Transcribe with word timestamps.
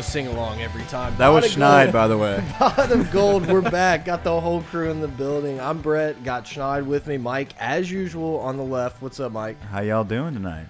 gonna 0.00 0.10
sing 0.10 0.26
along 0.28 0.62
every 0.62 0.84
time. 0.84 1.14
That 1.18 1.28
was 1.28 1.44
Pot 1.44 1.50
of 1.50 1.58
Schneid, 1.58 1.84
Gold- 1.84 1.92
by 1.92 2.08
the 2.08 2.16
way. 2.16 2.42
Pot 2.52 2.90
of 2.90 3.10
Gold. 3.10 3.46
We're 3.46 3.60
back. 3.70 4.06
Got 4.06 4.24
the 4.24 4.40
whole 4.40 4.62
crew 4.62 4.90
in 4.90 5.02
the 5.02 5.08
building. 5.08 5.60
I'm 5.60 5.82
Brett. 5.82 6.24
Got 6.24 6.46
Schneid 6.46 6.86
with 6.86 7.06
me. 7.06 7.18
Mike, 7.18 7.50
as 7.58 7.90
usual, 7.90 8.38
on 8.38 8.56
the 8.56 8.62
left. 8.62 9.02
What's 9.02 9.20
up, 9.20 9.32
Mike? 9.32 9.60
How 9.64 9.82
y'all 9.82 10.04
doing 10.04 10.32
tonight? 10.32 10.64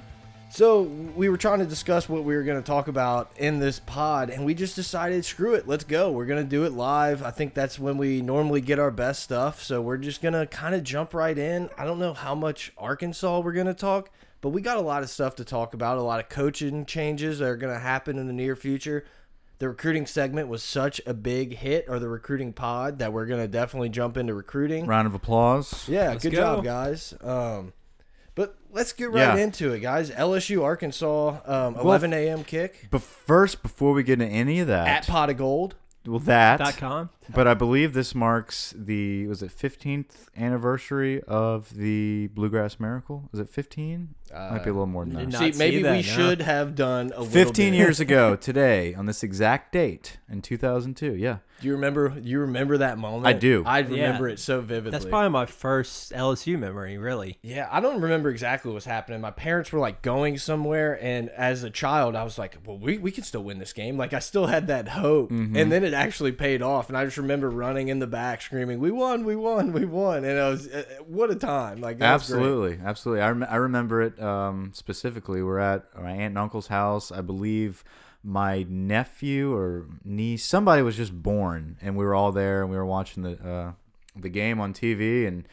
So 0.48 0.82
we 0.82 1.28
were 1.28 1.36
trying 1.36 1.60
to 1.60 1.64
discuss 1.64 2.08
what 2.08 2.24
we 2.24 2.34
were 2.34 2.42
going 2.42 2.60
to 2.60 2.66
talk 2.66 2.88
about 2.88 3.30
in 3.36 3.60
this 3.60 3.78
pod, 3.78 4.30
and 4.30 4.44
we 4.44 4.52
just 4.52 4.74
decided, 4.74 5.24
screw 5.24 5.54
it, 5.54 5.68
let's 5.68 5.84
go. 5.84 6.10
We're 6.10 6.26
going 6.26 6.42
to 6.42 6.48
do 6.50 6.64
it 6.64 6.72
live. 6.72 7.22
I 7.22 7.30
think 7.30 7.54
that's 7.54 7.78
when 7.78 7.98
we 7.98 8.22
normally 8.22 8.60
get 8.60 8.80
our 8.80 8.90
best 8.90 9.22
stuff. 9.22 9.62
So 9.62 9.80
we're 9.80 9.96
just 9.96 10.22
going 10.22 10.34
to 10.34 10.46
kind 10.48 10.74
of 10.74 10.82
jump 10.82 11.14
right 11.14 11.38
in. 11.38 11.70
I 11.78 11.84
don't 11.84 12.00
know 12.00 12.14
how 12.14 12.34
much 12.34 12.72
Arkansas 12.76 13.38
we're 13.38 13.52
going 13.52 13.68
to 13.68 13.74
talk, 13.74 14.10
but 14.40 14.48
we 14.48 14.60
got 14.60 14.76
a 14.76 14.80
lot 14.80 15.04
of 15.04 15.08
stuff 15.10 15.36
to 15.36 15.44
talk 15.44 15.72
about. 15.72 15.98
A 15.98 16.02
lot 16.02 16.18
of 16.18 16.28
coaching 16.28 16.84
changes 16.84 17.38
that 17.38 17.46
are 17.46 17.56
going 17.56 17.72
to 17.72 17.78
happen 17.78 18.18
in 18.18 18.26
the 18.26 18.32
near 18.32 18.56
future. 18.56 19.04
The 19.60 19.68
recruiting 19.68 20.06
segment 20.06 20.48
was 20.48 20.62
such 20.62 21.00
a 21.06 21.14
big 21.14 21.56
hit, 21.58 21.84
or 21.88 21.98
the 21.98 22.08
recruiting 22.08 22.52
pod, 22.52 22.98
that 22.98 23.12
we're 23.12 23.26
going 23.26 23.40
to 23.42 23.46
definitely 23.46 23.90
jump 23.90 24.16
into 24.16 24.34
recruiting. 24.34 24.86
Round 24.86 25.06
of 25.06 25.14
applause. 25.14 25.86
Yeah, 25.88 26.08
Let's 26.08 26.24
good 26.24 26.32
go. 26.32 26.38
job, 26.56 26.64
guys. 26.64 27.14
Um, 27.20 27.72
but 28.34 28.56
let's 28.72 28.92
get 28.94 29.10
right 29.12 29.36
Yeah. 29.36 29.44
into 29.44 29.72
it, 29.72 29.80
guys. 29.80 30.10
LSU, 30.10 30.62
Arkansas, 30.64 31.40
um, 31.44 31.76
11 31.76 32.12
a.m. 32.14 32.42
kick 32.42 32.88
But 32.90 33.02
first, 33.02 33.62
before 33.62 33.92
we 33.92 34.02
get 34.02 34.20
into 34.22 34.34
any 34.34 34.60
of 34.60 34.66
that, 34.68 34.88
at 34.88 35.06
Pot 35.06 35.28
of 35.30 35.36
Gold. 35.36 35.74
well, 36.06 36.18
that. 36.20 36.58
Dot 36.58 36.76
com. 36.78 37.10
But 37.34 37.46
I 37.46 37.54
believe 37.54 37.92
this 37.94 38.14
marks 38.14 38.74
the 38.76 39.26
was 39.26 39.42
it 39.42 39.50
15th 39.56 40.28
anniversary 40.36 41.22
of 41.22 41.74
the 41.76 42.28
Bluegrass 42.28 42.78
Miracle? 42.80 43.28
Is 43.32 43.40
it 43.40 43.48
15? 43.48 44.14
Might 44.32 44.62
be 44.62 44.70
a 44.70 44.72
little 44.72 44.86
more 44.86 45.04
than 45.04 45.14
that. 45.14 45.28
not 45.28 45.38
See, 45.40 45.52
see 45.52 45.58
maybe 45.58 45.82
that, 45.82 45.90
we 45.90 45.96
no. 45.96 46.02
should 46.02 46.40
have 46.42 46.76
done 46.76 47.06
a 47.06 47.20
little 47.22 47.26
15 47.26 47.72
bit. 47.72 47.76
years 47.76 47.98
ago 48.06 48.36
today 48.36 48.94
on 48.94 49.06
this 49.06 49.24
exact 49.24 49.72
date 49.72 50.18
in 50.30 50.40
2002. 50.40 51.16
Yeah. 51.16 51.38
Do 51.60 51.66
you 51.66 51.74
remember? 51.74 52.16
You 52.22 52.38
remember 52.40 52.78
that 52.78 52.96
moment? 52.96 53.26
I 53.26 53.32
do. 53.34 53.64
I 53.66 53.80
remember 53.80 54.28
Yeah. 54.28 54.34
it 54.34 54.38
so 54.38 54.60
vividly. 54.60 54.92
That's 54.92 55.04
probably 55.04 55.28
my 55.30 55.44
first 55.46 56.12
LSU 56.12 56.58
memory, 56.58 56.96
really. 56.96 57.38
Yeah, 57.42 57.68
I 57.70 57.80
don't 57.80 58.00
remember 58.00 58.30
exactly 58.30 58.70
what 58.70 58.76
was 58.76 58.84
happening. 58.86 59.20
My 59.20 59.30
parents 59.32 59.70
were 59.72 59.80
like 59.80 60.00
going 60.00 60.38
somewhere, 60.38 60.96
and 61.02 61.28
as 61.30 61.62
a 61.64 61.68
child, 61.68 62.14
I 62.16 62.22
was 62.24 62.38
like, 62.38 62.56
"Well, 62.64 62.78
we 62.78 62.96
we 62.96 63.10
can 63.10 63.24
still 63.24 63.42
win 63.44 63.58
this 63.58 63.74
game." 63.74 63.98
Like 63.98 64.14
I 64.14 64.20
still 64.20 64.46
had 64.46 64.68
that 64.68 64.88
hope, 64.88 65.30
Mm-hmm. 65.32 65.56
and 65.56 65.70
then 65.72 65.84
it 65.84 65.92
actually 65.92 66.32
paid 66.32 66.62
off. 66.62 66.88
And 66.88 66.96
I 66.96 67.04
just 67.04 67.18
remember 67.20 67.50
running 67.50 67.88
in 67.88 67.98
the 67.98 68.06
back, 68.06 68.42
screaming, 68.42 68.80
"We 68.80 68.90
won! 68.90 69.24
We 69.24 69.36
won! 69.36 69.72
We 69.72 69.84
won!" 69.84 70.24
And 70.24 70.38
I 70.38 70.48
was, 70.48 70.68
uh, 70.68 70.84
what 71.06 71.30
a 71.30 71.34
time! 71.34 71.80
Like. 71.80 72.00
Absolutely, 72.00 72.78
absolutely. 72.84 73.22
I, 73.22 73.28
rem 73.28 73.46
I 73.48 73.56
remember 73.56 74.02
it 74.02 74.20
um, 74.20 74.72
specifically. 74.74 75.42
We're 75.42 75.58
at 75.58 75.86
my 76.00 76.10
aunt 76.10 76.20
and 76.22 76.38
uncle's 76.38 76.68
house. 76.68 77.10
I 77.12 77.20
believe 77.20 77.84
my 78.22 78.64
nephew 78.68 79.54
or 79.54 79.86
niece, 80.04 80.44
somebody 80.44 80.82
was 80.82 80.96
just 80.96 81.22
born, 81.22 81.76
and 81.80 81.96
we 81.96 82.04
were 82.04 82.14
all 82.14 82.32
there, 82.32 82.62
and 82.62 82.70
we 82.70 82.76
were 82.76 82.86
watching 82.86 83.22
the 83.22 83.32
uh, 83.42 83.72
the 84.16 84.28
game 84.28 84.60
on 84.60 84.74
TV, 84.74 85.26
and 85.26 85.46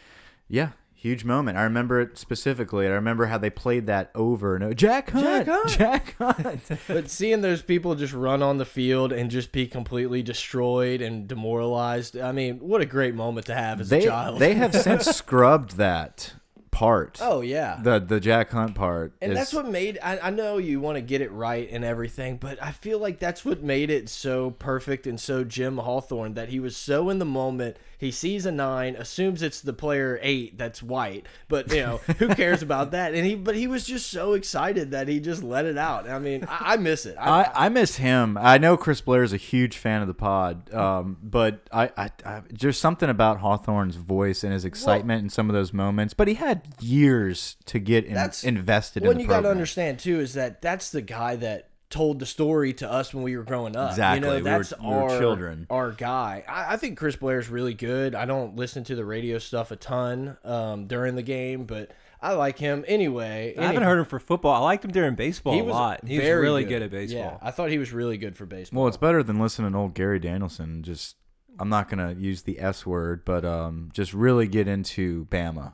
yeah. 0.48 0.70
Huge 1.00 1.24
moment. 1.24 1.60
I 1.60 1.64
remember 1.64 2.02
it 2.02 2.18
specifically. 2.18 2.88
I 2.88 2.90
remember 2.90 3.28
how 3.28 3.38
they 3.38 3.52
played 3.52 3.86
that 3.86 4.10
over 4.16 4.56
and 4.56 4.64
over. 4.64 4.74
Jack 4.74 5.12
Hunt. 5.12 5.26
Jack 5.26 5.48
Hunt. 5.48 5.70
Jack 5.70 6.16
Hunt. 6.18 6.80
But 6.88 7.10
seeing 7.12 7.42
those 7.42 7.62
people 7.62 7.94
just 7.94 8.14
run 8.14 8.42
on 8.42 8.58
the 8.58 8.66
field 8.66 9.14
and 9.14 9.30
just 9.30 9.52
be 9.52 9.68
completely 9.68 10.24
destroyed 10.24 11.00
and 11.02 11.28
demoralized, 11.28 12.18
I 12.18 12.32
mean, 12.32 12.58
what 12.60 12.82
a 12.82 12.86
great 12.88 13.14
moment 13.14 13.46
to 13.46 13.54
have 13.54 13.80
as 13.80 13.90
they 13.90 14.00
a 14.06 14.10
child. 14.10 14.40
they 14.40 14.56
have 14.56 14.74
since 14.76 15.06
scrubbed 15.16 15.78
that 15.78 16.34
part. 16.72 17.20
oh 17.22 17.42
yeah. 17.42 17.80
The 17.84 18.00
the 18.00 18.20
Jack 18.20 18.50
Hunt 18.50 18.74
part. 18.74 19.14
and 19.22 19.32
is- 19.34 19.38
that's 19.38 19.54
what 19.54 19.68
made 19.70 20.00
I, 20.02 20.18
I 20.20 20.30
know 20.32 20.58
you 20.58 20.80
want 20.80 20.96
to 20.96 21.02
get 21.02 21.22
it 21.22 21.32
right 21.32 21.70
and 21.72 21.86
everything, 21.86 22.38
but 22.38 22.62
I 22.62 22.72
feel 22.72 22.98
like 22.98 23.20
that's 23.20 23.46
what 23.46 23.62
made 23.62 23.92
it 23.92 24.10
so 24.10 24.50
perfect 24.52 25.06
and 25.06 25.20
so 25.20 25.44
Jim 25.44 25.78
Hawthorne 25.78 26.34
that 26.34 26.50
he 26.50 26.60
was 26.60 26.76
so 26.76 27.10
in 27.12 27.20
the 27.20 27.26
moment. 27.26 27.78
He 28.00 28.12
sees 28.12 28.46
a 28.46 28.52
nine, 28.52 28.96
assumes 28.96 29.42
it's 29.42 29.60
the 29.62 29.74
player 29.74 30.20
eight 30.22 30.58
that's 30.58 30.84
white, 30.84 31.26
but 31.48 31.72
you 31.74 31.82
know 31.82 31.98
who 32.20 32.28
cares 32.30 32.62
about 32.62 32.92
that? 32.92 33.16
And 33.16 33.26
he, 33.26 33.34
but 33.36 33.56
he 33.56 33.66
was 33.66 33.86
just 33.86 34.12
so 34.12 34.34
excited 34.34 34.92
that 34.92 35.08
he 35.08 35.20
just 35.20 35.42
let 35.42 35.66
it 35.66 35.78
out. 35.80 36.08
I 36.08 36.20
mean, 36.20 36.46
I, 36.48 36.74
I 36.74 36.78
miss 36.78 37.08
it. 37.08 37.16
I, 37.20 37.42
I, 37.44 37.66
I 37.66 37.70
miss 37.70 37.96
him. 37.96 38.38
I 38.40 38.60
know 38.60 38.78
Chris 38.78 39.02
Blair 39.02 39.24
is 39.24 39.34
a 39.34 39.38
huge 39.38 39.78
fan 39.78 40.02
of 40.02 40.08
the 40.08 40.14
pod, 40.14 40.72
um, 40.74 41.18
but 41.24 41.68
I, 41.72 41.92
I, 41.98 42.12
I 42.24 42.42
there's 42.52 42.78
something 42.78 43.10
about 43.10 43.40
Hawthorne's 43.40 43.96
voice 43.96 44.44
and 44.44 44.54
his 44.54 44.64
excitement 44.64 45.24
in 45.24 45.30
some 45.30 45.50
of 45.50 45.56
those 45.56 45.74
moments. 45.74 46.14
But 46.14 46.28
he 46.28 46.36
had 46.36 46.68
years 46.80 47.56
to 47.66 47.80
get 47.80 48.06
in, 48.06 48.14
That's- 48.14 48.44
invested 48.44 49.04
What 49.04 49.14
in 49.14 49.22
you 49.22 49.28
got 49.28 49.42
to 49.42 49.50
understand 49.50 50.00
too 50.00 50.20
is 50.20 50.34
that 50.36 50.62
that's 50.62 50.92
the 50.92 51.02
guy 51.02 51.36
that 51.38 51.70
told 51.90 52.20
the 52.20 52.26
story 52.26 52.74
to 52.74 52.92
us 52.92 53.14
when 53.14 53.24
we 53.24 53.38
were 53.38 53.44
growing 53.44 53.76
up. 53.76 53.92
Exactly. 53.92 54.28
You 54.28 54.36
We 54.36 54.42
know, 54.42 54.44
were- 54.58 54.64
that's 54.64 54.74
we 54.80 54.88
were 54.88 54.94
our 55.10 55.20
children. 55.20 55.68
Our 55.70 55.92
guy. 55.92 56.44
I, 56.48 56.74
I 56.74 56.78
think 56.78 56.98
Chris 56.98 57.16
Blair's 57.16 57.50
really 57.50 57.74
good. 57.74 58.14
I 58.16 58.26
don't 58.26 58.56
listen 58.56 58.84
to 58.86 58.96
the 58.96 59.06
radio 59.06 59.38
stuff 59.38 59.72
a 59.72 59.76
ton 59.78 60.38
um, 60.44 60.88
during 60.88 61.16
the 61.16 61.22
game, 61.24 61.64
but 61.66 61.92
I 62.22 62.34
like 62.34 62.58
him 62.60 62.84
anyway. 62.88 63.54
I 63.58 63.66
haven't 63.68 63.84
heard 63.84 64.00
him 64.00 64.06
for 64.06 64.20
football. 64.20 64.54
I 64.54 64.60
liked 64.66 64.84
him 64.84 64.92
during 64.92 65.16
baseball 65.16 65.54
he 65.54 65.60
a 65.60 65.64
lot. 65.64 66.06
He's 66.06 66.20
really 66.20 66.66
good. 66.66 66.82
at 66.82 66.92
baseball. 66.92 67.40
Yeah, 67.42 67.48
I 67.48 67.52
thought 67.52 67.70
he 67.70 67.78
was 67.78 67.94
really 67.94 68.18
good 68.18 68.36
for 68.36 68.46
baseball. 68.46 68.82
Well, 68.82 68.88
it's 68.88 68.98
better 68.98 69.24
than 69.24 69.40
listening 69.40 69.72
to 69.72 69.78
old 69.78 69.94
Gary 69.94 70.20
Danielson. 70.20 70.84
Just 70.84 71.16
I'm 71.60 71.70
not 71.70 71.90
gonna 71.90 72.14
use 72.20 72.42
the 72.42 72.60
S 72.60 72.86
word, 72.86 73.24
but 73.24 73.46
um, 73.46 73.90
just 73.94 74.14
really 74.14 74.48
get 74.48 74.68
into 74.68 75.26
Bama. 75.28 75.74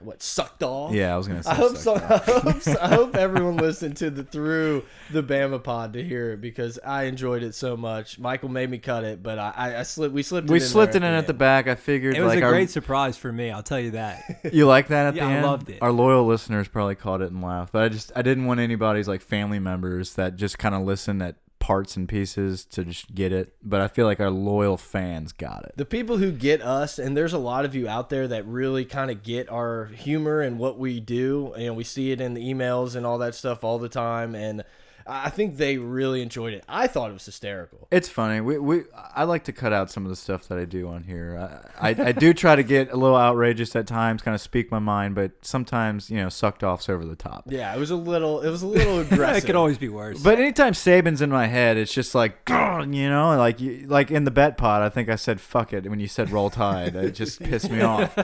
What 0.00 0.22
sucked 0.22 0.62
off. 0.62 0.92
Yeah, 0.92 1.14
I 1.14 1.16
was 1.16 1.26
gonna 1.26 1.42
say. 1.42 1.50
I 1.50 1.54
hope 1.54 1.76
so. 1.76 1.96
sucked 1.96 2.10
I 2.28 2.32
hope, 2.40 2.60
so. 2.62 2.76
I 2.80 2.88
hope 2.88 3.16
everyone 3.16 3.56
listened 3.56 3.96
to 3.98 4.10
the 4.10 4.22
through 4.24 4.84
the 5.10 5.22
Bama 5.22 5.62
pod 5.62 5.94
to 5.94 6.02
hear 6.04 6.32
it 6.32 6.40
because 6.40 6.78
I 6.84 7.04
enjoyed 7.04 7.42
it 7.42 7.54
so 7.54 7.76
much. 7.76 8.18
Michael 8.18 8.48
made 8.50 8.68
me 8.70 8.78
cut 8.78 9.04
it, 9.04 9.22
but 9.22 9.38
I, 9.38 9.52
I, 9.56 9.78
I 9.80 9.82
slipped. 9.84 10.14
We 10.14 10.22
slipped. 10.22 10.48
We 10.48 10.58
it 10.58 10.62
in 10.62 10.68
slipped 10.68 10.94
it 10.94 10.98
in 10.98 11.04
at 11.04 11.26
the 11.26 11.32
end. 11.32 11.38
back. 11.38 11.66
I 11.66 11.74
figured 11.76 12.16
It 12.16 12.20
was 12.20 12.34
like 12.34 12.42
a 12.42 12.44
our- 12.46 12.52
great 12.52 12.70
surprise 12.70 13.16
for 13.16 13.32
me. 13.32 13.50
I'll 13.50 13.62
tell 13.62 13.80
you 13.80 13.92
that. 13.92 14.22
You 14.52 14.66
like 14.66 14.88
that 14.88 15.06
at 15.06 15.14
Yeah, 15.16 15.24
the 15.26 15.30
I 15.30 15.34
end? 15.36 15.46
loved 15.46 15.70
it. 15.70 15.78
Our 15.82 15.92
loyal 15.92 16.24
listeners 16.26 16.68
probably 16.68 16.94
caught 16.94 17.20
it 17.20 17.30
and 17.32 17.42
laughed, 17.42 17.72
but 17.72 17.82
I 17.82 17.88
just 17.88 18.12
I 18.14 18.22
didn't 18.22 18.44
want 18.46 18.60
anybody's 18.60 19.08
like 19.08 19.20
family 19.22 19.58
members 19.58 20.14
that 20.14 20.36
just 20.36 20.58
kind 20.58 20.74
of 20.74 20.82
listen 20.82 21.20
at 21.22 21.36
parts 21.66 21.96
and 21.96 22.08
pieces 22.08 22.64
to 22.64 22.84
just 22.84 23.12
get 23.12 23.32
it. 23.32 23.52
But 23.60 23.80
I 23.80 23.88
feel 23.88 24.06
like 24.06 24.20
our 24.20 24.30
loyal 24.30 24.76
fans 24.76 25.32
got 25.32 25.64
it. 25.64 25.72
The 25.74 25.84
people 25.84 26.18
who 26.18 26.30
get 26.30 26.62
us, 26.62 26.96
and 26.96 27.16
there's 27.16 27.32
a 27.32 27.38
lot 27.38 27.64
of 27.64 27.74
you 27.74 27.88
out 27.88 28.08
there 28.08 28.28
that 28.28 28.46
really 28.46 28.84
kind 28.84 29.10
of 29.10 29.24
get 29.24 29.50
our 29.50 29.86
humor 29.86 30.40
and 30.40 30.60
what 30.60 30.78
we 30.78 31.00
do. 31.00 31.52
And 31.54 31.74
we 31.74 31.82
see 31.82 32.12
it 32.12 32.20
in 32.20 32.34
the 32.34 32.54
emails 32.54 32.94
and 32.94 33.04
all 33.04 33.18
that 33.18 33.34
stuff 33.34 33.64
all 33.64 33.80
the 33.80 33.88
time. 33.88 34.36
And 34.36 34.62
I 35.08 35.30
think 35.30 35.56
they 35.56 35.78
really 35.78 36.22
enjoyed 36.22 36.52
it. 36.54 36.64
I 36.68 36.86
thought 36.86 37.10
it 37.10 37.14
was 37.14 37.24
hysterical. 37.24 37.86
It's 37.90 38.08
funny. 38.08 38.40
We 38.40 38.58
we 38.58 38.82
I 39.14 39.24
like 39.24 39.44
to 39.44 39.52
cut 39.52 39.72
out 39.72 39.90
some 39.90 40.04
of 40.04 40.10
the 40.10 40.16
stuff 40.16 40.48
that 40.48 40.58
I 40.58 40.64
do 40.64 40.88
on 40.88 41.04
here. 41.04 41.38
I 41.80 41.90
I, 41.90 42.08
I 42.08 42.12
do 42.12 42.34
try 42.34 42.56
to 42.56 42.62
get 42.62 42.92
a 42.92 42.96
little 42.96 43.16
outrageous 43.16 43.74
at 43.76 43.86
times, 43.86 44.22
kind 44.22 44.34
of 44.34 44.40
speak 44.40 44.70
my 44.70 44.78
mind, 44.78 45.14
but 45.14 45.32
sometimes 45.42 46.10
you 46.10 46.16
know 46.16 46.28
sucked 46.28 46.62
off's 46.62 46.88
over 46.88 47.04
the 47.04 47.16
top. 47.16 47.44
Yeah, 47.46 47.74
it 47.74 47.78
was 47.78 47.90
a 47.90 47.96
little. 47.96 48.40
It 48.42 48.50
was 48.50 48.62
a 48.62 48.66
little 48.66 49.00
aggressive. 49.00 49.36
it 49.44 49.46
could 49.46 49.56
always 49.56 49.78
be 49.78 49.88
worse. 49.88 50.20
But 50.22 50.38
anytime 50.38 50.72
Saban's 50.72 51.22
in 51.22 51.30
my 51.30 51.46
head, 51.46 51.76
it's 51.76 51.92
just 51.92 52.14
like, 52.14 52.36
you 52.48 53.08
know, 53.08 53.36
like 53.36 53.60
you, 53.60 53.86
like 53.86 54.10
in 54.10 54.24
the 54.24 54.30
bet 54.30 54.56
pot. 54.56 54.82
I 54.82 54.88
think 54.88 55.08
I 55.08 55.16
said 55.16 55.40
"fuck 55.40 55.72
it" 55.72 55.88
when 55.88 56.00
you 56.00 56.08
said 56.08 56.30
"roll 56.30 56.50
tide." 56.50 56.96
it 56.96 57.12
just 57.12 57.40
pissed 57.42 57.70
me 57.70 57.80
off. 57.80 58.14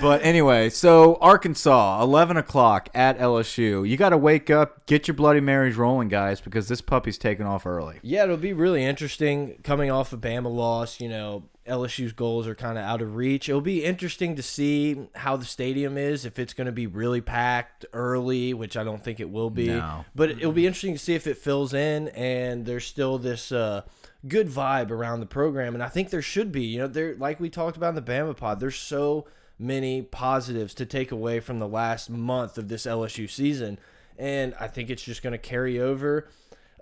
But 0.00 0.22
anyway, 0.24 0.70
so 0.70 1.16
Arkansas, 1.16 2.02
eleven 2.02 2.36
o'clock 2.36 2.88
at 2.94 3.18
LSU. 3.18 3.88
You 3.88 3.96
got 3.96 4.10
to 4.10 4.18
wake 4.18 4.50
up, 4.50 4.86
get 4.86 5.08
your 5.08 5.14
Bloody 5.14 5.40
Marys 5.40 5.76
rolling, 5.76 6.08
guys, 6.08 6.21
because 6.40 6.68
this 6.68 6.80
puppy's 6.80 7.18
taking 7.18 7.46
off 7.46 7.66
early. 7.66 7.98
Yeah, 8.02 8.24
it'll 8.24 8.36
be 8.36 8.52
really 8.52 8.84
interesting 8.84 9.58
coming 9.62 9.90
off 9.90 10.12
a 10.12 10.16
Bama 10.16 10.52
loss. 10.52 11.00
You 11.00 11.08
know, 11.08 11.44
LSU's 11.66 12.12
goals 12.12 12.46
are 12.46 12.54
kind 12.54 12.76
of 12.76 12.84
out 12.84 13.02
of 13.02 13.14
reach. 13.14 13.48
It'll 13.48 13.60
be 13.60 13.84
interesting 13.84 14.34
to 14.36 14.42
see 14.42 15.08
how 15.14 15.36
the 15.36 15.44
stadium 15.44 15.96
is, 15.96 16.24
if 16.24 16.38
it's 16.38 16.54
going 16.54 16.66
to 16.66 16.72
be 16.72 16.86
really 16.86 17.20
packed 17.20 17.84
early, 17.92 18.52
which 18.52 18.76
I 18.76 18.84
don't 18.84 19.02
think 19.02 19.20
it 19.20 19.30
will 19.30 19.50
be. 19.50 19.68
No. 19.68 20.04
But 20.14 20.30
it'll 20.30 20.52
be 20.52 20.66
interesting 20.66 20.94
to 20.94 20.98
see 20.98 21.14
if 21.14 21.26
it 21.26 21.38
fills 21.38 21.72
in 21.72 22.08
and 22.08 22.66
there's 22.66 22.84
still 22.84 23.18
this 23.18 23.52
uh, 23.52 23.82
good 24.26 24.48
vibe 24.48 24.90
around 24.90 25.20
the 25.20 25.26
program. 25.26 25.74
And 25.74 25.82
I 25.82 25.88
think 25.88 26.10
there 26.10 26.22
should 26.22 26.50
be. 26.50 26.64
You 26.64 26.80
know, 26.80 26.86
there 26.88 27.14
like 27.16 27.38
we 27.38 27.48
talked 27.48 27.76
about 27.76 27.90
in 27.90 27.94
the 27.94 28.02
Bama 28.02 28.36
pod, 28.36 28.58
there's 28.58 28.76
so 28.76 29.26
many 29.58 30.02
positives 30.02 30.74
to 30.74 30.84
take 30.84 31.12
away 31.12 31.38
from 31.38 31.60
the 31.60 31.68
last 31.68 32.10
month 32.10 32.58
of 32.58 32.68
this 32.68 32.86
LSU 32.86 33.30
season. 33.30 33.78
And 34.18 34.54
I 34.60 34.68
think 34.68 34.90
it's 34.90 35.02
just 35.02 35.22
going 35.22 35.32
to 35.32 35.38
carry 35.38 35.80
over. 35.80 36.28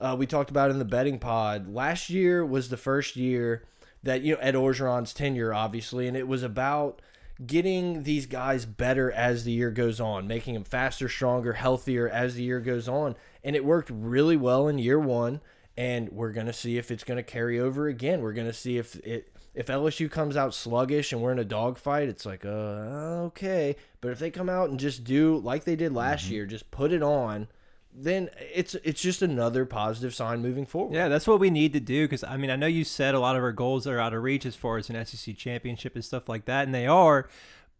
Uh, 0.00 0.17
we 0.19 0.27
talked 0.27 0.50
about 0.50 0.71
in 0.71 0.79
the 0.79 0.85
betting 0.85 1.19
pod. 1.19 1.73
Last 1.73 2.11
year 2.11 2.44
was 2.44 2.69
the 2.69 2.77
first 2.77 3.17
year 3.17 3.65
that 4.03 4.23
you 4.23 4.35
know 4.35 4.41
Ed 4.41 4.55
Orgeron's 4.55 5.12
tenure, 5.12 5.53
obviously, 5.53 6.09
and 6.09 6.17
it 6.17 6.27
was 6.27 6.43
about 6.43 7.03
getting 7.47 8.03
these 8.03 8.27
guys 8.27 8.67
better 8.67 9.11
as 9.12 9.44
the 9.44 9.53
year 9.53 9.71
goes 9.71 10.00
on, 10.00 10.27
making 10.27 10.55
them 10.55 10.65
faster, 10.65 11.09
stronger, 11.09 11.55
healthier 11.55 12.09
as 12.09 12.35
the 12.35 12.43
year 12.43 12.61
goes 12.61 12.88
on, 12.88 13.15
and 13.44 13.55
it 13.56 13.65
worked 13.65 13.91
really 13.93 14.37
well 14.37 14.69
in 14.69 14.79
year 14.79 14.99
one. 14.99 15.41
And 15.77 16.11
we're 16.11 16.32
gonna 16.32 16.53
see 16.53 16.77
if 16.79 16.91
it's 16.91 17.05
gonna 17.05 17.23
carry 17.23 17.59
over 17.59 17.88
again. 17.88 18.21
We're 18.21 18.32
gonna 18.32 18.53
see 18.53 18.79
if 18.79 18.97
it 18.97 19.32
if 19.55 19.67
LSU 19.67 20.11
comes 20.11 20.37
out 20.37 20.55
sluggish 20.55 21.12
and 21.12 21.20
we're 21.20 21.32
in 21.32 21.38
a 21.38 21.44
dogfight. 21.44 22.08
It's 22.08 22.25
like, 22.25 22.44
uh, 22.44 23.29
okay. 23.29 23.76
But 24.00 24.12
if 24.12 24.19
they 24.19 24.31
come 24.31 24.49
out 24.49 24.70
and 24.70 24.79
just 24.79 25.05
do 25.05 25.38
like 25.38 25.64
they 25.64 25.76
did 25.76 25.93
last 25.93 26.29
year, 26.29 26.47
just 26.47 26.70
put 26.70 26.93
it 26.93 27.02
on 27.02 27.49
then 27.93 28.31
it's 28.55 28.75
it's 28.76 29.00
just 29.00 29.20
another 29.23 29.67
positive 29.67 30.14
sign 30.14 30.41
moving 30.41 30.64
forward. 30.67 30.94
Yeah, 30.94 31.08
that's 31.08 31.26
what 31.26 31.41
we 31.41 31.50
need 31.50 31.73
to 31.73 31.81
do. 31.81 32.05
Because 32.05 32.23
I 32.23 32.37
mean, 32.37 32.50
I 32.50 32.56
know 32.56 32.67
you 32.67 32.85
said 32.85 33.14
a 33.14 33.20
lot 33.20 33.37
of 33.37 33.43
our 33.43 33.52
goals 33.52 33.87
are 33.87 33.99
out 33.99 34.14
of 34.14 34.23
reach 34.23 34.47
as 34.47 34.55
far 34.55 34.79
as 34.79 34.88
an 34.91 35.05
SEC 35.05 35.37
championship 35.37 35.94
and 35.94 36.05
stuff 36.05 36.29
like 36.29 36.44
that, 36.44 36.64
and 36.64 36.75
they 36.75 36.87
are. 36.87 37.29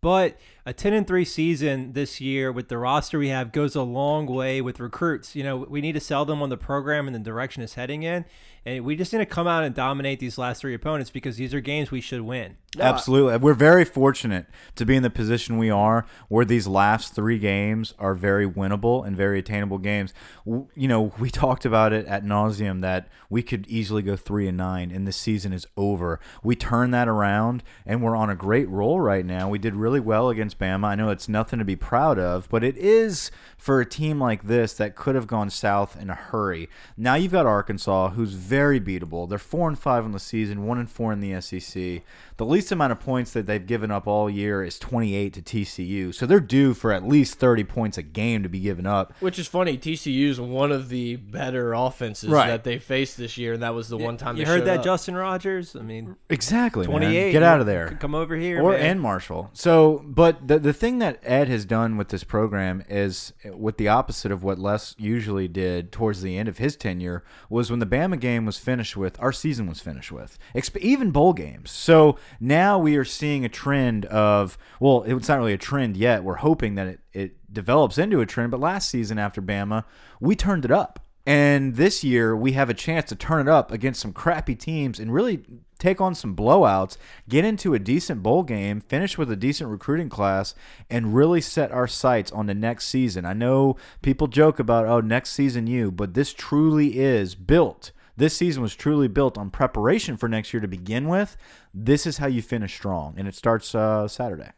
But 0.01 0.39
a 0.67 0.73
10 0.73 0.93
and 0.93 1.07
3 1.07 1.25
season 1.25 1.93
this 1.93 2.21
year 2.21 2.53
with 2.53 2.69
the 2.69 2.79
roster 2.79 3.19
we 3.19 3.29
have 3.29 3.53
goes 3.53 3.75
a 3.75 3.83
long 3.83 4.27
way 4.27 4.61
with 4.61 4.81
recruits. 4.81 5.35
You 5.35 5.43
know, 5.43 5.57
we 5.57 5.81
need 5.81 5.93
to 5.93 6.01
sell 6.01 6.25
them 6.25 6.43
on 6.43 6.49
the 6.49 6.57
program 6.57 7.07
and 7.07 7.15
the 7.15 7.21
direction 7.21 7.63
it's 7.63 7.75
heading 7.75 8.03
in. 8.03 8.25
And 8.67 8.85
we 8.85 8.95
just 8.95 9.13
need 9.13 9.21
to 9.21 9.27
come 9.27 9.47
out 9.47 9.65
and 9.65 9.75
dominate 9.75 10.21
these 10.21 10.37
last 10.37 10.61
three 10.61 10.75
opponents 10.75 11.11
because 11.11 11.37
these 11.37 11.55
are 11.55 11.61
games 11.61 11.91
we 11.91 12.03
should 12.03 12.21
win. 12.21 12.57
Absolutely. 12.79 13.37
We're 13.39 13.55
very 13.55 13.85
fortunate 13.85 14.47
to 14.77 14.85
be 14.85 14.95
in 14.95 15.03
the 15.03 15.11
position 15.11 15.59
we 15.59 15.71
are 15.71 16.07
where 16.29 16.45
these 16.45 16.69
last 16.69 17.15
three 17.15 17.39
games 17.39 17.95
are 17.99 18.15
very 18.15 18.49
winnable 18.49 19.05
and 19.05 19.17
very 19.17 19.39
attainable 19.41 19.79
games. 19.79 20.13
You 20.45 20.69
know, 20.77 21.13
we 21.19 21.31
talked 21.31 21.65
about 21.65 21.93
it 21.93 22.07
at 22.07 22.23
nauseum 22.23 22.81
that 22.83 23.09
we 23.29 23.43
could 23.43 23.67
easily 23.67 24.03
go 24.03 24.15
three 24.15 24.47
and 24.47 24.59
nine 24.59 24.91
and 24.91 25.07
this 25.07 25.17
season 25.17 25.53
is 25.53 25.67
over. 25.77 26.21
We 26.45 26.55
turned 26.55 26.93
that 26.95 27.09
around 27.09 27.65
and 27.87 28.03
we're 28.03 28.15
on 28.17 28.31
a 28.31 28.37
great 28.37 28.69
roll 28.69 29.01
right 29.01 29.25
now. 29.25 29.49
We 29.49 29.59
did 29.59 29.75
really 29.75 30.01
well 30.01 30.29
against 30.29 30.59
Bama. 30.61 30.85
I 30.89 30.95
know 30.95 31.09
it's 31.09 31.29
nothing 31.29 31.59
to 31.59 31.65
be 31.65 31.77
proud 31.77 32.19
of, 32.19 32.49
but 32.49 32.63
it 32.63 32.77
is 32.77 33.31
for 33.61 33.79
a 33.81 33.85
team 33.85 34.19
like 34.19 34.45
this 34.45 34.73
that 34.73 34.97
could 34.97 35.15
have 35.15 35.27
gone 35.27 35.51
south 35.51 35.95
in 36.01 36.09
a 36.09 36.15
hurry. 36.15 36.67
Now 36.97 37.15
you've 37.15 37.33
got 37.33 37.45
Arkansas, 37.45 38.11
who's 38.11 38.33
very 38.33 38.81
beatable. 38.81 39.29
They're 39.29 39.39
four 39.39 39.69
and 39.69 39.79
five 39.79 40.03
on 40.05 40.13
the 40.13 40.19
season, 40.19 40.67
one 40.67 40.79
and 40.79 40.91
four 40.91 41.13
in 41.13 41.21
the 41.21 41.39
SEC. 41.43 42.03
The 42.39 42.47
least 42.47 42.73
amount 42.73 42.93
of 42.93 43.01
points 43.01 43.33
that 43.35 43.45
they've 43.45 43.67
given 43.67 43.91
up 43.91 44.07
all 44.07 44.31
year 44.31 44.65
is 44.65 44.79
28 44.79 45.35
to 45.35 45.43
TCU. 45.43 46.15
So 46.15 46.25
they're 46.25 46.41
due 46.41 46.73
for 46.73 46.91
at 46.91 47.07
least 47.07 47.35
30 47.39 47.65
points 47.65 47.99
a 47.99 48.03
game 48.03 48.43
to 48.43 48.49
be 48.49 48.61
given 48.61 48.87
up. 48.87 49.13
Which 49.21 49.39
is 49.39 49.47
funny. 49.47 49.77
TCU 49.77 50.29
is 50.31 50.41
one 50.41 50.73
of 50.73 50.89
the 50.89 51.17
better 51.17 51.75
offenses 51.75 52.31
Right. 52.31 52.47
that 52.49 52.65
they 52.65 52.79
faced 52.79 53.19
this 53.19 53.37
year, 53.37 53.53
and 53.53 53.63
that 53.63 53.75
was 53.75 53.91
the 53.91 53.99
one 53.99 54.17
time 54.17 54.39
You 54.39 54.47
they 54.47 54.51
heard 54.53 54.65
that, 54.65 54.79
up. 54.79 54.85
Justin 54.85 55.17
Rogers? 55.17 55.77
I 55.77 55.83
mean, 55.83 56.17
Exactly, 56.31 56.87
man. 56.87 56.93
28. 57.01 57.33
Get 57.33 57.43
out 57.43 57.61
of 57.61 57.67
there. 57.67 57.91
Come 58.01 58.15
over 58.15 58.37
here. 58.37 58.63
or 58.63 58.73
man. 58.73 58.81
and 58.81 59.01
Marshall. 59.03 59.51
So, 59.53 60.03
but 60.07 60.49
the 60.49 60.59
the 60.59 60.73
thing 60.73 60.99
that 61.01 61.19
Ed 61.23 61.49
has 61.49 61.67
done 61.67 61.99
with 61.99 62.09
this 62.09 62.25
program 62.25 62.83
is 62.89 63.35
with 63.57 63.77
the 63.77 63.89
opposite 63.89 64.33
of 64.33 64.43
what 64.43 64.59
Les 64.59 64.95
usually 64.99 65.49
did 65.49 65.93
towards 65.93 66.23
the 66.23 66.37
end 66.37 66.49
of 66.49 66.59
his 66.59 66.77
tenure 66.77 67.25
was 67.49 67.71
when 67.71 67.81
the 67.81 67.87
Bama 67.87 68.19
game 68.19 68.47
was 68.47 68.59
finished 68.59 68.97
with, 68.97 69.21
our 69.21 69.33
season 69.33 69.67
was 69.67 69.81
finished 69.81 70.13
with, 70.13 70.39
even 70.81 71.11
bowl 71.11 71.33
games. 71.33 71.71
So 71.71 72.17
now 72.39 72.79
we 72.79 72.97
are 72.97 73.05
seeing 73.05 73.45
a 73.45 73.49
trend 73.49 74.07
of 74.07 74.59
well, 74.79 75.03
it's 75.05 75.29
not 75.29 75.39
really 75.39 75.53
a 75.53 75.59
trend 75.59 75.97
yet. 75.97 76.25
We're 76.25 76.37
hoping 76.37 76.75
that 76.77 76.87
it 76.87 77.01
it 77.13 77.53
develops 77.53 77.99
into 77.99 78.21
a 78.21 78.27
trend. 78.27 78.51
But 78.51 78.61
last 78.61 78.89
season 78.89 79.19
after 79.19 79.43
Bama, 79.43 79.85
we 80.21 80.37
turned 80.37 80.65
it 80.65 80.71
up. 80.71 81.01
And 81.27 81.77
this 81.77 82.03
year, 82.03 82.35
we 82.35 82.53
have 82.53 82.71
a 82.71 82.75
chance 82.75 83.09
to 83.11 83.15
turn 83.15 83.47
it 83.47 83.51
up 83.51 83.71
against 83.71 84.01
some 84.01 84.13
crappy 84.13 84.55
teams 84.57 84.99
and 84.99 85.13
really 85.13 85.45
take 85.81 86.01
on 86.01 86.15
some 86.15 86.37
blowouts, 86.37 86.97
get 87.29 87.45
into 87.45 87.75
a 87.75 87.79
decent 87.79 88.23
bowl 88.23 88.43
game, 88.43 88.81
finish 88.81 89.19
with 89.19 89.31
a 89.31 89.37
decent 89.37 89.71
recruiting 89.71 90.09
class, 90.09 90.55
and 90.89 91.15
really 91.15 91.41
set 91.41 91.73
our 91.73 91.89
sights 91.89 92.31
on 92.31 92.47
the 92.47 92.55
next 92.55 92.87
season. 92.87 93.25
I 93.25 93.33
know 93.33 93.77
people 94.03 94.29
joke 94.29 94.59
about, 94.59 94.87
oh, 94.87 95.01
next 95.01 95.31
season 95.31 95.67
you, 95.67 95.91
but 95.91 96.15
this 96.15 96.33
truly 96.33 96.99
is 96.99 97.35
built. 97.35 97.91
This 98.17 98.37
season 98.37 98.63
was 98.63 98.77
truly 98.77 99.09
built 99.09 99.39
on 99.39 99.51
preparation 99.51 100.17
for 100.17 100.29
next 100.29 100.53
year 100.53 100.61
to 100.61 100.69
begin 100.69 101.09
with. 101.09 101.37
This 101.73 102.07
is 102.07 102.19
how 102.19 102.27
you 102.27 102.43
finish 102.43 102.75
strong, 102.75 103.15
and 103.17 103.27
it 103.27 103.35
starts 103.35 103.75
uh, 103.75 104.07
Saturday. 104.09 104.53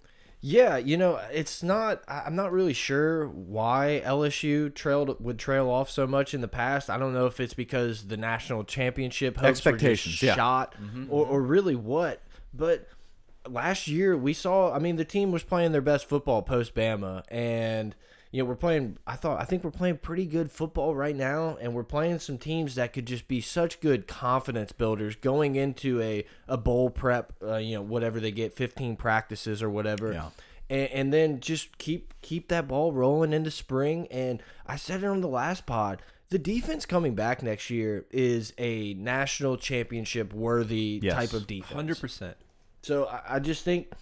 Yeah, 0.44 0.76
you 0.76 0.96
know, 0.96 1.20
it's 1.32 1.62
not. 1.62 2.02
I- 2.08 2.22
I'm 2.26 2.34
not 2.34 2.50
really 2.50 2.72
sure 2.72 3.28
why 3.28 4.02
LSU 4.04 4.74
trailed 4.74 5.22
would 5.22 5.38
trail 5.38 5.70
off 5.70 5.88
so 5.88 6.04
much 6.04 6.34
in 6.34 6.40
the 6.40 6.48
past. 6.48 6.90
I 6.90 6.98
don't 6.98 7.14
know 7.14 7.26
if 7.26 7.38
it's 7.38 7.54
because 7.54 8.08
the 8.08 8.16
national 8.16 8.64
championship 8.64 9.36
hopes 9.36 9.42
were 9.42 9.48
just 9.50 9.66
Expectations, 9.66 10.20
yeah. 10.20 10.34
shot, 10.34 10.74
mm-hmm, 10.74 11.06
or, 11.08 11.24
mm-hmm. 11.24 11.34
or 11.34 11.42
really 11.42 11.76
what. 11.76 12.22
But 12.52 12.88
last 13.48 13.86
year 13.86 14.16
we 14.16 14.32
saw. 14.32 14.74
I 14.74 14.80
mean, 14.80 14.96
the 14.96 15.04
team 15.04 15.30
was 15.30 15.44
playing 15.44 15.70
their 15.70 15.80
best 15.80 16.08
football 16.08 16.42
post 16.42 16.74
Bama, 16.74 17.22
and 17.28 17.94
you 18.32 18.42
know 18.42 18.46
we're 18.48 18.56
playing. 18.56 18.98
I 19.06 19.14
thought. 19.14 19.40
I 19.40 19.44
think 19.44 19.62
we're 19.62 19.70
playing 19.70 19.98
pretty 19.98 20.26
good 20.26 20.50
football 20.50 20.94
right 20.94 21.14
now, 21.14 21.56
and 21.60 21.74
we're 21.74 21.84
playing 21.84 22.18
some 22.18 22.38
teams 22.38 22.74
that 22.74 22.92
could 22.92 23.06
just 23.06 23.28
be 23.28 23.40
such 23.40 23.78
good 23.80 24.08
confidence 24.08 24.72
builders 24.72 25.14
going 25.14 25.54
into 25.54 26.00
a 26.00 26.24
a 26.48 26.56
bowl 26.56 26.90
prep. 26.90 27.32
Uh, 27.40 27.56
you 27.58 27.76
know, 27.76 27.82
whatever 27.82 28.18
they 28.18 28.32
get, 28.32 28.54
15 28.54 28.96
practices 28.96 29.62
or 29.62 29.70
whatever 29.70 30.12
Yeah. 30.12 30.30
and, 30.70 30.90
and 30.90 31.12
then 31.12 31.40
just 31.40 31.78
keep 31.78 32.14
keep 32.22 32.48
that 32.48 32.66
ball 32.66 32.90
rolling 32.92 33.32
into 33.32 33.50
spring. 33.50 34.08
And 34.10 34.42
I 34.66 34.76
said 34.76 35.04
it 35.04 35.06
on 35.06 35.20
the 35.20 35.28
last 35.28 35.66
pod. 35.66 36.00
The 36.30 36.38
defense 36.38 36.86
coming 36.86 37.14
back 37.14 37.42
next 37.42 37.68
year 37.68 38.06
is 38.10 38.54
a 38.56 38.94
national 38.94 39.58
championship 39.58 40.32
worthy 40.32 40.98
Yes. 41.02 41.12
type 41.14 41.32
of 41.34 41.46
defense. 41.46 41.74
Hundred 41.74 42.00
percent. 42.00 42.38
So 42.80 43.04
I, 43.06 43.34
I 43.34 43.38
just 43.38 43.62
think, 43.64 43.92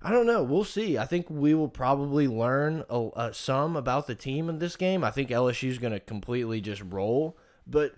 I 0.00 0.10
don't 0.12 0.26
know. 0.26 0.42
We'll 0.42 0.64
see. 0.64 0.96
I 0.96 1.06
think 1.06 1.28
we 1.28 1.54
will 1.54 1.68
probably 1.68 2.28
learn 2.28 2.84
a, 2.88 3.06
uh, 3.08 3.32
some 3.32 3.76
about 3.76 4.06
the 4.06 4.14
team 4.14 4.48
in 4.48 4.58
this 4.58 4.76
game. 4.76 5.02
I 5.02 5.10
think 5.10 5.30
LSU 5.30 5.68
is 5.68 5.78
going 5.78 5.92
to 5.92 6.00
completely 6.00 6.60
just 6.60 6.82
roll, 6.82 7.36
but 7.66 7.94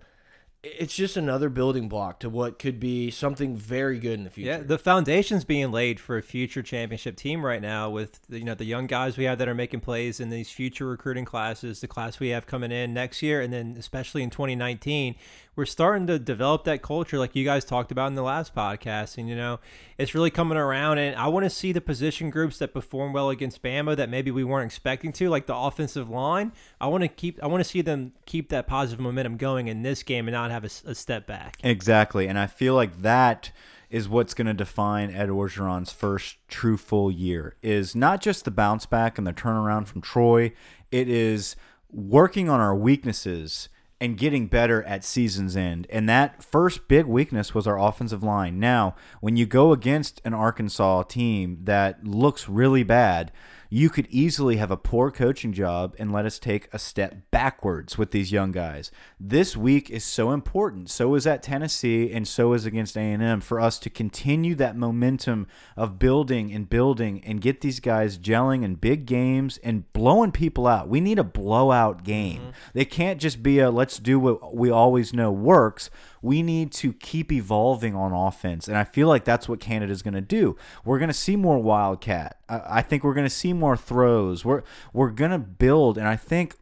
it's 0.63 0.95
just 0.95 1.17
another 1.17 1.49
building 1.49 1.89
block 1.89 2.21
to 2.21 2.29
what 2.29 2.59
could 2.59 2.79
be 2.79 3.11
something 3.11 3.57
very 3.57 3.99
good 3.99 4.19
in 4.19 4.25
the 4.25 4.31
future. 4.31 4.51
Yeah, 4.51 4.59
the 4.59 4.79
foundation's 4.79 5.45
being 5.45 5.73
laid 5.73 5.99
for 5.99 6.19
a 6.19 6.23
future 6.23 6.63
championship 6.63 7.17
team 7.17 7.45
right 7.45 7.63
now 7.63 7.89
with 7.89 8.21
you 8.29 8.45
know 8.45 8.55
the 8.55 8.67
young 8.67 8.87
guys 8.87 9.17
we 9.17 9.25
have 9.25 9.39
that 9.39 9.49
are 9.49 9.55
making 9.55 9.81
plays 9.81 10.21
in 10.21 10.29
these 10.29 10.51
future 10.51 10.87
recruiting 10.87 11.25
classes, 11.25 11.81
the 11.81 11.89
class 11.89 12.21
we 12.21 12.29
have 12.29 12.47
coming 12.47 12.73
in 12.73 12.93
next 12.93 13.23
year, 13.23 13.41
and 13.41 13.53
then 13.53 13.75
especially 13.79 14.23
in 14.23 14.29
2019, 14.29 15.15
we're 15.61 15.67
starting 15.67 16.07
to 16.07 16.19
develop 16.19 16.65
that 16.65 16.81
culture 16.81 17.19
like 17.19 17.37
you 17.37 17.45
guys 17.45 17.67
talked 17.67 17.93
about 17.93 18.07
in 18.07 18.15
the 18.15 18.23
last 18.23 18.55
podcast, 18.55 19.19
and 19.19 19.29
you 19.29 19.37
know 19.37 19.61
it's 19.99 20.15
really 20.15 20.31
coming 20.31 20.57
around. 20.57 20.97
And 20.97 21.15
I 21.15 21.27
want 21.27 21.45
to 21.45 21.51
see 21.51 21.71
the 21.71 21.83
position 21.83 22.31
groups 22.31 22.57
that 22.61 22.73
perform 22.73 23.13
well 23.13 23.29
against 23.29 23.63
Bama 23.63 23.95
that 23.95 24.09
maybe 24.09 24.31
we 24.31 24.43
weren't 24.43 24.65
expecting 24.65 25.13
to, 25.13 25.29
like 25.29 25.45
the 25.45 25.55
offensive 25.55 26.09
line. 26.09 26.53
I 26.81 26.87
want 26.87 27.03
to 27.03 27.09
keep, 27.09 27.43
I 27.43 27.47
want 27.47 27.63
to 27.63 27.69
see 27.69 27.83
them 27.83 28.13
keep 28.25 28.49
that 28.49 28.67
positive 28.67 29.01
momentum 29.01 29.37
going 29.37 29.69
in 29.69 29.83
this 29.83 30.03
game 30.03 30.29
and 30.29 30.33
not 30.33 30.51
have 30.51 30.65
a 30.65 30.95
step 30.95 31.27
back. 31.27 31.59
Exactly, 31.63 32.27
and 32.27 32.39
I 32.39 32.47
feel 32.47 32.75
like 32.75 33.03
that 33.03 33.53
is 33.91 34.09
what's 34.09 34.33
going 34.33 34.47
to 34.47 34.55
define 34.55 35.11
Ed 35.11 35.29
Orgeron's 35.29 35.93
first 35.93 36.39
true 36.49 36.79
full 36.79 37.11
year. 37.11 37.55
Is 37.63 37.95
not 37.95 38.23
just 38.23 38.47
the 38.47 38.51
bounce 38.51 38.87
back 38.87 39.19
and 39.19 39.27
the 39.27 39.35
turnaround 39.35 39.89
from 39.89 40.01
Troy. 40.01 40.55
It 40.91 41.07
is 41.07 41.55
working 41.93 42.49
on 42.49 42.61
our 42.61 42.75
weaknesses 42.75 43.69
and 44.01 44.17
getting 44.17 44.47
better 44.47 44.83
at 44.85 45.05
season's 45.05 45.57
end. 45.57 45.87
And 45.91 46.09
that 46.09 46.43
first 46.43 46.89
big 46.89 47.05
weakness 47.05 47.55
was 47.55 47.67
our 47.67 47.79
offensive 47.79 48.23
line. 48.23 48.59
Now, 48.59 48.97
when 49.21 49.37
you 49.37 49.45
go 49.45 49.73
against 49.73 50.23
an 50.25 50.33
Arkansas 50.33 51.03
team 51.05 51.59
that 51.65 52.05
looks 52.05 52.49
really 52.49 52.83
bad, 52.83 53.31
you 53.73 53.89
could 53.89 54.09
easily 54.11 54.57
have 54.57 54.73
a 54.73 54.77
poor 54.77 55.13
coaching 55.13 55.53
job 55.53 55.95
and 55.97 56.13
let 56.13 56.27
us 56.27 56.41
take 56.41 56.69
a 56.73 56.79
step 56.79 57.15
backwards 57.31 57.97
with 57.97 58.11
these 58.11 58.33
young 58.33 58.51
guys. 58.51 58.91
This 59.19 59.57
week 59.57 59.89
is 59.89 60.05
so 60.05 60.33
important. 60.33 60.91
So 60.91 61.15
is 61.15 61.25
at 61.25 61.45
Tennessee 61.45 62.13
and 62.13 62.27
so 62.27 62.53
is 62.53 62.67
against 62.67 62.97
A&M 62.97 63.41
for 63.41 63.61
us 63.61 63.79
to 63.79 63.89
continue 63.89 64.57
that 64.57 64.77
momentum 64.77 65.47
of 65.77 66.01
building 66.01 66.53
and 66.53 66.69
building 66.69 67.23
and 67.25 67.41
get 67.41 67.61
these 67.61 67.79
guys 67.79 68.19
gelling 68.19 68.65
in 68.65 68.75
big 68.75 69.07
games 69.07 69.59
and 69.59 69.91
blowing 69.93 70.33
people 70.33 70.67
out. 70.67 70.89
We 70.89 71.01
need 71.01 71.21
a 71.21 71.25
blowout 71.25 72.03
game. 72.03 72.41
Mm-hmm. 72.41 72.51
They 72.75 72.85
can't 72.85 73.21
just 73.21 73.41
be 73.41 73.61
a 73.61 73.71
let's 73.71 73.99
do 73.99 74.19
what 74.19 74.57
we 74.57 74.69
always 74.69 75.15
know 75.15 75.31
works. 75.31 75.91
We 76.23 76.43
need 76.43 76.73
to 76.73 76.93
keep 76.93 77.33
evolving 77.33 77.95
on 77.95 78.13
offense. 78.13 78.69
And 78.69 78.77
I 78.77 78.85
feel 78.85 79.09
like 79.09 79.25
that's 79.25 79.49
what 79.49 79.61
Canada's 79.61 80.03
going 80.03 80.15
to 80.15 80.21
do. 80.21 80.57
We're 80.85 80.99
going 80.99 81.09
to 81.09 81.15
see 81.15 81.37
more 81.37 81.59
Wildcat. 81.59 82.39
I, 82.49 82.61
I 82.67 82.83
think 82.83 83.05
we're 83.05 83.15
going 83.15 83.27
to 83.27 83.31
see 83.31 83.53
more 83.53 83.77
throws. 83.77 84.45
We're, 84.45 84.63
we're 84.93 85.11
going 85.11 85.31
to 85.31 85.39
build. 85.39 85.99
And 85.99 86.07
I 86.07 86.17
think 86.17 86.55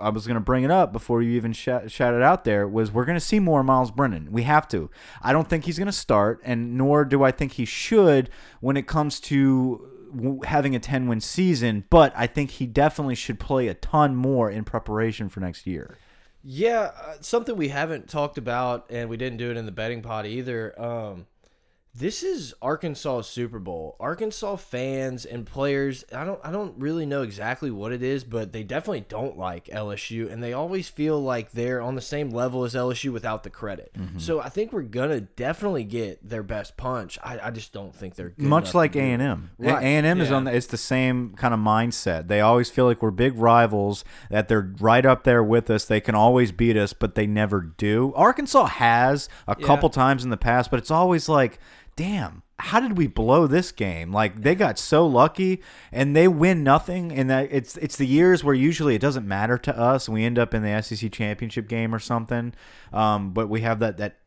I 0.00 0.08
was 0.08 0.26
going 0.26 0.34
to 0.36 0.40
bring 0.40 0.64
it 0.64 0.70
up 0.70 0.92
before 0.92 1.22
you 1.22 1.32
even 1.32 1.52
sh 1.52 1.68
shouted 1.88 2.22
out 2.22 2.44
there 2.44 2.66
was 2.66 2.90
we're 2.90 3.04
going 3.04 3.18
to 3.18 3.24
see 3.24 3.38
more 3.38 3.62
Myles 3.62 3.90
Brennan. 3.90 4.32
We 4.32 4.42
have 4.42 4.68
to. 4.68 4.90
I 5.22 5.32
don't 5.32 5.48
think 5.48 5.64
he's 5.64 5.78
going 5.78 5.86
to 5.86 5.92
start, 5.92 6.40
and 6.44 6.76
nor 6.76 7.04
do 7.04 7.22
I 7.22 7.30
think 7.30 7.52
he 7.52 7.64
should 7.64 8.30
when 8.60 8.76
it 8.76 8.86
comes 8.86 9.20
to 9.20 9.96
having 10.44 10.74
a 10.74 10.78
10 10.78 11.08
win 11.08 11.20
season, 11.20 11.84
but 11.90 12.12
I 12.16 12.26
think 12.26 12.52
he 12.52 12.66
definitely 12.66 13.14
should 13.14 13.40
play 13.40 13.68
a 13.68 13.74
ton 13.74 14.14
more 14.14 14.50
in 14.50 14.64
preparation 14.64 15.28
for 15.28 15.40
next 15.40 15.66
year. 15.66 15.96
Yeah, 16.48 16.92
uh, 17.04 17.16
something 17.22 17.56
we 17.56 17.70
haven't 17.70 18.08
talked 18.08 18.38
about, 18.38 18.86
and 18.88 19.08
we 19.08 19.16
didn't 19.16 19.38
do 19.38 19.50
it 19.50 19.56
in 19.56 19.66
the 19.66 19.72
betting 19.72 20.00
pod 20.00 20.26
either. 20.26 20.80
Um, 20.80 21.26
this 21.98 22.22
is 22.22 22.54
Arkansas 22.60 23.22
Super 23.22 23.58
Bowl. 23.58 23.96
Arkansas 23.98 24.56
fans 24.56 25.24
and 25.24 25.46
players, 25.46 26.04
I 26.12 26.24
don't 26.24 26.40
I 26.44 26.50
don't 26.50 26.74
really 26.78 27.06
know 27.06 27.22
exactly 27.22 27.70
what 27.70 27.92
it 27.92 28.02
is, 28.02 28.22
but 28.22 28.52
they 28.52 28.62
definitely 28.62 29.06
don't 29.08 29.38
like 29.38 29.66
LSU 29.66 30.30
and 30.30 30.42
they 30.42 30.52
always 30.52 30.88
feel 30.88 31.20
like 31.22 31.52
they're 31.52 31.80
on 31.80 31.94
the 31.94 32.02
same 32.02 32.30
level 32.30 32.64
as 32.64 32.74
LSU 32.74 33.12
without 33.12 33.44
the 33.44 33.50
credit. 33.50 33.92
Mm 33.96 34.08
-hmm. 34.08 34.20
So 34.20 34.40
I 34.40 34.50
think 34.50 34.72
we're 34.72 34.82
gonna 34.82 35.20
definitely 35.20 35.84
get 35.84 36.28
their 36.28 36.42
best 36.42 36.76
punch. 36.76 37.18
I, 37.24 37.48
I 37.48 37.50
just 37.50 37.72
don't 37.72 37.94
think 37.94 38.14
they're 38.14 38.34
much 38.36 38.74
like 38.74 38.96
A 38.96 39.12
and 39.12 39.22
M. 39.22 39.50
A 39.62 39.96
and 39.98 40.06
M 40.06 40.20
is 40.20 40.30
on 40.30 40.44
the, 40.44 40.54
it's 40.54 40.66
the 40.66 40.76
same 40.76 41.30
kind 41.36 41.54
of 41.54 41.60
mindset. 41.60 42.28
They 42.28 42.40
always 42.40 42.70
feel 42.70 42.86
like 42.88 43.00
we're 43.00 43.16
big 43.26 43.34
rivals, 43.38 44.04
that 44.30 44.48
they're 44.48 44.68
right 44.80 45.06
up 45.06 45.22
there 45.22 45.42
with 45.42 45.70
us. 45.70 45.84
They 45.84 46.00
can 46.00 46.14
always 46.14 46.52
beat 46.52 46.76
us, 46.76 46.92
but 46.92 47.14
they 47.14 47.26
never 47.26 47.60
do. 47.76 48.12
Arkansas 48.14 48.66
has 48.66 49.28
a 49.46 49.54
Yeah. 49.58 49.66
couple 49.66 49.88
times 49.88 50.24
in 50.24 50.30
the 50.30 50.36
past, 50.36 50.70
but 50.70 50.78
it's 50.78 50.90
always 50.90 51.28
like 51.28 51.58
damn, 51.96 52.42
how 52.58 52.80
did 52.80 52.96
we 52.96 53.06
blow 53.06 53.46
this 53.46 53.72
game? 53.72 54.12
Like 54.12 54.42
they 54.42 54.54
got 54.54 54.78
so 54.78 55.06
lucky 55.06 55.62
and 55.90 56.14
they 56.14 56.28
win 56.28 56.62
nothing 56.62 57.10
and 57.12 57.28
that 57.30 57.48
it's 57.50 57.76
it's 57.78 57.96
the 57.96 58.06
years 58.06 58.44
where 58.44 58.54
usually 58.54 58.94
it 58.94 59.00
doesn't 59.00 59.26
matter 59.26 59.58
to 59.58 59.76
us 59.76 60.08
we 60.08 60.24
end 60.24 60.38
up 60.38 60.54
in 60.54 60.62
the 60.62 60.82
SEC 60.82 61.10
championship 61.10 61.68
game 61.68 61.94
or 61.94 61.98
something. 61.98 62.54
Um, 62.92 63.32
but 63.32 63.48
we 63.48 63.62
have 63.62 63.80
that 63.80 63.96
that 63.96 64.18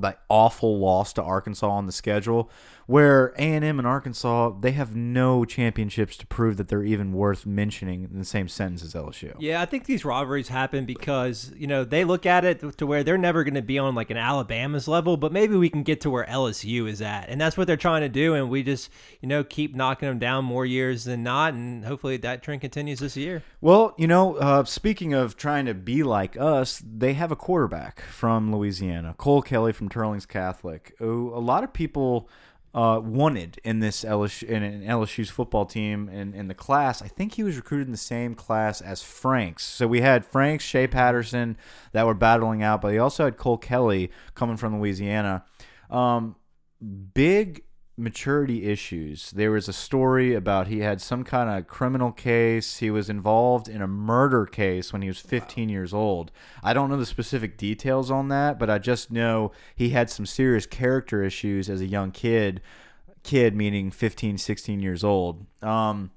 that 0.00 0.20
awful 0.28 0.78
loss 0.78 1.14
to 1.14 1.22
Arkansas 1.22 1.68
on 1.68 1.86
the 1.86 1.92
schedule 1.92 2.50
where 2.92 3.32
A&M 3.38 3.78
and 3.78 3.88
Arkansas 3.88 4.52
they 4.60 4.72
have 4.72 4.94
no 4.94 5.46
championships 5.46 6.14
to 6.18 6.26
prove 6.26 6.58
that 6.58 6.68
they're 6.68 6.84
even 6.84 7.14
worth 7.14 7.46
mentioning 7.46 8.04
in 8.12 8.18
the 8.18 8.24
same 8.24 8.48
sentence 8.48 8.84
as 8.84 8.92
LSU. 8.92 9.34
Yeah, 9.38 9.62
I 9.62 9.64
think 9.64 9.86
these 9.86 10.04
rivalries 10.04 10.48
happen 10.48 10.84
because 10.84 11.50
you 11.56 11.66
know 11.66 11.84
they 11.84 12.04
look 12.04 12.26
at 12.26 12.44
it 12.44 12.76
to 12.76 12.86
where 12.86 13.02
they're 13.02 13.16
never 13.16 13.44
going 13.44 13.54
to 13.54 13.62
be 13.62 13.78
on 13.78 13.94
like 13.94 14.10
an 14.10 14.18
Alabama's 14.18 14.88
level, 14.88 15.16
but 15.16 15.32
maybe 15.32 15.56
we 15.56 15.70
can 15.70 15.84
get 15.84 16.02
to 16.02 16.10
where 16.10 16.26
LSU 16.26 16.86
is 16.86 17.00
at, 17.00 17.30
and 17.30 17.40
that's 17.40 17.56
what 17.56 17.66
they're 17.66 17.78
trying 17.78 18.02
to 18.02 18.10
do. 18.10 18.34
And 18.34 18.50
we 18.50 18.62
just 18.62 18.90
you 19.22 19.28
know 19.28 19.42
keep 19.42 19.74
knocking 19.74 20.10
them 20.10 20.18
down 20.18 20.44
more 20.44 20.66
years 20.66 21.04
than 21.04 21.22
not, 21.22 21.54
and 21.54 21.86
hopefully 21.86 22.18
that 22.18 22.42
trend 22.42 22.60
continues 22.60 22.98
this 22.98 23.16
year. 23.16 23.42
Well, 23.62 23.94
you 23.96 24.06
know, 24.06 24.36
uh, 24.36 24.64
speaking 24.64 25.14
of 25.14 25.38
trying 25.38 25.64
to 25.64 25.72
be 25.72 26.02
like 26.02 26.36
us, 26.36 26.82
they 26.86 27.14
have 27.14 27.32
a 27.32 27.36
quarterback 27.36 28.02
from 28.02 28.54
Louisiana, 28.54 29.14
Cole 29.16 29.40
Kelley 29.40 29.72
from 29.72 29.88
Teurlings 29.88 30.28
Catholic, 30.28 30.94
who 30.98 31.32
a 31.34 31.40
lot 31.40 31.64
of 31.64 31.72
people 31.72 32.28
uh, 32.74 33.00
wanted 33.02 33.60
in 33.64 33.80
this 33.80 34.02
LSU 34.02 34.44
in, 34.44 34.62
in 34.62 34.82
LSU's 34.82 35.28
football 35.28 35.66
team 35.66 36.08
in, 36.08 36.32
in 36.34 36.48
the 36.48 36.54
class. 36.54 37.02
I 37.02 37.08
think 37.08 37.34
he 37.34 37.42
was 37.42 37.56
recruited 37.56 37.86
in 37.86 37.92
the 37.92 37.98
same 37.98 38.34
class 38.34 38.80
as 38.80 39.02
Franks. 39.02 39.64
So 39.64 39.86
we 39.86 40.00
had 40.00 40.24
Franks, 40.24 40.64
Shea 40.64 40.86
Patterson 40.86 41.56
that 41.92 42.06
were 42.06 42.14
battling 42.14 42.62
out, 42.62 42.80
but 42.80 42.92
he 42.92 42.98
also 42.98 43.24
had 43.24 43.36
Cole 43.36 43.58
Kelley 43.58 44.10
coming 44.34 44.56
from 44.56 44.78
Louisiana. 44.78 45.44
Um, 45.90 46.36
big 47.14 47.64
maturity 47.96 48.70
issues. 48.70 49.30
There 49.32 49.50
was 49.50 49.68
a 49.68 49.72
story 49.72 50.34
about 50.34 50.68
he 50.68 50.80
had 50.80 51.00
some 51.00 51.24
kind 51.24 51.50
of 51.50 51.66
criminal 51.66 52.10
case. 52.10 52.78
He 52.78 52.90
was 52.90 53.10
involved 53.10 53.68
in 53.68 53.82
a 53.82 53.86
murder 53.86 54.46
case 54.46 54.92
when 54.92 55.02
he 55.02 55.08
was 55.08 55.18
15 55.18 55.68
years 55.68 55.92
old. 55.92 56.32
I 56.62 56.72
don't 56.72 56.90
know 56.90 56.96
the 56.96 57.06
specific 57.06 57.56
details 57.56 58.10
on 58.10 58.28
that, 58.28 58.58
but 58.58 58.70
I 58.70 58.78
just 58.78 59.10
know 59.10 59.52
he 59.74 59.90
had 59.90 60.08
some 60.08 60.26
serious 60.26 60.66
character 60.66 61.22
issues 61.22 61.68
as 61.68 61.80
a 61.80 61.86
young 61.86 62.10
kid. 62.10 62.62
Kid 63.22 63.54
meaning 63.54 63.90
15, 63.90 64.38
16 64.38 64.80
years 64.80 65.04
old. 65.04 65.46
Um, 65.62 66.10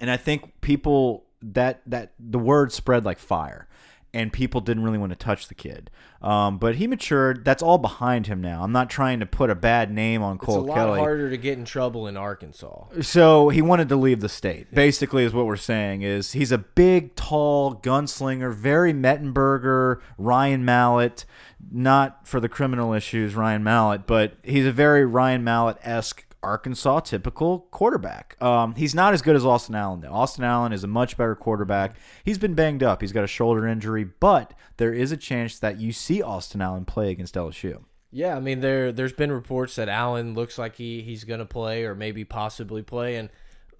and 0.00 0.10
I 0.10 0.16
think 0.16 0.60
people 0.60 1.24
that 1.40 1.82
that 1.86 2.12
the 2.20 2.38
word 2.38 2.72
spread 2.72 3.04
like 3.04 3.18
fire 3.18 3.68
and 4.14 4.32
people 4.32 4.60
didn't 4.60 4.82
really 4.82 4.98
want 4.98 5.10
to 5.10 5.16
touch 5.16 5.48
the 5.48 5.54
kid. 5.54 5.90
Um, 6.20 6.58
but 6.58 6.76
he 6.76 6.86
matured. 6.86 7.44
That's 7.44 7.62
all 7.62 7.78
behind 7.78 8.26
him 8.26 8.40
now. 8.40 8.62
I'm 8.62 8.72
not 8.72 8.90
trying 8.90 9.20
to 9.20 9.26
put 9.26 9.50
a 9.50 9.54
bad 9.54 9.90
name 9.90 10.22
on 10.22 10.38
Cole. 10.38 10.56
It's 10.56 10.64
a 10.64 10.66
lot 10.66 10.74
Kelley. 10.74 10.98
harder 11.00 11.30
to 11.30 11.36
get 11.36 11.58
in 11.58 11.64
trouble 11.64 12.06
in 12.06 12.16
Arkansas. 12.16 12.86
So 13.00 13.48
he 13.48 13.62
wanted 13.62 13.88
to 13.88 13.96
leave 13.96 14.20
the 14.20 14.28
state. 14.28 14.72
Basically, 14.72 15.24
is 15.24 15.32
what 15.32 15.46
we're 15.46 15.56
saying 15.56 16.02
is 16.02 16.32
he's 16.32 16.52
a 16.52 16.58
big, 16.58 17.16
tall 17.16 17.74
gunslinger, 17.74 18.54
very 18.54 18.92
Mettenberger, 18.92 20.00
Ryan 20.18 20.64
Mallett. 20.64 21.24
Not 21.70 22.26
for 22.26 22.40
the 22.40 22.48
criminal 22.48 22.92
issues, 22.92 23.34
Ryan 23.34 23.62
Mallett, 23.62 24.06
but 24.06 24.34
he's 24.42 24.66
a 24.66 24.72
very 24.72 25.06
Ryan 25.06 25.44
Mallett 25.44 25.78
esque 25.82 26.24
Arkansas 26.42 27.00
typical 27.00 27.60
quarterback. 27.70 28.36
Um, 28.42 28.74
he's 28.74 28.94
not 28.94 29.14
as 29.14 29.22
good 29.22 29.36
as 29.36 29.44
Austin 29.44 29.74
Allen 29.74 30.00
though. 30.00 30.12
Austin 30.12 30.44
Allen 30.44 30.72
is 30.72 30.84
a 30.84 30.88
much 30.88 31.16
better 31.16 31.34
quarterback. 31.34 31.96
He's 32.24 32.38
been 32.38 32.54
banged 32.54 32.82
up. 32.82 33.00
He's 33.00 33.12
got 33.12 33.24
a 33.24 33.28
shoulder 33.28 33.66
injury, 33.66 34.04
but 34.04 34.54
there 34.76 34.92
is 34.92 35.12
a 35.12 35.16
chance 35.16 35.58
that 35.58 35.78
you 35.78 35.92
see 35.92 36.22
Austin 36.22 36.60
Allen 36.60 36.84
play 36.84 37.10
against 37.10 37.34
LSU. 37.34 37.84
Yeah, 38.10 38.36
I 38.36 38.40
mean 38.40 38.60
there 38.60 38.92
there's 38.92 39.14
been 39.14 39.32
reports 39.32 39.76
that 39.76 39.88
Allen 39.88 40.34
looks 40.34 40.58
like 40.58 40.76
he 40.76 41.02
he's 41.02 41.24
gonna 41.24 41.46
play 41.46 41.84
or 41.84 41.94
maybe 41.94 42.24
possibly 42.24 42.82
play, 42.82 43.16
and 43.16 43.30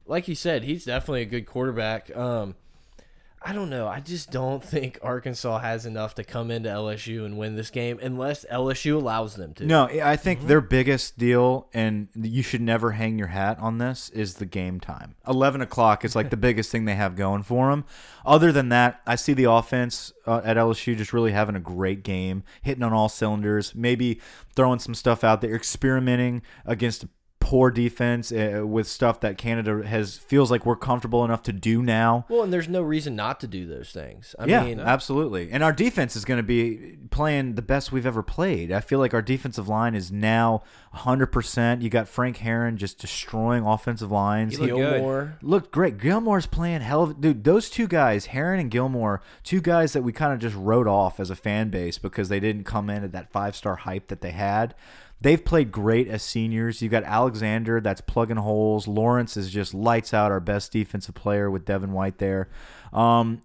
like 0.07 0.27
you 0.27 0.35
said, 0.35 0.65
he's 0.65 0.87
definitely 0.87 1.23
a 1.23 1.27
good 1.27 1.47
quarterback. 1.47 2.15
Um, 2.17 2.57
I 3.45 3.53
don't 3.53 3.71
know. 3.71 3.89
I 3.89 4.01
just 4.01 4.31
don't 4.31 4.63
think 4.63 4.99
Arkansas 5.03 5.59
has 5.59 5.87
enough 5.87 6.15
to 6.17 6.25
come 6.25 6.51
into 6.51 6.69
LSU 6.69 7.25
and 7.25 7.37
win 7.37 7.57
this 7.57 7.71
game 7.71 7.99
unless 8.01 8.45
LSU 8.51 8.97
allows 8.97 9.35
them 9.35 9.55
to. 9.55 9.67
No, 9.67 9.85
I 9.85 10.17
think 10.17 10.47
their 10.47 10.61
biggest 10.61 11.19
deal, 11.19 11.69
and 11.75 12.09
you 12.15 12.43
should 12.43 12.61
never 12.61 12.93
hang 12.93 13.19
your 13.19 13.29
hat 13.29 13.59
on 13.59 13.79
this, 13.79 14.11
is 14.11 14.35
the 14.35 14.47
game 14.47 14.81
time. 14.81 15.17
11 15.27 15.61
o'clock 15.61 16.05
is 16.05 16.15
like 16.15 16.31
the 16.31 16.37
biggest 16.39 16.71
thing 16.71 16.85
they 16.85 16.95
have 16.95 17.17
going 17.17 17.43
for 17.43 17.71
them. 17.71 17.85
Other 18.25 18.53
than 18.53 18.69
that, 18.69 19.01
I 19.07 19.17
see 19.17 19.33
the 19.33 19.51
offense 19.51 20.13
uh, 20.27 20.41
at 20.45 20.57
LSU 20.57 20.97
just 20.97 21.13
really 21.13 21.33
having 21.33 21.57
a 21.57 21.61
great 21.61 22.03
game, 22.05 22.45
hitting 22.63 22.83
on 22.83 22.93
all 22.93 23.09
cylinders, 23.09 23.75
maybe 23.75 24.21
throwing 24.55 24.79
some 24.79 24.95
stuff 24.95 25.25
out 25.25 25.41
there, 25.41 25.55
experimenting 25.55 26.43
against 26.65 27.07
poor 27.53 27.71
defense 27.71 28.33
uh, 28.33 28.63
with 28.65 28.89
stuff 28.89 29.21
that 29.21 29.37
Canada 29.37 29.87
has 29.87 30.17
feels 30.17 30.51
like 30.51 30.65
we're 30.65 30.75
comfortable 30.75 31.23
enough 31.23 31.43
to 31.43 31.53
do 31.53 31.83
now. 31.83 32.25
Well, 32.31 32.45
and 32.45 32.51
there's 32.51 32.67
no 32.67 32.81
reason 32.81 33.15
not 33.15 33.41
to 33.41 33.47
do 33.47 33.67
those 33.67 33.91
things. 33.91 34.35
I 34.39 34.47
yeah, 34.47 34.65
mean, 34.65 34.81
absolutely. 34.81 35.51
And 35.53 35.63
our 35.63 35.75
defense 35.75 36.17
is 36.17 36.25
going 36.25 36.39
to 36.39 36.43
be 36.43 36.97
playing 37.11 37.57
the 37.57 37.61
best 37.61 37.93
we've 37.93 38.07
ever 38.07 38.23
played. 38.23 38.73
I 38.73 38.81
feel 38.81 38.99
like 38.99 39.13
our 39.13 39.21
defensive 39.21 39.69
line 39.69 39.95
is 39.95 40.11
now 40.11 40.63
100%. 40.95 41.83
You 41.83 41.91
got 41.91 42.09
Frank 42.09 42.39
Herron 42.39 42.79
just 42.79 42.99
destroying 42.99 43.67
offensive 43.67 44.11
lines. 44.11 44.55
He 44.55 44.57
looked 44.57 44.73
good. 44.73 44.93
Gilmore. 44.95 45.37
looked 45.43 45.73
great. 45.73 45.99
Gilmore's 45.99 46.47
playing 46.47 46.81
hell 46.81 47.03
of 47.03 47.21
dude. 47.21 47.45
Those 47.45 47.69
two 47.69 47.87
guys, 47.87 48.27
Herron 48.27 48.61
and 48.61 48.71
Gilmore, 48.71 49.21
two 49.45 49.61
guys 49.61 49.93
that 49.93 50.01
we 50.01 50.13
kind 50.13 50.33
of 50.33 50.39
just 50.39 50.57
wrote 50.57 50.87
off 50.87 51.21
as 51.21 51.29
a 51.29 51.37
fan 51.37 51.69
base 51.69 51.99
because 51.99 52.31
they 52.31 52.41
didn't 52.41 52.65
come 52.65 52.89
in 52.89 53.05
at 53.05 53.13
that 53.13 53.31
five 53.31 53.55
star 53.55 53.77
hype 53.77 54.09
that 54.09 54.23
they 54.23 54.31
had. 54.31 54.75
They've 55.23 55.43
played 55.43 55.71
great 55.71 56.09
as 56.09 56.23
seniors. 56.23 56.83
You've 56.83 56.91
got 56.91 57.05
Alexander 57.05 57.81
that's 57.81 58.01
plugging 58.01 58.39
holes. 58.39 58.89
Lawrence 58.89 59.37
is 59.37 59.51
just 59.51 59.73
lights 59.73 60.13
out, 60.13 60.33
our 60.33 60.41
best 60.41 60.73
defensive 60.73 61.15
player 61.15 61.49
with 61.49 61.65
Devin 61.65 61.93
White 61.93 62.19
there. 62.19 62.49
Um, 62.93 63.43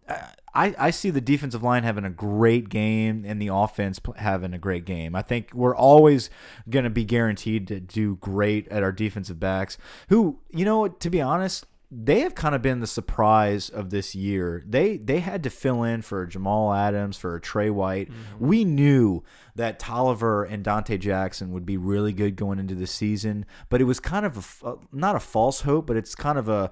I, 0.55 0.73
I 0.79 0.89
see 0.89 1.11
the 1.11 1.21
defensive 1.21 1.61
line 1.61 1.83
having 1.83 2.03
a 2.03 2.09
great 2.09 2.69
game 2.69 3.23
and 3.27 3.39
the 3.39 3.49
offense 3.49 4.01
having 4.15 4.55
a 4.55 4.57
great 4.57 4.85
game. 4.85 5.15
I 5.15 5.21
think 5.21 5.51
we're 5.53 5.75
always 5.75 6.31
going 6.67 6.85
to 6.85 6.89
be 6.89 7.05
guaranteed 7.05 7.67
to 7.67 7.79
do 7.79 8.15
great 8.15 8.67
at 8.69 8.81
our 8.81 8.91
defensive 8.91 9.39
backs, 9.39 9.77
who, 10.09 10.39
you 10.49 10.65
know, 10.65 10.87
to 10.87 11.09
be 11.11 11.21
honest, 11.21 11.67
they 11.89 12.19
have 12.19 12.35
kind 12.35 12.53
of 12.53 12.61
been 12.61 12.81
the 12.81 12.87
surprise 12.87 13.69
of 13.69 13.91
this 13.91 14.13
year. 14.13 14.61
They 14.67 14.97
they 14.97 15.19
had 15.19 15.43
to 15.43 15.49
fill 15.49 15.83
in 15.83 16.01
for 16.01 16.25
Jamal 16.25 16.73
Adams, 16.73 17.17
for 17.17 17.39
Trey 17.39 17.69
White. 17.69 18.09
We 18.39 18.65
knew 18.65 19.23
that 19.55 19.79
Toliver 19.79 20.49
and 20.51 20.65
Donte 20.65 20.99
Jackson 20.99 21.53
would 21.53 21.65
be 21.65 21.77
really 21.77 22.11
good 22.11 22.35
going 22.35 22.59
into 22.59 22.75
the 22.75 22.87
season, 22.87 23.45
but 23.69 23.79
it 23.79 23.85
was 23.85 23.99
kind 24.01 24.25
of 24.25 24.59
a 24.63 24.67
uh, 24.67 24.75
not 24.91 25.15
a 25.15 25.19
false 25.19 25.61
hope, 25.61 25.87
but 25.87 25.95
it's 25.95 26.13
kind 26.13 26.37
of 26.37 26.49
a 26.49 26.71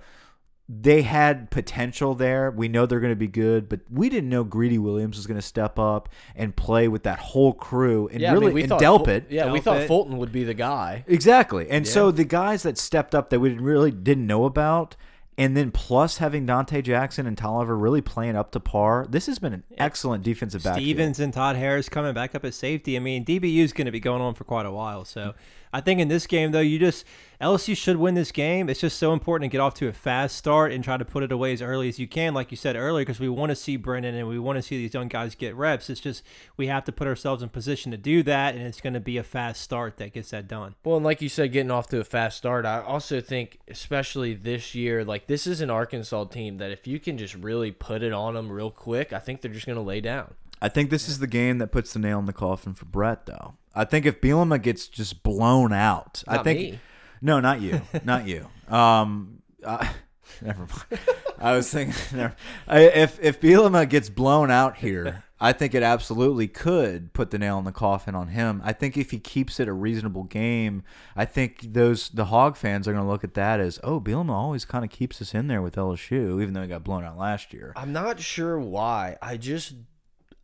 they 0.67 1.03
had 1.03 1.51
potential 1.51 2.15
there. 2.15 2.49
We 2.49 2.67
know 2.67 2.85
they're 2.85 2.99
going 2.99 3.11
to 3.11 3.15
be 3.15 3.27
good, 3.27 3.69
but 3.69 3.81
we 3.89 4.09
didn't 4.09 4.29
know 4.29 4.43
Greedy 4.43 4.79
Williams 4.79 5.17
was 5.17 5.27
going 5.27 5.39
to 5.39 5.45
step 5.45 5.77
up 5.77 6.09
and 6.35 6.55
play 6.55 6.87
with 6.87 7.03
that 7.03 7.19
whole 7.19 7.53
crew 7.53 8.07
and 8.11 8.19
Yeah, 8.19 8.31
I 8.31 8.33
really 8.33 8.47
mean, 8.47 8.55
we 8.55 8.61
and 8.63 8.69
thought 8.69 8.81
Delpit. 8.81 9.27
Ful- 9.27 9.35
yeah, 9.35 9.51
we 9.51 9.59
thought 9.59 9.77
Delpit. 9.77 9.87
Fulton 9.87 10.17
would 10.17 10.31
be 10.31 10.43
the 10.43 10.55
guy. 10.55 11.03
Exactly. 11.07 11.69
And 11.69 11.87
so 11.87 12.09
the 12.09 12.23
guys 12.23 12.63
that 12.63 12.79
stepped 12.79 13.13
up 13.13 13.29
that 13.29 13.39
we 13.39 13.51
really 13.53 13.91
didn't 13.91 14.25
know 14.25 14.45
about, 14.45 14.95
and 15.37 15.55
then 15.55 15.69
plus 15.69 16.17
having 16.17 16.47
Donte 16.47 16.81
Jackson 16.81 17.27
and 17.27 17.37
Toliver 17.37 17.79
really 17.79 18.01
playing 18.01 18.35
up 18.35 18.51
to 18.51 18.59
par, 18.59 19.05
this 19.09 19.25
has 19.27 19.37
been 19.37 19.53
an 19.53 19.63
excellent 19.77 20.23
defensive 20.23 20.63
backfield. 20.63 20.83
Stevens 20.83 21.19
and 21.19 21.33
Todd 21.33 21.57
Harris 21.57 21.89
coming 21.89 22.13
back 22.13 22.33
up 22.33 22.45
at 22.45 22.53
safety. 22.53 22.95
I 22.95 22.99
mean, 22.99 23.25
DBU 23.25 23.59
is 23.59 23.73
going 23.73 23.85
to 23.85 23.91
be 23.91 23.99
going 23.99 24.21
on 24.21 24.33
for 24.33 24.45
quite 24.45 24.65
a 24.65 24.71
while. 24.71 25.03
So 25.03 25.21
mm-hmm. 25.21 25.39
I 25.75 25.81
think 25.81 25.99
in 25.99 26.07
this 26.07 26.25
game, 26.25 26.53
though, 26.53 26.61
you 26.61 26.79
just 26.79 27.03
LSU 27.41 27.75
should 27.75 27.97
win 27.97 28.15
this 28.15 28.31
game. 28.31 28.69
It's 28.69 28.79
just 28.79 28.97
so 28.97 29.11
important 29.11 29.51
to 29.51 29.53
get 29.53 29.59
off 29.59 29.73
to 29.73 29.89
a 29.89 29.91
fast 29.91 30.37
start 30.37 30.71
and 30.71 30.81
try 30.81 30.95
to 30.95 31.03
put 31.03 31.21
it 31.21 31.33
away 31.33 31.51
as 31.51 31.61
early 31.61 31.89
as 31.89 31.99
you 31.99 32.07
can, 32.07 32.33
like 32.33 32.49
you 32.49 32.55
said 32.55 32.77
earlier, 32.77 33.03
because 33.03 33.19
we 33.19 33.27
want 33.27 33.49
to 33.49 33.57
see 33.57 33.75
Brennan 33.75 34.15
and 34.15 34.25
we 34.25 34.39
want 34.39 34.55
to 34.55 34.61
see 34.61 34.77
these 34.77 34.93
young 34.93 35.09
guys 35.09 35.35
get 35.35 35.53
reps. 35.53 35.89
It's 35.89 35.99
just 35.99 36.23
we 36.55 36.67
have 36.67 36.85
to 36.85 36.93
put 36.93 37.07
ourselves 37.07 37.43
in 37.43 37.49
position 37.49 37.91
to 37.91 37.97
do 37.97 38.23
that, 38.23 38.55
and 38.55 38.63
it's 38.63 38.79
going 38.79 38.93
to 38.93 39.01
be 39.01 39.17
a 39.17 39.23
fast 39.23 39.61
start 39.61 39.97
that 39.97 40.13
gets 40.13 40.29
that 40.29 40.47
done. 40.47 40.75
Well, 40.85 40.95
and 40.95 41.03
like 41.03 41.21
you 41.21 41.27
said, 41.27 41.51
getting 41.51 41.71
off 41.71 41.89
to 41.89 41.99
a 41.99 42.05
fast 42.05 42.37
start, 42.37 42.65
I 42.65 42.79
also 42.79 43.19
think, 43.19 43.59
especially 43.67 44.33
this 44.33 44.75
year, 44.75 45.03
like 45.03 45.27
this 45.27 45.45
is 45.45 45.59
an 45.59 45.69
Arkansas 45.69 46.23
team 46.25 46.57
that 46.59 46.71
if 46.71 46.87
you 46.87 47.01
can 47.01 47.17
just 47.17 47.35
really 47.35 47.71
put 47.71 48.01
it 48.01 48.13
on 48.13 48.35
them 48.35 48.49
real 48.49 48.71
quick, 48.71 49.11
I 49.11 49.19
think 49.19 49.41
they're 49.41 49.51
just 49.51 49.65
going 49.65 49.75
to 49.75 49.81
lay 49.81 49.99
down. 49.99 50.35
I 50.61 50.69
think 50.69 50.89
this 50.89 51.07
is 51.09 51.19
the 51.19 51.27
game 51.27 51.57
that 51.59 51.67
puts 51.67 51.93
the 51.93 51.99
nail 51.99 52.19
in 52.19 52.25
the 52.25 52.33
coffin 52.33 52.73
for 52.73 52.85
Brett, 52.85 53.25
though. 53.25 53.55
I 53.75 53.83
think 53.85 54.05
if 54.05 54.21
Bielema 54.21 54.61
gets 54.61 54.87
just 54.87 55.21
blown 55.21 55.73
out, 55.73 56.23
I 56.27 56.37
think 56.37 56.59
me. 56.59 56.79
no, 57.21 57.39
not 57.39 57.61
you, 57.61 57.81
not 58.05 58.25
you. 58.27 58.47
Um, 58.69 59.41
uh, 59.63 59.85
never 60.41 60.61
mind. 60.61 61.01
I 61.37 61.55
was 61.55 61.69
thinking 61.69 61.95
never, 62.17 62.35
I, 62.67 62.79
if 62.81 63.19
if 63.21 63.41
Bielema 63.41 63.87
gets 63.87 64.09
blown 64.09 64.49
out 64.49 64.77
here, 64.77 65.25
I 65.41 65.51
think 65.51 65.75
it 65.75 65.83
absolutely 65.83 66.47
could 66.47 67.11
put 67.11 67.31
the 67.31 67.37
nail 67.37 67.59
in 67.59 67.65
the 67.65 67.73
coffin 67.73 68.15
on 68.15 68.29
him. 68.29 68.61
I 68.63 68.71
think 68.71 68.95
if 68.95 69.11
he 69.11 69.19
keeps 69.19 69.59
it 69.59 69.67
a 69.67 69.73
reasonable 69.73 70.23
game, 70.23 70.83
I 71.15 71.25
think 71.25 71.73
those 71.73 72.09
the 72.09 72.25
Hog 72.25 72.55
fans 72.55 72.87
are 72.87 72.93
going 72.93 73.03
to 73.03 73.11
look 73.11 73.25
at 73.25 73.33
that 73.33 73.59
as 73.59 73.77
oh, 73.83 73.99
Bielema 73.99 74.31
always 74.31 74.63
kind 74.63 74.85
of 74.85 74.89
keeps 74.89 75.21
us 75.21 75.33
in 75.33 75.47
there 75.47 75.61
with 75.61 75.75
LSU, 75.75 76.41
even 76.41 76.53
though 76.53 76.61
he 76.61 76.69
got 76.69 76.85
blown 76.85 77.03
out 77.03 77.17
last 77.17 77.53
year. 77.53 77.73
I'm 77.75 77.91
not 77.91 78.21
sure 78.21 78.57
why. 78.57 79.17
I 79.21 79.35
just 79.35 79.73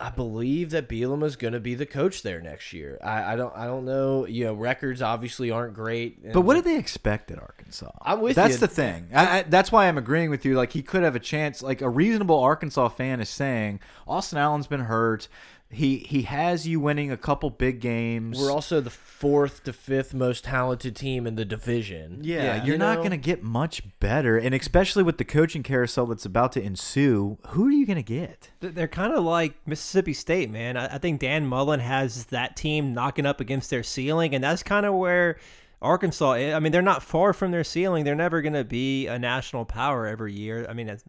I 0.01 0.10
believe 0.10 0.72
that 0.72 0.89
Bielema's 0.89 1.36
going 1.36 1.53
to 1.53 1.60
be 1.60 1.75
the 1.75 1.86
coach 1.86 2.24
there 2.24 2.41
next 2.41 2.74
year. 2.74 2.98
I, 3.03 3.34
I 3.34 3.36
don't 3.36 3.55
I 3.55 3.65
don't 3.65 3.86
know. 3.86 4.25
You 4.25 4.46
know, 4.46 4.53
records 4.55 5.01
obviously 5.01 5.51
aren't 5.51 5.75
great. 5.75 6.34
But 6.34 6.41
what 6.41 6.55
did 6.55 6.63
they 6.63 6.77
expect 6.77 7.29
at 7.29 7.39
Arkansas? 7.39 7.91
I'm 8.01 8.20
with 8.20 8.31
you. 8.31 8.36
that's 8.36 8.55
you. 8.55 8.60
the 8.62 8.67
thing. 8.67 9.10
I, 9.13 9.39
I, 9.39 9.41
that's 9.43 9.72
why 9.72 9.88
I'm 9.88 10.00
agreeing 10.00 10.31
with 10.31 10.43
you. 10.43 10.55
Like 10.55 10.74
he 10.74 10.81
could 10.81 11.03
have 11.03 11.15
a 11.15 11.20
chance. 11.20 11.62
Like 11.62 11.81
a 11.81 11.89
reasonable 11.89 12.39
Arkansas 12.39 12.89
fan 12.89 13.22
is 13.22 13.29
saying, 13.29 13.79
Austin 14.08 14.39
Allen's 14.39 14.67
been 14.67 14.81
hurt. 14.81 15.27
He 15.73 15.99
he 15.99 16.23
has 16.23 16.67
you 16.67 16.79
winning 16.81 17.11
a 17.11 17.17
couple 17.17 17.49
big 17.49 17.79
games. 17.79 18.37
We're 18.37 18.51
also 18.51 18.81
the 18.81 18.89
fourth 18.89 19.63
to 19.63 19.71
fifth 19.73 20.13
most 20.13 20.43
talented 20.43 20.95
team 20.97 21.25
in 21.25 21.35
the 21.35 21.45
division. 21.45 22.19
yeah, 22.23 22.43
Yeah. 22.43 22.55
you're 22.65 22.73
You 22.73 22.77
not 22.77 22.95
know? 22.95 22.99
going 23.01 23.11
to 23.11 23.17
get 23.17 23.41
much 23.41 23.81
better, 23.99 24.37
and 24.37 24.53
especially 24.53 25.03
with 25.03 25.17
the 25.17 25.23
coaching 25.23 25.63
carousel 25.63 26.07
that's 26.07 26.25
about 26.25 26.51
to 26.53 26.61
ensue, 26.61 27.37
who 27.49 27.67
are 27.67 27.71
you 27.71 27.85
going 27.85 27.95
to 27.97 28.03
get? 28.03 28.49
They're 28.59 28.87
kind 28.87 29.13
of 29.13 29.23
like 29.23 29.53
Mississippi 29.65 30.13
State, 30.13 30.49
man. 30.51 30.75
I, 30.75 30.95
I 30.95 30.97
think 30.97 31.21
Dan 31.21 31.45
Mullen 31.45 31.79
has 31.79 32.25
that 32.25 32.55
team 32.57 32.93
knocking 32.93 33.25
up 33.25 33.39
against 33.39 33.69
their 33.69 33.83
ceiling, 33.83 34.35
and 34.35 34.43
that's 34.43 34.63
kind 34.63 34.85
of 34.85 34.93
where 34.95 35.37
Arkansas. 35.81 36.33
i- 36.33 36.53
I 36.53 36.59
mean, 36.59 36.71
they're 36.71 36.81
not 36.81 37.01
far 37.01 37.31
from 37.31 37.51
their 37.51 37.63
ceiling. 37.63 38.03
They're 38.03 38.13
never 38.15 38.41
going 38.41 38.53
to 38.53 38.63
be 38.65 39.07
a 39.07 39.17
national 39.17 39.65
power 39.65 40.05
every 40.05 40.33
year. 40.33 40.65
I 40.69 40.73
mean, 40.73 40.89
at 40.89 41.01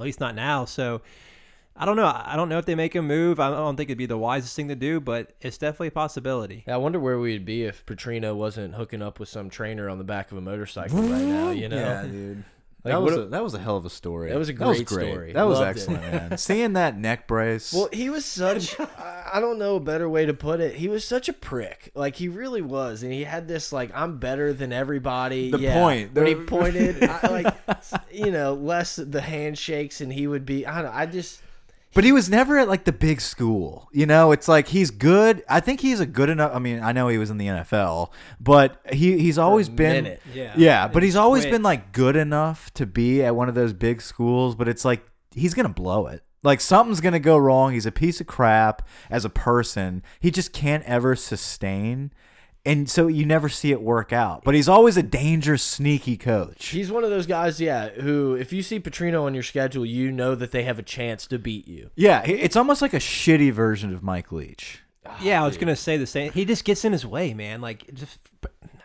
least 0.00 0.18
not 0.20 0.34
now. 0.34 0.64
So. 0.64 1.02
I 1.80 1.84
don't 1.84 1.96
know. 1.96 2.06
I 2.06 2.34
don't 2.34 2.48
know 2.48 2.58
if 2.58 2.66
they 2.66 2.74
make 2.74 2.94
a 2.96 3.02
move. 3.02 3.38
I 3.38 3.50
don't 3.50 3.76
think 3.76 3.88
it'd 3.88 3.98
be 3.98 4.06
the 4.06 4.18
wisest 4.18 4.56
thing 4.56 4.68
to 4.68 4.74
do, 4.74 5.00
but 5.00 5.32
it's 5.40 5.58
definitely 5.58 5.88
a 5.88 5.92
possibility. 5.92 6.64
Yeah, 6.66 6.74
I 6.74 6.78
wonder 6.78 6.98
where 6.98 7.18
we'd 7.18 7.44
be 7.44 7.64
if 7.64 7.86
Petrino 7.86 8.34
wasn't 8.34 8.74
hooking 8.74 9.00
up 9.00 9.20
with 9.20 9.28
some 9.28 9.48
trainer 9.48 9.88
on 9.88 9.98
the 9.98 10.04
back 10.04 10.32
of 10.32 10.38
a 10.38 10.40
motorcycle 10.40 11.00
right 11.02 11.24
now. 11.24 11.50
You 11.50 11.68
know, 11.68 12.08
dude. 12.10 12.44
Like, 12.84 12.92
that, 12.94 13.02
was 13.02 13.16
a, 13.16 13.24
that 13.26 13.42
was 13.42 13.54
a 13.54 13.58
hell 13.58 13.76
of 13.76 13.84
a 13.84 13.90
story. 13.90 14.30
That 14.30 14.38
was 14.38 14.48
a 14.48 14.52
That 14.52 14.66
was 14.68 14.78
great 14.82 14.86
great. 14.86 15.12
story. 15.12 15.32
That 15.32 15.42
was 15.42 15.58
Loved 15.58 15.66
it. 15.66 15.80
excellent, 15.80 16.02
man. 16.02 16.38
Seeing 16.38 16.72
that 16.74 16.96
neck 16.96 17.26
brace. 17.26 17.72
Well, 17.72 17.88
he 17.92 18.08
was 18.08 18.24
such 18.24 18.78
I 18.80 19.30
I 19.34 19.40
don't 19.40 19.58
know 19.58 19.76
a 19.76 19.80
better 19.80 20.08
way 20.08 20.26
to 20.26 20.34
put 20.34 20.60
it. 20.60 20.76
He 20.76 20.88
was 20.88 21.04
such 21.04 21.28
a 21.28 21.32
prick. 21.32 21.90
Like 21.94 22.16
he 22.16 22.28
really 22.28 22.62
was. 22.62 23.02
And 23.02 23.12
he 23.12 23.24
had 23.24 23.48
this 23.48 23.72
like 23.72 23.90
I'm 23.94 24.18
better 24.18 24.52
than 24.52 24.72
everybody. 24.72 25.50
The 25.50 25.58
yeah. 25.58 25.74
point. 25.74 26.14
When 26.14 26.26
he 26.26 26.34
pointed 26.36 27.02
I, 27.02 27.26
like 27.28 27.54
you 28.12 28.30
know, 28.30 28.54
less 28.54 28.96
the 28.96 29.20
handshakes 29.20 30.00
and 30.00 30.12
he 30.12 30.26
would 30.26 30.46
be 30.46 30.64
I 30.64 30.82
don't 30.82 30.92
know, 30.92 30.96
I 30.96 31.06
just 31.06 31.42
But 31.94 32.04
he 32.04 32.12
was 32.12 32.28
never 32.28 32.58
at 32.58 32.68
like 32.68 32.84
the 32.84 32.92
big 32.92 33.20
school. 33.20 33.88
You 33.92 34.06
know, 34.06 34.32
it's 34.32 34.46
like 34.46 34.68
he's 34.68 34.90
good. 34.90 35.42
I 35.48 35.60
think 35.60 35.80
he's 35.80 36.00
a 36.00 36.06
good 36.06 36.28
enough. 36.28 36.52
I 36.54 36.58
mean, 36.58 36.80
I 36.80 36.92
know 36.92 37.08
he 37.08 37.18
was 37.18 37.30
in 37.30 37.38
the 37.38 37.46
NFL, 37.46 38.10
but 38.38 38.80
he 38.92 39.18
he's 39.18 39.38
always 39.38 39.68
been 39.68 40.04
minute. 40.04 40.22
Yeah. 40.32 40.52
yeah. 40.56 40.88
But 40.88 41.02
he's 41.02 41.16
always 41.16 41.44
quit. 41.44 41.52
been 41.52 41.62
like 41.62 41.92
good 41.92 42.16
enough 42.16 42.72
to 42.74 42.86
be 42.86 43.24
at 43.24 43.34
one 43.34 43.48
of 43.48 43.54
those 43.54 43.72
big 43.72 44.02
schools. 44.02 44.54
But 44.54 44.68
it's 44.68 44.84
like 44.84 45.04
he's 45.34 45.54
gonna 45.54 45.68
blow 45.70 46.06
it. 46.08 46.22
Like 46.42 46.60
something's 46.60 47.00
gonna 47.00 47.18
go 47.18 47.36
wrong. 47.38 47.72
He's 47.72 47.86
a 47.86 47.92
piece 47.92 48.20
of 48.20 48.26
crap 48.26 48.86
as 49.10 49.24
a 49.24 49.30
person. 49.30 50.02
He 50.20 50.30
just 50.30 50.52
can't 50.52 50.84
ever 50.84 51.16
sustain. 51.16 52.12
And 52.68 52.90
so 52.90 53.06
you 53.06 53.24
never 53.24 53.48
see 53.48 53.72
it 53.72 53.80
work 53.80 54.12
out. 54.12 54.44
But 54.44 54.54
he's 54.54 54.68
always 54.68 54.98
a 54.98 55.02
dangerous, 55.02 55.62
sneaky 55.62 56.18
coach. 56.18 56.66
he's 56.66 56.92
one 56.92 57.02
of 57.02 57.08
those 57.08 57.24
guys, 57.24 57.60
yeah, 57.62 57.88
who 57.88 58.34
if 58.34 58.52
you 58.52 58.62
see 58.62 58.78
Petrino 58.78 59.22
on 59.22 59.32
your 59.32 59.42
schedule, 59.42 59.86
you 59.86 60.12
know 60.12 60.34
that 60.34 60.50
they 60.50 60.64
have 60.64 60.78
a 60.78 60.82
chance 60.82 61.26
to 61.28 61.38
beat 61.38 61.66
you. 61.66 61.90
Yeah, 61.94 62.22
it's 62.26 62.56
almost 62.56 62.82
like 62.82 62.92
a 62.92 62.98
shitty 62.98 63.52
version 63.52 63.94
of 63.94 64.02
Mike 64.02 64.30
Leach. 64.30 64.82
Yeah, 65.22 65.42
I 65.42 65.46
was 65.46 65.56
gonna 65.56 65.76
say 65.76 65.96
the 65.96 66.06
same. 66.06 66.32
He 66.32 66.44
just 66.44 66.64
gets 66.64 66.84
in 66.84 66.92
his 66.92 67.06
way, 67.06 67.32
man. 67.32 67.62
Like 67.62 67.92
just 67.94 68.18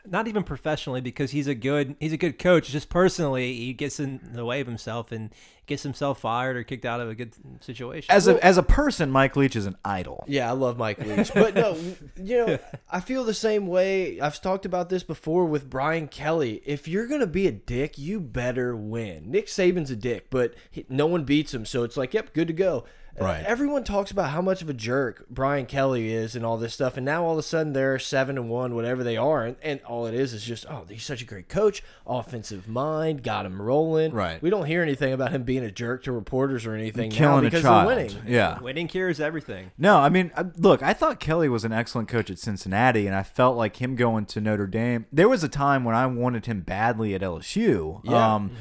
not 0.06 0.28
even 0.28 0.44
professionally 0.44 1.02
because 1.02 1.32
he's 1.32 1.48
a 1.48 1.56
good 1.56 1.96
he's 2.00 2.14
a 2.14 2.18
good 2.18 2.38
coach. 2.38 2.70
Just 2.70 2.90
personally, 2.90 3.56
he 3.56 3.74
gets 3.74 4.00
in 4.00 4.20
the 4.34 4.44
way 4.44 4.60
of 4.60 4.68
himself 4.68 5.12
and 5.12 5.30
gets 5.66 5.84
himself 5.84 6.20
fired 6.20 6.58
or 6.58 6.64
kicked 6.64 6.86
out 6.86 7.00
of 7.00 7.10
a 7.10 7.16
good 7.16 7.34
situation. 7.62 8.14
As 8.14 8.28
a 8.28 8.44
as 8.44 8.58
a 8.58 8.64
person, 8.64 9.10
Mike 9.12 9.36
Leach 9.36 9.56
is 9.56 9.66
an 9.66 9.78
idol. 9.86 10.26
Yeah, 10.28 10.50
I 10.50 10.54
love 10.54 10.78
Mike 10.78 11.00
Leach. 11.00 11.34
But 11.34 11.56
no, 11.56 11.78
you 12.18 12.46
know, 12.46 12.60
I 12.90 13.00
feel 13.00 13.24
the 13.24 13.34
same 13.34 13.68
way. 13.68 14.20
I've 14.20 14.42
talked 14.42 14.66
about 14.66 14.90
this 14.90 15.04
before 15.04 15.46
with 15.46 15.70
Brian 15.70 16.08
Kelly. 16.08 16.62
If 16.66 16.88
you're 16.88 17.08
going 17.08 17.22
to 17.22 17.28
be 17.28 17.48
a 17.48 17.52
dick, 17.52 17.98
you 17.98 18.20
better 18.20 18.76
win. 18.76 19.32
Nick 19.32 19.48
Saban's 19.48 19.92
a 19.92 19.96
dick, 19.96 20.28
but 20.30 20.54
he, 20.70 20.86
no 20.90 21.08
one 21.08 21.24
beats 21.24 21.54
him. 21.54 21.66
So 21.66 21.84
it's 21.84 21.96
like, 21.96 22.14
yep, 22.14 22.34
good 22.34 22.48
to 22.48 22.54
go. 22.54 22.84
Right. 23.20 23.44
everyone 23.46 23.84
talks 23.84 24.10
about 24.12 24.32
how 24.32 24.42
much 24.42 24.62
of 24.62 24.70
a 24.70 24.74
jerk 24.74 25.26
Brian 25.30 25.66
Kelly 25.66 26.12
is 26.12 26.36
and 26.36 26.44
all 26.46 26.58
this 26.58 26.74
stuff. 26.74 26.98
And 26.98 27.06
now 27.06 27.24
all 27.24 27.34
of 27.34 27.38
a 27.38 27.44
sudden 27.44 27.74
they're 27.74 28.00
seven 28.00 28.38
and 28.38 28.50
one, 28.50 28.74
whatever 28.76 29.04
they 29.04 29.18
are. 29.18 29.44
And, 29.46 29.56
and 29.62 29.80
all 29.86 30.06
it 30.08 30.14
is 30.14 30.34
is 30.34 30.44
just, 30.44 30.66
oh, 30.70 30.86
he's 30.90 31.04
such 31.06 31.22
a 31.22 31.26
great 31.26 31.48
coach, 31.48 31.84
offensive 32.08 32.68
mind, 32.68 33.24
got 33.24 33.46
him 33.46 33.62
rolling. 33.62 34.12
Right. 34.14 34.42
We 34.42 34.50
don't 34.50 34.66
hear 34.66 34.82
anything 34.82 35.14
about 35.14 35.32
him 35.32 35.44
being 35.44 35.64
a 35.64 35.72
jerk 35.72 36.04
to 36.04 36.12
reporters 36.12 36.66
or 36.66 36.74
anything 36.74 37.10
now 37.10 37.16
Killing 37.16 37.40
a 37.40 37.42
because 37.44 37.62
child. 37.62 37.88
they're 37.90 37.96
winning. 37.98 38.18
Yeah. 38.28 38.60
winning 38.60 38.88
cures 38.88 39.20
everything. 39.20 39.72
No, 39.78 39.98
I 39.98 40.10
mean, 40.10 40.32
uh, 40.36 40.46
look, 40.58 40.82
I 40.82 40.94
thought 40.94 41.20
Kelly 41.20 41.50
was 41.50 41.64
an 41.64 41.72
excellent 41.72 42.08
coach 42.10 42.30
at 42.32 42.40
Cincinnati, 42.40 43.06
and 43.08 43.16
I 43.16 43.24
felt 43.24 43.56
like 43.58 43.82
him 43.82 43.96
going 43.96 44.26
to 44.28 44.42
Notre 44.42 44.68
Dame. 44.68 45.06
There 45.12 45.30
was 45.30 45.44
a 45.44 45.50
time 45.50 45.84
when 45.84 45.96
I 45.96 46.06
wanted 46.08 46.46
him 46.48 46.62
badly 46.62 47.14
at 47.14 47.22
LSU. 47.22 48.02
Yeah. 48.04 48.36
Um, 48.36 48.52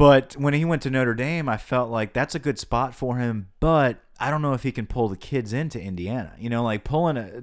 But 0.00 0.34
when 0.38 0.54
he 0.54 0.64
went 0.64 0.80
to 0.82 0.90
Notre 0.90 1.14
Dame, 1.14 1.46
I 1.48 1.58
felt 1.58 1.90
like 1.90 2.14
that's 2.14 2.34
a 2.34 2.38
good 2.38 2.58
spot 2.58 2.94
for 2.94 3.18
him. 3.18 3.48
But 3.60 3.98
I 4.18 4.30
don't 4.30 4.40
know 4.40 4.54
if 4.54 4.62
he 4.62 4.72
can 4.72 4.86
pull 4.86 5.08
the 5.08 5.16
kids 5.16 5.52
into 5.52 5.78
Indiana. 5.78 6.32
You 6.38 6.48
know, 6.48 6.62
like 6.64 6.84
pulling 6.84 7.18
a 7.18 7.42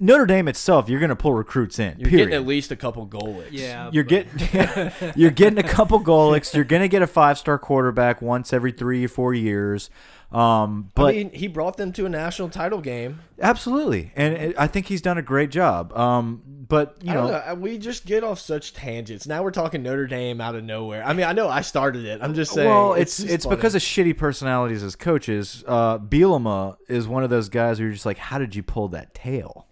Notre 0.00 0.24
Dame 0.24 0.46
itself, 0.46 0.88
you're 0.88 1.00
going 1.00 1.08
to 1.10 1.16
pull 1.16 1.34
recruits 1.34 1.78
in. 1.80 1.98
You're 1.98 2.08
period. 2.08 2.26
getting 2.30 2.34
at 2.42 2.46
least 2.46 2.70
a 2.70 2.76
couple 2.76 3.04
goalies. 3.08 3.48
Yeah, 3.50 3.90
You're 3.92 4.04
but- 4.04 4.36
getting 4.38 5.12
you're 5.16 5.32
getting 5.32 5.58
a 5.58 5.62
couple 5.68 5.98
goalies. 6.00 6.54
You're 6.54 6.64
gonna 6.64 6.86
get 6.88 7.02
a 7.02 7.06
five 7.08 7.36
star 7.36 7.58
quarterback 7.58 8.22
once 8.22 8.52
every 8.52 8.70
three 8.72 9.04
or 9.04 9.08
four 9.08 9.34
years. 9.34 9.90
Um, 10.30 10.90
but 10.94 11.06
I 11.06 11.12
mean, 11.12 11.32
he 11.32 11.48
brought 11.48 11.78
them 11.78 11.92
to 11.94 12.04
a 12.04 12.08
national 12.08 12.50
title 12.50 12.80
game. 12.80 13.20
absolutely, 13.40 14.12
and 14.14 14.34
it, 14.34 14.56
I 14.58 14.66
think 14.66 14.86
he's 14.86 15.00
done 15.00 15.16
a 15.16 15.22
great 15.22 15.50
job. 15.50 15.96
Um, 15.96 16.42
but 16.68 16.98
you 17.02 17.14
know, 17.14 17.28
know. 17.28 17.54
We 17.54 17.78
just 17.78 18.04
get 18.04 18.22
off 18.22 18.38
such 18.38 18.74
tangents. 18.74 19.26
Now 19.26 19.42
we're 19.42 19.50
talking 19.50 19.82
Notre 19.82 20.06
Dame 20.06 20.40
out 20.40 20.54
of 20.54 20.64
nowhere. 20.64 21.02
I 21.02 21.14
mean, 21.14 21.24
I 21.24 21.32
know 21.32 21.48
I 21.48 21.62
started 21.62 22.04
it. 22.04 22.20
I'm 22.22 22.34
just 22.34 22.52
saying. 22.52 22.68
well, 22.68 22.92
it's 22.92 23.20
it's, 23.20 23.44
funny. 23.44 23.56
because 23.56 23.74
of 23.74 23.80
shitty 23.80 24.18
personalities 24.18 24.82
as 24.82 24.96
coaches. 24.96 25.64
Uh, 25.66 25.98
Bielema 25.98 26.76
is 26.88 27.08
one 27.08 27.24
of 27.24 27.30
those 27.30 27.48
guys 27.48 27.78
where 27.78 27.86
you're 27.86 27.94
just 27.94 28.06
like, 28.06 28.18
how 28.18 28.38
did 28.38 28.54
you 28.54 28.62
pull 28.62 28.88
that 28.88 29.14
tail? 29.14 29.67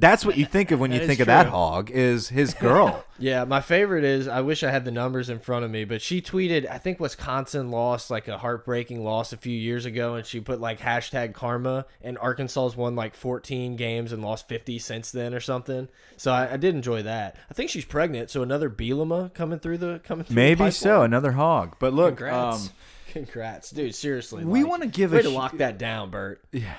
That's 0.00 0.24
what 0.24 0.38
you 0.38 0.46
think 0.46 0.70
of 0.70 0.80
when 0.80 0.92
you 0.92 1.06
think 1.06 1.20
of 1.20 1.26
that 1.26 1.46
hog 1.46 1.90
is 1.90 2.30
his 2.30 2.54
girl. 2.54 3.04
yeah. 3.18 3.44
My 3.44 3.60
favorite 3.60 4.02
is 4.02 4.26
I 4.28 4.40
wish 4.40 4.62
I 4.62 4.70
had 4.70 4.86
the 4.86 4.90
numbers 4.90 5.28
in 5.28 5.38
front 5.38 5.64
of 5.64 5.70
me, 5.70 5.84
but 5.84 6.00
she 6.00 6.22
tweeted. 6.22 6.68
I 6.70 6.78
think 6.78 6.98
Wisconsin 6.98 7.70
lost 7.70 8.10
like 8.10 8.26
a 8.26 8.38
heartbreaking 8.38 9.04
loss 9.04 9.34
a 9.34 9.36
few 9.36 9.52
years 9.56 9.84
ago, 9.84 10.14
and 10.14 10.24
she 10.24 10.40
put 10.40 10.58
like 10.58 10.80
hashtag 10.80 11.34
karma. 11.34 11.84
And 12.00 12.16
Arkansas's 12.16 12.76
won 12.76 12.96
like 12.96 13.14
14 13.14 13.76
games 13.76 14.10
and 14.10 14.22
lost 14.22 14.48
50 14.48 14.78
since 14.78 15.10
then 15.10 15.34
or 15.34 15.40
something. 15.40 15.88
So 16.16 16.32
I, 16.32 16.54
I 16.54 16.56
did 16.56 16.74
enjoy 16.74 17.02
that. 17.02 17.36
I 17.50 17.54
think 17.54 17.68
she's 17.68 17.84
pregnant, 17.84 18.30
so 18.30 18.42
another 18.42 18.70
Bielema 18.70 19.34
coming 19.34 19.58
through 19.58 19.78
the 19.78 20.00
coming 20.02 20.24
through. 20.24 20.34
the 20.34 20.40
Maybe 20.40 20.70
so, 20.70 21.02
another 21.02 21.32
hog. 21.32 21.76
But 21.78 21.92
look, 21.92 22.16
Congrats. 22.16 22.68
um, 22.68 22.72
Congrats, 23.08 23.70
dude. 23.70 23.94
Seriously, 23.94 24.44
We 24.44 24.62
like, 24.62 24.70
wanna 24.70 24.86
give 24.86 25.12
a 25.12 25.16
way 25.16 25.22
to 25.22 25.30
sh- 25.30 25.34
lock 25.34 25.58
that 25.58 25.76
down, 25.78 26.10
Bert. 26.10 26.42
Yeah. 26.52 26.74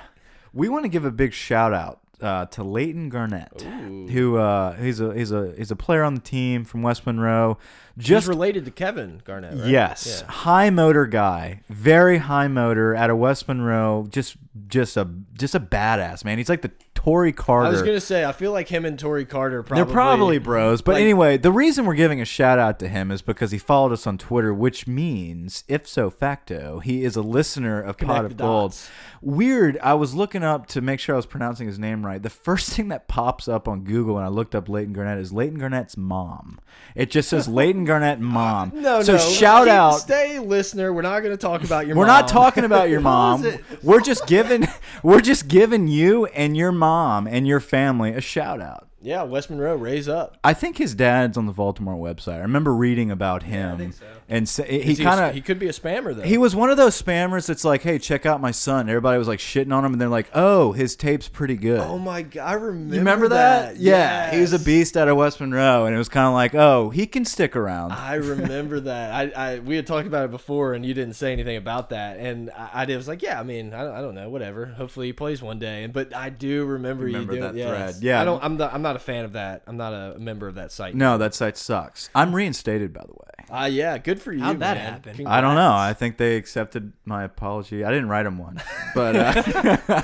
We 0.53 0.67
want 0.69 0.83
to 0.83 0.89
give 0.89 1.05
a 1.05 1.11
big 1.11 1.31
shout 1.33 1.73
out 1.73 2.00
uh, 2.21 2.45
to 2.47 2.63
Leighton 2.63 3.09
Garnett, 3.09 3.61
who 3.61 4.37
uh, 4.37 4.73
he's 4.75 4.99
a 4.99 5.13
he's 5.13 5.31
a 5.31 5.53
he's 5.57 5.71
a 5.71 5.75
player 5.75 6.03
on 6.03 6.15
the 6.15 6.21
team 6.21 6.63
from 6.65 6.81
West 6.81 7.05
Monroe. 7.05 7.57
Just 7.97 8.07
Just 8.07 8.27
related 8.27 8.65
to 8.65 8.71
Kevin 8.71 9.21
Garnett, 9.25 9.57
right? 9.59 9.67
yes, 9.69 10.23
Yeah. 10.25 10.31
high 10.31 10.69
motor 10.69 11.05
guy, 11.05 11.61
very 11.69 12.19
high 12.19 12.47
motor 12.47 12.95
out 12.95 13.09
of 13.09 13.17
West 13.17 13.47
Monroe. 13.47 14.07
Just 14.09 14.37
just 14.67 14.95
a 14.97 15.07
just 15.33 15.55
a 15.55 15.59
badass 15.59 16.23
man. 16.23 16.37
He's 16.37 16.49
like 16.49 16.61
the 16.61 16.71
Tory 17.03 17.31
Carter. 17.31 17.67
I 17.67 17.71
was 17.71 17.81
gonna 17.81 17.99
say, 17.99 18.23
I 18.23 18.31
feel 18.31 18.51
like 18.51 18.67
him 18.67 18.85
and 18.85 18.97
Tory 18.99 19.25
Carter 19.25 19.63
probably. 19.63 19.83
They're 19.83 19.91
probably 19.93 20.37
bros. 20.37 20.83
But 20.83 20.93
like- 20.93 21.01
anyway, 21.01 21.37
the 21.37 21.51
reason 21.51 21.85
we're 21.87 21.95
giving 21.95 22.21
a 22.21 22.25
shout 22.25 22.59
out 22.59 22.77
to 22.79 22.87
him 22.87 23.09
is 23.09 23.23
because 23.23 23.49
he 23.51 23.57
followed 23.57 23.91
us 23.91 24.05
on 24.05 24.19
Twitter, 24.19 24.53
which 24.53 24.85
means, 24.85 25.63
if 25.67 25.87
so 25.87 26.11
facto, 26.11 26.77
he 26.79 27.03
is 27.03 27.15
a 27.15 27.23
listener 27.23 27.81
of 27.81 27.97
Pot 27.97 28.25
of 28.25 28.37
Gold. 28.37 28.75
Weird. 29.19 29.79
I 29.81 29.95
was 29.95 30.13
looking 30.13 30.43
up 30.43 30.67
to 30.67 30.81
make 30.81 30.99
sure 30.99 31.15
I 31.15 31.17
was 31.17 31.25
pronouncing 31.25 31.65
his 31.67 31.79
name 31.79 32.05
right. 32.05 32.21
The 32.21 32.29
first 32.29 32.69
thing 32.71 32.89
that 32.89 33.07
pops 33.07 33.47
up 33.47 33.67
on 33.67 33.83
Google 33.83 34.15
when 34.15 34.23
I 34.23 34.27
looked 34.29 34.53
up 34.53 34.69
Leighton 34.69 34.93
Garnett 34.93 35.17
is 35.17 35.31
Leighton 35.33 35.57
Garnett's 35.57 35.97
mom. 35.97 36.59
It 36.95 37.09
just 37.09 37.29
says 37.29 37.47
Leighton 37.47 37.83
Garnett 37.83 38.19
mom. 38.19 38.71
No, 38.75 39.01
so 39.01 39.13
no. 39.13 39.17
shout 39.17 39.65
keep- 39.65 39.73
out. 39.73 39.91
Stay, 39.99 40.37
listener. 40.39 40.93
We're 40.93 41.01
not 41.01 41.21
gonna 41.21 41.35
talk 41.37 41.63
about 41.63 41.87
your. 41.87 41.95
Mom. 41.95 42.01
We're 42.01 42.07
mom. 42.07 42.21
not 42.21 42.27
talking 42.27 42.63
about 42.63 42.89
your 42.89 43.01
mom. 43.11 43.45
We're 43.81 44.01
just 44.01 44.27
giving 44.27 44.67
we're 45.03 45.21
just 45.21 45.47
giving 45.47 45.87
you 45.87 46.25
and 46.27 46.55
your 46.55 46.71
mom 46.71 46.90
and 47.27 47.47
your 47.47 47.59
family 47.59 48.11
a 48.13 48.21
shout 48.21 48.61
out. 48.61 48.87
Yeah, 49.01 49.23
West 49.23 49.49
Monroe, 49.49 49.75
raise 49.75 50.07
up. 50.07 50.37
I 50.43 50.53
think 50.53 50.77
his 50.77 50.93
dad's 50.93 51.35
on 51.35 51.47
the 51.47 51.53
Baltimore 51.53 51.95
website. 51.95 52.35
I 52.35 52.41
remember 52.41 52.73
reading 52.73 53.09
about 53.09 53.43
him, 53.43 53.77
think 53.77 53.93
so. 53.93 54.05
And 54.31 54.49
sa- 54.49 54.63
he 54.63 54.81
he, 54.81 54.95
kind 54.95 55.19
of 55.19 55.33
he 55.35 55.41
could 55.41 55.59
be 55.59 55.67
a 55.67 55.71
spammer 55.71 56.15
though. 56.15 56.21
he 56.23 56.37
was 56.37 56.55
one 56.55 56.69
of 56.71 56.77
those 56.77 56.99
spammers 56.99 57.45
that's 57.47 57.63
like, 57.63 57.81
"Hey, 57.83 57.99
check 57.99 58.25
out 58.25 58.41
my 58.41 58.51
son." 58.51 58.89
Everybody 58.89 59.17
was 59.19 59.27
like 59.27 59.39
shitting 59.39 59.73
on 59.73 59.85
him, 59.85 59.91
and 59.93 60.01
they're 60.01 60.07
like, 60.09 60.29
"Oh, 60.33 60.71
his 60.71 60.95
tape's 60.95 61.27
pretty 61.27 61.55
good." 61.57 61.79
Oh 61.81 61.99
my 61.99 62.21
god, 62.23 62.47
I 62.49 62.53
remember. 62.53 62.93
you 62.95 62.99
remember 63.01 63.27
that? 63.29 63.77
Yeah, 63.77 64.31
he 64.31 64.39
was 64.41 64.53
a 64.53 64.59
beast 64.59 64.95
out 64.97 65.07
of 65.07 65.17
West 65.17 65.39
Monroe, 65.39 65.85
and 65.85 65.93
it 65.93 65.97
was 65.97 66.09
kind 66.09 66.25
of 66.27 66.33
like, 66.33 66.55
"Oh, 66.55 66.89
he 66.89 67.05
can 67.05 67.25
stick 67.25 67.55
around." 67.55 67.91
I 67.91 68.15
remember 68.15 68.79
that. 68.81 69.13
I, 69.35 69.51
I 69.55 69.59
we 69.59 69.75
had 69.75 69.85
talked 69.85 70.07
about 70.07 70.25
it 70.25 70.31
before, 70.31 70.73
and 70.73 70.85
you 70.85 70.93
didn't 70.93 71.13
say 71.15 71.33
anything 71.33 71.57
about 71.57 71.89
that. 71.89 72.17
And 72.17 72.49
I, 72.51 72.69
I 72.73 72.85
did- 72.85 72.97
was 72.97 73.07
like, 73.07 73.21
yeah, 73.21 73.39
I 73.39 73.43
mean, 73.43 73.73
I, 73.73 73.83
don't- 73.83 73.95
I 73.95 74.01
don't 74.01 74.15
know, 74.15 74.29
whatever. 74.29 74.65
Hopefully, 74.67 75.07
he 75.07 75.13
plays 75.13 75.41
one 75.41 75.59
day. 75.59 75.83
And 75.83 75.91
but 75.93 76.15
I 76.15 76.29
do 76.29 76.65
remember, 76.65 77.03
Remember 77.05 77.33
you 77.33 77.39
doing 77.39 77.53
that 77.53 77.57
yes. 77.59 77.69
thread. 77.95 78.03
Yeah. 78.03 78.21
I 78.21 78.25
don't. 78.25 78.43
I'm 78.43 78.57
not. 78.57 78.73
I'm 78.73 78.81
not 78.81 78.95
a 78.95 78.99
fan 78.99 79.25
of 79.25 79.33
that. 79.33 79.63
I'm 79.67 79.77
not 79.77 79.93
a 79.93 80.17
member 80.19 80.47
of 80.47 80.55
that 80.55 80.71
site. 80.71 80.95
no, 80.95 81.17
that 81.17 81.33
site 81.33 81.57
sucks. 81.57 82.09
I'm 82.15 82.33
reinstated, 82.33 82.93
by 82.93 83.01
the 83.01 83.13
way. 83.13 83.45
Ah, 83.49 83.65
yeah. 83.65 83.97
Good 83.97 84.20
for 84.21 84.31
you. 84.33 84.41
How'd 84.41 84.59
that 84.59 84.77
man. 84.77 84.93
happen? 84.93 85.27
I 85.27 85.41
don't 85.41 85.55
know. 85.55 85.73
I 85.73 85.93
think 85.93 86.17
they 86.17 86.35
accepted 86.37 86.93
my 87.05 87.23
apology. 87.23 87.83
I 87.83 87.89
didn't 87.89 88.09
write 88.09 88.23
them 88.23 88.37
one, 88.37 88.61
but 88.95 89.15
uh, 89.15 90.03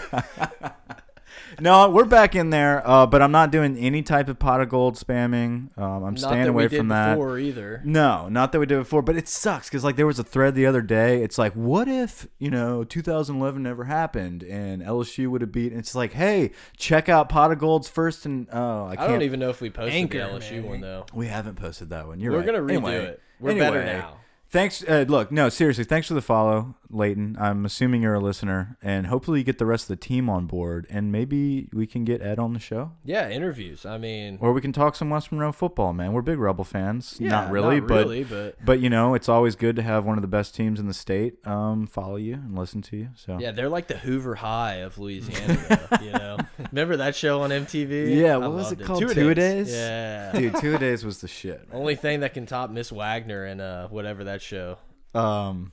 no, 1.60 1.90
we're 1.90 2.06
back 2.06 2.36
in 2.36 2.50
there. 2.50 2.88
Uh, 2.88 3.06
but 3.06 3.22
I'm 3.22 3.32
not 3.32 3.52
doing 3.52 3.78
any 3.78 4.02
type 4.04 4.28
of 4.28 4.38
pot 4.40 4.62
of 4.62 4.70
gold 4.70 4.96
spamming. 4.96 5.78
Um, 5.78 6.04
I'm 6.04 6.14
Not 6.14 6.20
staying 6.20 6.44
that 6.44 6.50
away 6.50 6.66
we 6.66 6.70
did 6.70 6.78
from 6.78 6.88
that. 6.90 7.16
before 7.16 7.40
either. 7.40 7.82
No, 7.86 8.28
not 8.30 8.52
that 8.52 8.60
we 8.60 8.66
did 8.66 8.78
before, 8.78 9.02
but 9.02 9.16
it 9.18 9.28
sucks 9.28 9.70
because 9.70 9.84
like 9.84 9.96
there 9.96 10.08
was 10.08 10.20
a 10.20 10.24
thread 10.24 10.56
the 10.56 10.66
other 10.66 10.82
day. 10.82 11.22
It's 11.24 11.38
like, 11.38 11.54
what 11.54 11.88
if 11.88 12.28
you 12.40 12.52
know 12.52 12.84
2011 12.84 13.62
never 13.64 13.86
happened 13.86 14.44
and 14.44 14.82
LSU 14.82 15.28
would 15.30 15.42
have 15.42 15.52
beat? 15.52 15.74
It's 15.74 15.96
like, 15.96 16.14
hey, 16.14 16.52
check 16.78 17.10
out 17.10 17.30
Pot 17.30 17.52
of 17.52 17.60
Gold's 17.60 17.88
first 17.90 18.26
and 18.26 18.48
oh, 18.52 18.86
I 18.86 18.92
I, 18.92 18.96
can't. 18.96 19.10
I 19.10 19.12
don't 19.14 19.22
even 19.24 19.40
know 19.40 19.50
if 19.50 19.62
we 19.62 19.70
posted 19.70 19.94
Anchor, 19.94 20.20
the 20.20 20.40
LSU 20.40 20.62
man. 20.62 20.66
one 20.70 20.82
though. 20.82 21.06
We 21.14 21.28
haven't 21.28 21.56
posted 21.56 21.90
that 21.90 22.08
one. 22.08 22.20
You're 22.20 22.32
We're 22.34 22.40
right. 22.40 22.46
gonna 22.48 22.60
redo 22.60 22.70
Anyway, 22.72 22.96
it. 22.98 23.22
We're 23.40 23.56
better 23.56 23.82
anyway, 23.82 24.00
now. 24.00 24.18
Thanks. 24.50 24.84
Uh, 24.84 25.06
look, 25.08 25.32
no, 25.32 25.50
seriously. 25.50 25.84
Thanks 25.84 26.08
for 26.08 26.14
the 26.14 26.22
follow, 26.22 26.76
Leighton. 26.90 27.36
I'm 27.40 27.66
assuming 27.66 28.02
you're 28.02 28.14
a 28.14 28.20
listener, 28.20 28.78
and 28.82 29.08
hopefully 29.08 29.40
you 29.40 29.44
get 29.46 29.58
the 29.58 29.66
rest 29.66 29.84
of 29.86 29.88
the 29.90 29.96
team 30.08 30.30
on 30.30 30.46
board, 30.46 30.88
and 30.90 31.12
maybe 31.12 31.70
we 31.74 31.86
can 31.88 32.06
get 32.06 32.22
Ed 32.22 32.40
on 32.40 32.54
the 32.54 32.60
show, 32.60 32.92
Yeah, 33.04 33.30
interviews. 33.30 33.86
I 33.86 33.98
mean, 33.98 34.38
or 34.42 34.54
we 34.54 34.62
can 34.62 34.72
talk 34.74 34.96
some 34.96 35.10
West 35.10 35.32
Monroe 35.32 35.52
football. 35.52 35.94
Man, 35.94 36.14
we're 36.14 36.22
big 36.22 36.40
Rebel 36.40 36.64
fans. 36.64 37.18
yeah, 37.20 37.30
not 37.30 37.52
really, 37.52 37.80
but 37.80 38.06
really, 38.06 38.24
but 38.24 38.56
but 38.66 38.80
you 38.80 38.90
know, 38.90 39.14
it's 39.14 39.30
always 39.30 39.56
good 39.56 39.76
to 39.76 39.82
have 39.82 40.06
one 40.06 40.18
of 40.18 40.22
the 40.22 40.28
best 40.28 40.56
teams 40.56 40.80
in 40.80 40.88
the 40.88 40.94
state 40.94 41.36
um, 41.46 41.88
follow 41.88 42.16
you 42.16 42.34
and 42.36 42.58
listen 42.58 42.82
to 42.84 42.98
you. 42.98 43.10
So 43.16 43.38
yeah, 43.40 43.52
they're 43.52 43.70
like 43.70 43.88
the 43.88 43.98
Hoover 43.98 44.36
High 44.36 44.76
of 44.76 44.98
Louisiana. 44.98 45.88
though, 45.90 45.98
you 46.06 46.12
know, 46.12 46.38
remember 46.72 46.98
that 46.98 47.16
show 47.16 47.42
on 47.42 47.50
MTV? 47.50 48.16
Yeah, 48.16 48.38
what 48.38 48.52
was 48.54 48.72
it 48.72 48.80
called? 48.82 49.02
Two-A-Days? 49.02 49.16
Two-A-Days? 49.16 49.72
Yeah. 49.72 50.32
dude, 50.34 50.56
two 50.60 50.78
days 50.78 51.04
was 51.06 51.20
the 51.22 51.28
shit. 51.28 51.68
Only 51.72 51.96
thing 51.96 52.22
that 52.22 52.34
can 52.34 52.46
top 52.46 52.70
Miss 52.70 52.92
Wagner 52.92 53.46
and 53.46 53.62
uh, 53.62 53.88
whatever 53.88 54.26
that 54.26 54.42
show. 54.42 54.78
Um, 55.14 55.72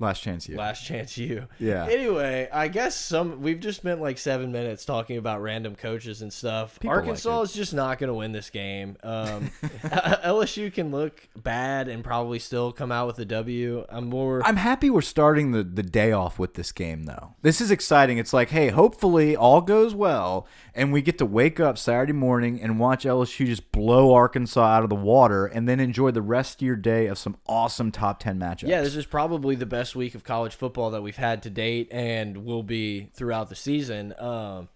Last 0.00 0.22
Chance 0.22 0.48
U. 0.48 0.56
Last 0.56 0.84
Chance 0.84 1.16
U. 1.18 1.46
Yeah. 1.60 1.86
Anyway, 1.86 2.48
I 2.52 2.66
guess 2.66 2.96
some 2.96 3.42
we've 3.42 3.60
just 3.60 3.78
spent 3.78 4.00
like 4.00 4.18
seven 4.18 4.50
minutes 4.50 4.84
talking 4.84 5.18
about 5.18 5.40
random 5.40 5.76
coaches 5.76 6.20
and 6.20 6.32
stuff. 6.32 6.80
People 6.80 6.96
like 6.96 7.04
Arkansas 7.04 7.40
it. 7.40 7.44
is 7.44 7.52
just 7.52 7.74
not 7.74 7.98
going 8.00 8.08
to 8.08 8.14
win 8.14 8.32
this 8.32 8.50
game. 8.50 8.96
Um, 9.04 9.52
LSU 9.62 10.72
can 10.72 10.90
look 10.90 11.28
bad 11.36 11.86
and 11.86 12.02
probably 12.02 12.40
still 12.40 12.72
come 12.72 12.90
out 12.90 13.06
with 13.06 13.20
a 13.20 13.24
W. 13.24 13.84
I'm 13.88 14.08
more. 14.08 14.42
I'm 14.44 14.56
happy 14.56 14.90
we're 14.90 15.00
starting 15.00 15.52
the, 15.52 15.62
the 15.62 15.84
day 15.84 16.10
off 16.10 16.40
with 16.40 16.54
this 16.54 16.72
game, 16.72 17.04
though. 17.04 17.34
This 17.42 17.60
is 17.60 17.70
exciting. 17.70 18.18
It's 18.18 18.32
like, 18.32 18.50
hey, 18.50 18.70
hopefully 18.70 19.36
all 19.36 19.60
goes 19.60 19.94
well, 19.94 20.48
and 20.74 20.92
we 20.92 21.02
get 21.02 21.18
to 21.18 21.26
wake 21.26 21.60
up 21.60 21.78
Saturday 21.78 22.12
morning 22.12 22.60
and 22.60 22.78
watch 22.78 23.04
LSU 23.04 23.46
just 23.46 23.70
blow 23.70 24.12
Arkansas 24.14 24.64
out 24.64 24.82
of 24.82 24.90
the 24.90 24.96
water, 24.96 25.46
and 25.46 25.68
then 25.68 25.80
enjoy 25.80 26.10
the 26.10 26.22
rest 26.22 26.60
of 26.60 26.66
your 26.66 26.76
day 26.76 27.06
of 27.06 27.18
some 27.18 27.36
awesome 27.46 27.92
top 27.92 28.20
10 28.20 28.38
matchups. 28.38 28.68
yeah, 28.68 28.82
this 28.82 28.96
is 28.96 29.06
probably 29.06 29.54
the 29.54 29.66
best 29.66 29.94
week 29.94 30.14
of 30.14 30.24
college 30.24 30.54
football 30.54 30.90
that 30.90 31.02
we've 31.02 31.16
had 31.16 31.42
to 31.44 31.50
date, 31.50 31.88
and 31.90 32.44
will 32.44 32.62
be 32.62 33.10
throughout 33.14 33.48
the 33.48 33.56
season. 33.56 34.14
Um, 34.18 34.68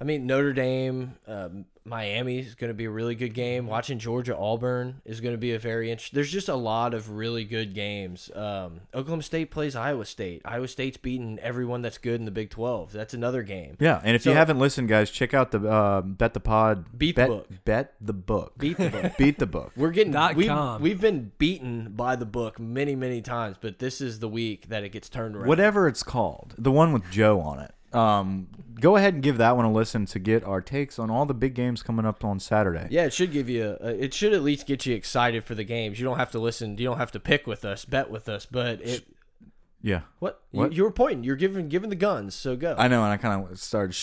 I 0.00 0.04
mean, 0.04 0.26
Notre 0.26 0.52
Dame, 0.52 1.16
um, 1.26 1.64
Miami 1.88 2.38
is 2.38 2.54
going 2.54 2.68
to 2.68 2.74
be 2.74 2.84
a 2.84 2.90
really 2.90 3.14
good 3.14 3.34
game. 3.34 3.66
Watching 3.66 3.98
Georgia 3.98 4.36
Auburn 4.36 5.00
is 5.04 5.20
going 5.20 5.34
to 5.34 5.38
be 5.38 5.52
a 5.52 5.58
very 5.58 5.90
interesting. 5.90 6.16
There's 6.16 6.30
just 6.30 6.48
a 6.48 6.54
lot 6.54 6.94
of 6.94 7.10
really 7.10 7.44
good 7.44 7.74
games. 7.74 8.30
Um, 8.34 8.80
Oklahoma 8.94 9.22
State 9.22 9.50
plays 9.50 9.74
Iowa 9.74 10.04
State. 10.04 10.42
Iowa 10.44 10.68
State's 10.68 10.96
beaten 10.96 11.38
everyone 11.40 11.82
that's 11.82 11.98
good 11.98 12.20
in 12.20 12.24
the 12.24 12.30
Big 12.30 12.50
12. 12.50 12.92
That's 12.92 13.14
another 13.14 13.42
game. 13.42 13.76
Yeah, 13.80 14.00
and 14.04 14.14
if 14.14 14.26
you 14.26 14.32
haven't 14.32 14.58
listened, 14.58 14.88
guys, 14.88 15.10
check 15.10 15.34
out 15.34 15.50
the 15.50 15.66
uh, 15.68 16.00
Bet 16.02 16.34
the 16.34 16.40
Pod. 16.40 16.98
Beat 16.98 17.16
the 17.16 17.22
bet, 17.22 17.28
book. 17.28 17.48
Bet 17.64 17.94
the 18.00 18.12
book. 18.12 18.58
Beat 18.58 18.76
the 18.76 18.90
book. 18.90 19.12
Beat 19.18 19.38
the 19.38 19.46
book. 19.46 19.72
We're 19.76 19.90
getting 19.90 20.12
Dot 20.12 20.34
we've, 20.34 20.48
com. 20.48 20.82
we've 20.82 21.00
been 21.00 21.32
beaten 21.38 21.92
by 21.94 22.16
the 22.16 22.26
book 22.26 22.58
many 22.58 22.94
many 22.94 23.22
times, 23.22 23.56
but 23.60 23.78
this 23.78 24.00
is 24.00 24.18
the 24.18 24.28
week 24.28 24.68
that 24.68 24.84
it 24.84 24.90
gets 24.90 25.08
turned 25.08 25.36
around. 25.36 25.48
whatever 25.48 25.88
it's 25.88 26.02
called, 26.02 26.54
the 26.58 26.72
one 26.72 26.92
with 26.92 27.10
Joe 27.10 27.40
on 27.40 27.60
it. 27.60 27.74
Um, 27.92 28.48
go 28.80 28.96
ahead 28.96 29.14
and 29.14 29.22
give 29.22 29.38
that 29.38 29.56
one 29.56 29.64
a 29.64 29.72
listen 29.72 30.06
to 30.06 30.18
get 30.18 30.44
our 30.44 30.60
takes 30.60 30.98
on 30.98 31.10
all 31.10 31.26
the 31.26 31.34
big 31.34 31.54
games 31.54 31.82
coming 31.82 32.04
up 32.04 32.24
on 32.24 32.38
Saturday. 32.38 32.86
Yeah, 32.90 33.04
it 33.04 33.12
should 33.12 33.32
give 33.32 33.48
you. 33.48 33.76
A, 33.80 33.88
it 33.88 34.14
should 34.14 34.32
at 34.32 34.42
least 34.42 34.66
get 34.66 34.86
you 34.86 34.94
excited 34.94 35.44
for 35.44 35.54
the 35.54 35.64
games. 35.64 35.98
You 35.98 36.04
don't 36.04 36.18
have 36.18 36.30
to 36.32 36.38
listen. 36.38 36.76
You 36.76 36.84
don't 36.84 36.98
have 36.98 37.12
to 37.12 37.20
pick 37.20 37.46
with 37.46 37.64
us, 37.64 37.84
bet 37.84 38.10
with 38.10 38.28
us. 38.28 38.46
But 38.46 38.80
it. 38.82 39.06
Yeah. 39.80 40.00
What? 40.18 40.42
What? 40.50 40.72
You, 40.72 40.78
you 40.78 40.82
were 40.84 40.90
pointing. 40.90 41.24
You're 41.24 41.36
giving 41.36 41.68
giving 41.68 41.90
the 41.90 41.96
guns. 41.96 42.34
So 42.34 42.56
go. 42.56 42.74
I 42.78 42.88
know, 42.88 43.04
and 43.04 43.12
I 43.12 43.16
kind 43.16 43.48
of 43.48 43.58
started. 43.58 43.94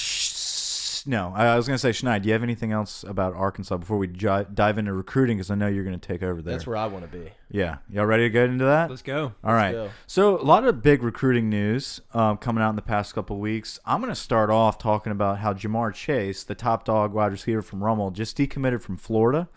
Shh, 1.05 1.07
no, 1.07 1.31
I, 1.35 1.47
I 1.47 1.55
was 1.55 1.67
gonna 1.67 1.77
say, 1.77 1.91
Shania, 1.91 2.21
do 2.21 2.27
you 2.27 2.33
have 2.33 2.43
anything 2.43 2.71
else 2.71 3.03
about 3.03 3.33
Arkansas 3.33 3.77
before 3.77 3.97
we 3.97 4.07
ji- 4.07 4.45
dive 4.53 4.77
into 4.77 4.93
recruiting? 4.93 5.37
Because 5.37 5.51
I 5.51 5.55
know 5.55 5.67
you're 5.67 5.83
gonna 5.83 5.97
take 5.97 6.23
over 6.23 6.41
there. 6.41 6.53
That's 6.53 6.67
where 6.67 6.77
I 6.77 6.87
want 6.87 7.09
to 7.09 7.17
be. 7.17 7.31
yeah, 7.49 7.77
y'all 7.89 8.05
ready 8.05 8.23
to 8.23 8.29
get 8.29 8.49
into 8.49 8.65
that? 8.65 8.89
Let's 8.89 9.01
go. 9.01 9.33
All 9.43 9.53
right. 9.53 9.71
go. 9.71 9.89
So 10.07 10.39
a 10.39 10.43
lot 10.43 10.65
of 10.65 10.81
big 10.81 11.03
recruiting 11.03 11.49
news 11.49 12.01
um, 12.13 12.37
coming 12.37 12.63
out 12.63 12.69
in 12.71 12.75
the 12.75 12.81
past 12.81 13.13
couple 13.15 13.39
weeks. 13.39 13.79
I'm 13.85 14.01
going 14.01 14.11
to 14.11 14.19
start 14.19 14.49
off 14.49 14.77
talking 14.77 15.11
about 15.11 15.39
how 15.39 15.53
Ja'Marr 15.53 15.93
Chase, 15.93 16.43
the 16.43 16.55
top 16.55 16.85
dog 16.85 17.13
wide 17.13 17.31
receiver 17.31 17.61
from 17.61 17.83
Rummel, 17.83 18.11
just 18.11 18.37
decommitted 18.37 18.81
from 18.81 18.97
Florida. 18.97 19.47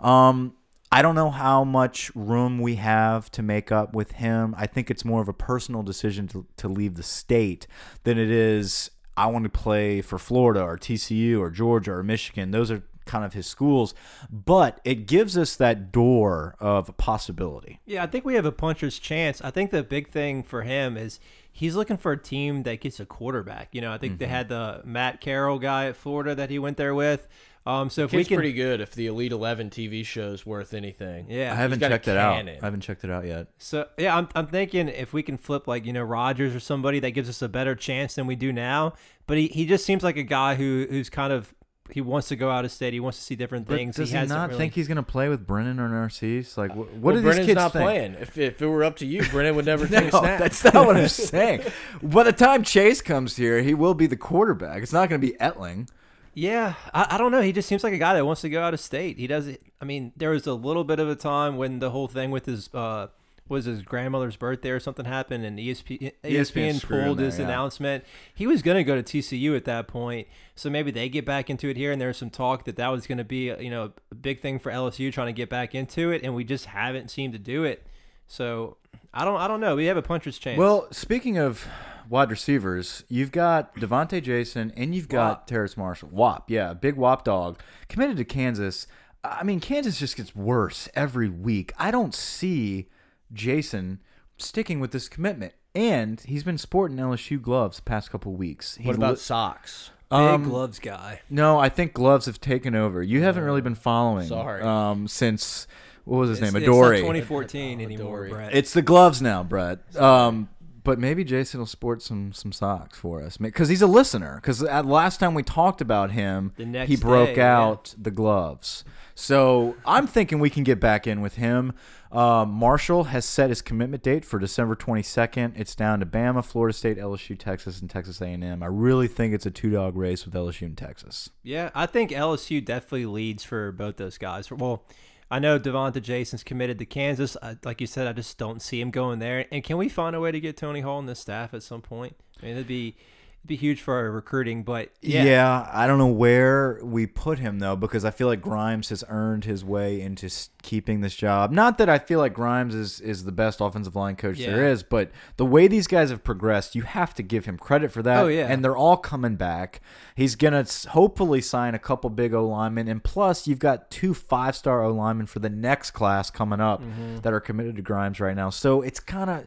Um, 0.00 0.54
I 0.92 1.02
don't 1.02 1.14
know 1.14 1.30
how 1.30 1.62
much 1.62 2.10
room 2.16 2.58
we 2.58 2.74
have 2.76 3.30
to 3.32 3.42
make 3.42 3.70
up 3.70 3.94
with 3.94 4.12
him. 4.12 4.54
I 4.58 4.66
think 4.66 4.90
it's 4.90 5.04
more 5.04 5.22
of 5.22 5.28
a 5.28 5.32
personal 5.32 5.82
decision 5.82 6.26
to, 6.28 6.46
to 6.56 6.68
leave 6.68 6.94
the 6.96 7.02
state 7.04 7.66
than 8.02 8.18
it 8.18 8.30
is 8.30 8.90
I 9.16 9.26
want 9.26 9.44
to 9.44 9.50
play 9.50 10.00
for 10.02 10.18
Florida 10.18 10.62
or 10.62 10.76
TCU 10.78 11.38
or 11.40 11.50
Georgia 11.50 11.92
or 11.92 12.02
Michigan. 12.02 12.50
Those 12.50 12.70
are 12.70 12.82
kind 13.06 13.24
of 13.24 13.32
his 13.32 13.46
schools, 13.46 13.92
but 14.30 14.80
it 14.84 15.06
gives 15.06 15.36
us 15.36 15.56
that 15.56 15.90
door 15.90 16.54
of 16.60 16.96
possibility. 16.96 17.80
Yeah, 17.86 18.02
I 18.04 18.06
think 18.06 18.24
we 18.24 18.34
have 18.34 18.44
a 18.44 18.52
puncher's 18.52 18.98
chance. 18.98 19.40
I 19.42 19.50
think 19.50 19.70
the 19.72 19.82
big 19.82 20.10
thing 20.10 20.42
for 20.44 20.62
him 20.62 20.96
is 20.96 21.18
he's 21.50 21.74
looking 21.74 21.96
for 21.96 22.12
a 22.12 22.16
team 22.18 22.62
that 22.62 22.80
gets 22.80 23.00
a 23.00 23.06
quarterback. 23.06 23.68
You 23.72 23.80
know, 23.80 23.92
I 23.92 23.98
think 23.98 24.18
they 24.18 24.26
Mm-hmm. 24.26 24.34
had 24.34 24.48
the 24.48 24.82
Matt 24.84 25.20
Corral 25.20 25.58
guy 25.58 25.86
at 25.86 25.96
Florida 25.96 26.34
that 26.36 26.50
he 26.50 26.58
went 26.58 26.76
there 26.76 26.94
with. 26.94 27.26
Um, 27.66 27.90
so 27.90 28.04
if 28.04 28.12
we 28.12 28.18
Kid's 28.18 28.28
can, 28.28 28.36
pretty 28.38 28.52
good. 28.54 28.80
If 28.80 28.92
the 28.92 29.06
Elite 29.06 29.32
Eleven 29.32 29.68
TV 29.68 30.04
show's 30.04 30.46
worth 30.46 30.72
anything. 30.72 31.26
yeah, 31.28 31.52
I 31.52 31.56
haven't 31.56 31.80
checked 31.80 32.08
it 32.08 32.16
out. 32.16 32.48
I 32.48 32.58
haven't 32.62 32.80
checked 32.80 33.04
it 33.04 33.10
out 33.10 33.26
yet. 33.26 33.48
So 33.58 33.86
yeah, 33.98 34.16
I'm 34.16 34.28
I'm 34.34 34.46
thinking 34.46 34.88
if 34.88 35.12
we 35.12 35.22
can 35.22 35.36
flip 35.36 35.68
like 35.68 35.84
you 35.84 35.92
know 35.92 36.02
Rogers 36.02 36.54
or 36.54 36.60
somebody 36.60 37.00
that 37.00 37.10
gives 37.10 37.28
us 37.28 37.42
a 37.42 37.48
better 37.48 37.74
chance 37.74 38.14
than 38.14 38.26
we 38.26 38.34
do 38.34 38.52
now. 38.52 38.94
But 39.26 39.36
he, 39.38 39.48
he 39.48 39.66
just 39.66 39.84
seems 39.84 40.02
like 40.02 40.16
a 40.16 40.22
guy 40.22 40.54
who 40.54 40.86
who's 40.88 41.10
kind 41.10 41.32
of 41.34 41.54
he 41.92 42.00
wants 42.00 42.28
to 42.28 42.36
go 42.36 42.50
out 42.50 42.64
of 42.64 42.70
state. 42.72 42.92
He 42.92 43.00
wants 43.00 43.18
to 43.18 43.24
see 43.24 43.34
different 43.34 43.66
But 43.66 43.74
things. 43.76 43.96
does 43.96 44.10
he, 44.10 44.16
hasn't 44.16 44.40
really- 44.48 44.56
think 44.56 44.74
he's 44.74 44.86
going 44.86 44.96
to 44.96 45.02
play 45.02 45.28
with 45.28 45.44
Brennan 45.44 45.80
or 45.80 45.88
Narcisse? 45.88 46.56
Like, 46.56 46.70
wh- 46.70 46.78
what 46.78 46.94
Well, 47.02 47.14
do 47.16 47.20
these 47.22 47.46
kids 47.46 47.56
not 47.56 47.72
think? 47.72 47.82
playing. 47.82 48.14
If, 48.14 48.38
if 48.38 48.62
it 48.62 48.66
were 48.68 48.84
up 48.84 48.96
to 48.98 49.06
you, 49.06 49.24
Brennan 49.24 49.56
would 49.56 49.66
never 49.66 49.86
take 49.88 49.98
a 50.08 50.12
No, 50.12 50.20
snap. 50.20 50.38
that's 50.38 50.62
not 50.62 50.86
what 50.86 50.96
I'm 50.96 51.08
saying. 51.08 51.62
By 52.00 52.22
the 52.22 52.32
time 52.32 52.62
Chase 52.62 53.02
comes 53.02 53.36
here, 53.36 53.60
he 53.62 53.74
will 53.74 53.94
be 53.94 54.06
the 54.06 54.16
quarterback. 54.16 54.84
It's 54.84 54.92
not 54.92 55.08
going 55.08 55.20
to 55.20 55.26
be 55.26 55.32
Etling. 55.38 55.88
Yeah, 56.34 56.74
I, 56.94 57.08
I 57.10 57.18
don't 57.18 57.32
know. 57.32 57.40
He 57.40 57.52
just 57.52 57.68
seems 57.68 57.82
like 57.82 57.92
a 57.92 57.98
guy 57.98 58.14
that 58.14 58.24
wants 58.24 58.42
to 58.42 58.48
go 58.48 58.62
out 58.62 58.74
of 58.74 58.80
state. 58.80 59.18
He 59.18 59.26
does. 59.26 59.48
I 59.80 59.84
mean, 59.84 60.12
there 60.16 60.30
was 60.30 60.46
a 60.46 60.54
little 60.54 60.84
bit 60.84 61.00
of 61.00 61.08
a 61.08 61.16
time 61.16 61.56
when 61.56 61.80
the 61.80 61.90
whole 61.90 62.08
thing 62.08 62.30
with 62.30 62.46
his 62.46 62.72
uh, 62.72 63.08
was 63.50 63.64
his 63.64 63.82
grandmother's 63.82 64.36
birthday 64.36 64.70
or 64.70 64.80
something 64.80 65.04
happened, 65.04 65.44
and 65.44 65.58
E 65.58 65.72
ESPN, 65.72 66.12
ESPN 66.22 66.30
ESPN 66.30 66.74
screwed 66.76 67.00
him 67.00 67.06
pulled 67.06 67.18
there, 67.18 67.26
his 67.26 67.38
yeah. 67.38 67.46
announcement. 67.46 68.04
He 68.32 68.46
was 68.46 68.62
going 68.62 68.76
to 68.76 68.84
go 68.84 69.00
to 69.00 69.02
TCU 69.02 69.56
at 69.56 69.64
that 69.64 69.88
point, 69.88 70.28
so 70.54 70.70
maybe 70.70 70.90
they 70.92 71.08
get 71.08 71.26
back 71.26 71.50
into 71.50 71.68
it 71.68 71.76
here. 71.76 71.90
And 71.90 72.00
there's 72.00 72.16
some 72.16 72.30
talk 72.30 72.64
that 72.64 72.76
that 72.76 72.88
was 72.88 73.06
going 73.06 73.18
to 73.18 73.24
be, 73.24 73.52
you 73.58 73.70
know, 73.70 73.92
a 74.10 74.14
big 74.14 74.40
thing 74.40 74.60
for 74.60 74.70
LSU 74.70 75.12
trying 75.12 75.26
to 75.26 75.32
get 75.32 75.50
back 75.50 75.74
into 75.74 76.10
it, 76.10 76.22
and 76.22 76.34
we 76.34 76.44
just 76.44 76.66
haven't 76.66 77.10
seemed 77.10 77.32
to 77.32 77.38
do 77.38 77.64
it. 77.64 77.84
So 78.28 78.76
I 79.12 79.24
don't, 79.24 79.40
I 79.40 79.48
don't 79.48 79.60
know. 79.60 79.74
We 79.74 79.86
have 79.86 79.96
a 79.96 80.02
puncher's 80.02 80.38
chance. 80.38 80.56
Well, 80.56 80.86
speaking 80.92 81.36
of 81.36 81.66
wide 82.10 82.30
receivers, 82.30 83.04
you've 83.08 83.32
got 83.32 83.74
Devonta 83.76 84.22
Jason 84.22 84.72
and 84.76 84.94
you've 84.94 85.08
got 85.08 85.28
Wap. 85.30 85.46
Terrace 85.46 85.76
Marshall. 85.76 86.10
Wap, 86.12 86.50
yeah, 86.50 86.74
big 86.74 86.96
Wap 86.96 87.24
dog 87.24 87.58
committed 87.88 88.18
to 88.18 88.24
Kansas. 88.24 88.86
I 89.24 89.42
mean, 89.44 89.60
Kansas 89.60 89.98
just 89.98 90.16
gets 90.16 90.34
worse 90.34 90.88
every 90.94 91.28
week. 91.28 91.72
I 91.78 91.90
don't 91.90 92.14
see 92.14 92.88
Jason 93.32 94.00
sticking 94.38 94.80
with 94.80 94.90
this 94.92 95.08
commitment, 95.08 95.52
and 95.74 96.20
he's 96.20 96.42
been 96.42 96.58
sporting 96.58 96.96
LSU 96.98 97.40
gloves 97.40 97.76
the 97.78 97.82
past 97.82 98.10
couple 98.10 98.32
weeks. 98.34 98.76
He 98.76 98.86
What 98.86 98.96
about 98.96 99.10
li- 99.12 99.16
socks? 99.20 99.90
big 100.10 100.18
um, 100.18 100.44
gloves 100.44 100.78
guy. 100.80 101.20
No, 101.30 101.58
I 101.58 101.68
think 101.68 101.92
gloves 101.92 102.26
have 102.26 102.40
taken 102.40 102.74
over. 102.74 103.02
You 103.02 103.22
haven't 103.22 103.44
really 103.44 103.60
been 103.60 103.74
following. 103.76 104.26
sorry. 104.26 104.62
Um, 104.62 105.06
since 105.06 105.68
what 106.04 106.16
was 106.18 106.30
his 106.30 106.38
It's, 106.40 106.52
name? 106.52 106.56
it's 106.62 106.66
not 106.66 106.72
Adore. 106.72 106.96
2014 106.96 107.80
anymore, 107.80 108.24
Adore. 108.24 108.36
Brett. 108.36 108.54
It's 108.54 108.72
the 108.72 108.82
gloves 108.82 109.22
now, 109.22 109.44
Brett. 109.44 109.78
Um, 109.96 110.48
but 110.82 110.98
maybe 110.98 111.24
Jason 111.24 111.60
will 111.60 111.66
sport 111.66 112.02
some 112.02 112.32
some 112.32 112.52
socks 112.52 112.98
for 112.98 113.22
us 113.22 113.36
because 113.36 113.68
he's 113.68 113.82
a 113.82 113.86
listener. 113.86 114.36
Because 114.36 114.62
last 114.62 115.18
time 115.20 115.34
we 115.34 115.42
talked 115.42 115.80
about 115.80 116.12
him, 116.12 116.52
The 116.56 116.66
next 116.66 116.88
he 116.88 116.96
broke 116.96 117.30
day, 117.30 117.36
yeah. 117.36 117.58
out 117.60 117.94
the 117.98 118.10
gloves. 118.10 118.84
So 119.14 119.76
I'm 119.84 120.06
thinking 120.06 120.38
we 120.40 120.48
can 120.50 120.64
get 120.64 120.80
back 120.80 121.06
in 121.06 121.20
with 121.20 121.34
him. 121.34 121.74
Um, 122.10 122.50
Marshall 122.50 123.04
has 123.04 123.24
set 123.24 123.50
his 123.50 123.60
commitment 123.62 124.02
date 124.02 124.24
for 124.24 124.38
December 124.40 124.74
22nd. 124.74 125.52
It's 125.56 125.74
down 125.76 126.00
to 126.00 126.06
Bama, 126.06 126.44
Florida 126.44 126.76
State, 126.76 126.96
LSU, 126.98 127.38
Texas, 127.38 127.80
and 127.80 127.88
Texas 127.88 128.20
A&M. 128.20 128.62
I 128.62 128.66
really 128.66 129.06
think 129.06 129.32
it's 129.34 129.46
a 129.46 129.50
two 129.50 129.70
dog 129.70 129.94
race 129.96 130.24
with 130.24 130.34
LSU 130.34 130.62
and 130.62 130.76
Texas. 130.76 131.30
Yeah, 131.42 131.70
I 131.74 131.86
think 131.86 132.10
LSU 132.10 132.64
definitely 132.64 133.06
leads 133.06 133.44
for 133.44 133.70
both 133.72 133.96
those 133.96 134.18
guys. 134.18 134.50
Well, 134.50 134.84
I 135.30 135.38
know 135.38 135.58
Devonta 135.58 136.02
Jason's 136.02 136.42
committed 136.42 136.78
to 136.78 136.86
Kansas. 136.86 137.36
I, 137.40 137.56
like 137.64 137.80
you 137.80 137.86
said, 137.86 138.06
I 138.08 138.12
just 138.12 138.36
don't 138.36 138.60
see 138.60 138.80
him 138.80 138.90
going 138.90 139.20
there. 139.20 139.46
And 139.52 139.62
can 139.62 139.76
we 139.76 139.88
find 139.88 140.16
a 140.16 140.20
way 140.20 140.32
to 140.32 140.40
get 140.40 140.56
Tony 140.56 140.80
Hull 140.80 140.98
in 140.98 141.06
the 141.06 141.14
staff 141.14 141.54
at 141.54 141.62
some 141.62 141.82
point? 141.82 142.16
I 142.42 142.46
mean, 142.46 142.54
it'd 142.56 142.66
be 142.66 142.96
it'd 143.40 143.48
be 143.48 143.56
huge 143.56 143.80
for 143.80 143.94
our 143.94 144.10
recruiting. 144.10 144.62
But 144.62 144.90
yeah, 145.00 145.24
Yeah. 145.24 145.70
I 145.72 145.86
don't 145.86 145.98
know 145.98 146.06
where 146.06 146.78
we 146.82 147.06
put 147.06 147.38
him 147.38 147.58
though, 147.58 147.74
because 147.76 148.04
I 148.04 148.10
feel 148.10 148.26
like 148.26 148.40
Grimes 148.42 148.90
has 148.90 149.02
earned 149.08 149.44
his 149.44 149.64
way 149.64 150.00
into 150.00 150.28
keeping 150.62 151.00
this 151.00 151.14
job. 151.14 151.50
Not 151.50 151.78
that 151.78 151.88
I 151.88 151.98
feel 151.98 152.18
like 152.18 152.34
Grimes 152.34 152.74
is 152.74 153.00
is 153.00 153.24
the 153.24 153.32
best 153.32 153.60
offensive 153.62 153.96
line 153.96 154.16
coach 154.16 154.38
there 154.38 154.64
Yeah. 154.64 154.70
is, 154.72 154.82
but 154.82 155.10
the 155.38 155.46
way 155.46 155.68
these 155.68 155.86
guys 155.86 156.10
have 156.10 156.22
progressed, 156.22 156.74
you 156.76 156.82
have 156.82 157.14
to 157.14 157.22
give 157.22 157.46
him 157.46 157.56
credit 157.56 157.90
for 157.92 158.02
that. 158.02 158.24
Oh, 158.24 158.28
yeah. 158.28 158.46
and 158.48 158.62
they're 158.62 158.76
all 158.76 158.98
coming 158.98 159.36
back. 159.36 159.80
He's 160.14 160.36
gonna 160.36 160.66
hopefully 160.90 161.40
sign 161.40 161.74
a 161.74 161.78
couple 161.78 162.10
big 162.10 162.34
O 162.34 162.46
linemen, 162.46 162.88
and 162.88 163.02
plus 163.02 163.48
you've 163.48 163.58
got 163.58 163.90
two 163.90 164.12
five 164.12 164.54
star 164.54 164.82
O 164.84 164.92
linemen 164.92 165.26
for 165.26 165.38
the 165.38 165.48
next 165.50 165.92
class 165.92 166.30
coming 166.30 166.60
up 166.60 166.82
Mm-hmm. 166.82 167.20
that 167.20 167.32
are 167.32 167.40
committed 167.40 167.76
to 167.76 167.82
Grimes 167.82 168.20
right 168.20 168.36
now. 168.36 168.50
So 168.50 168.82
it's 168.82 169.00
kind 169.00 169.30
of. 169.30 169.46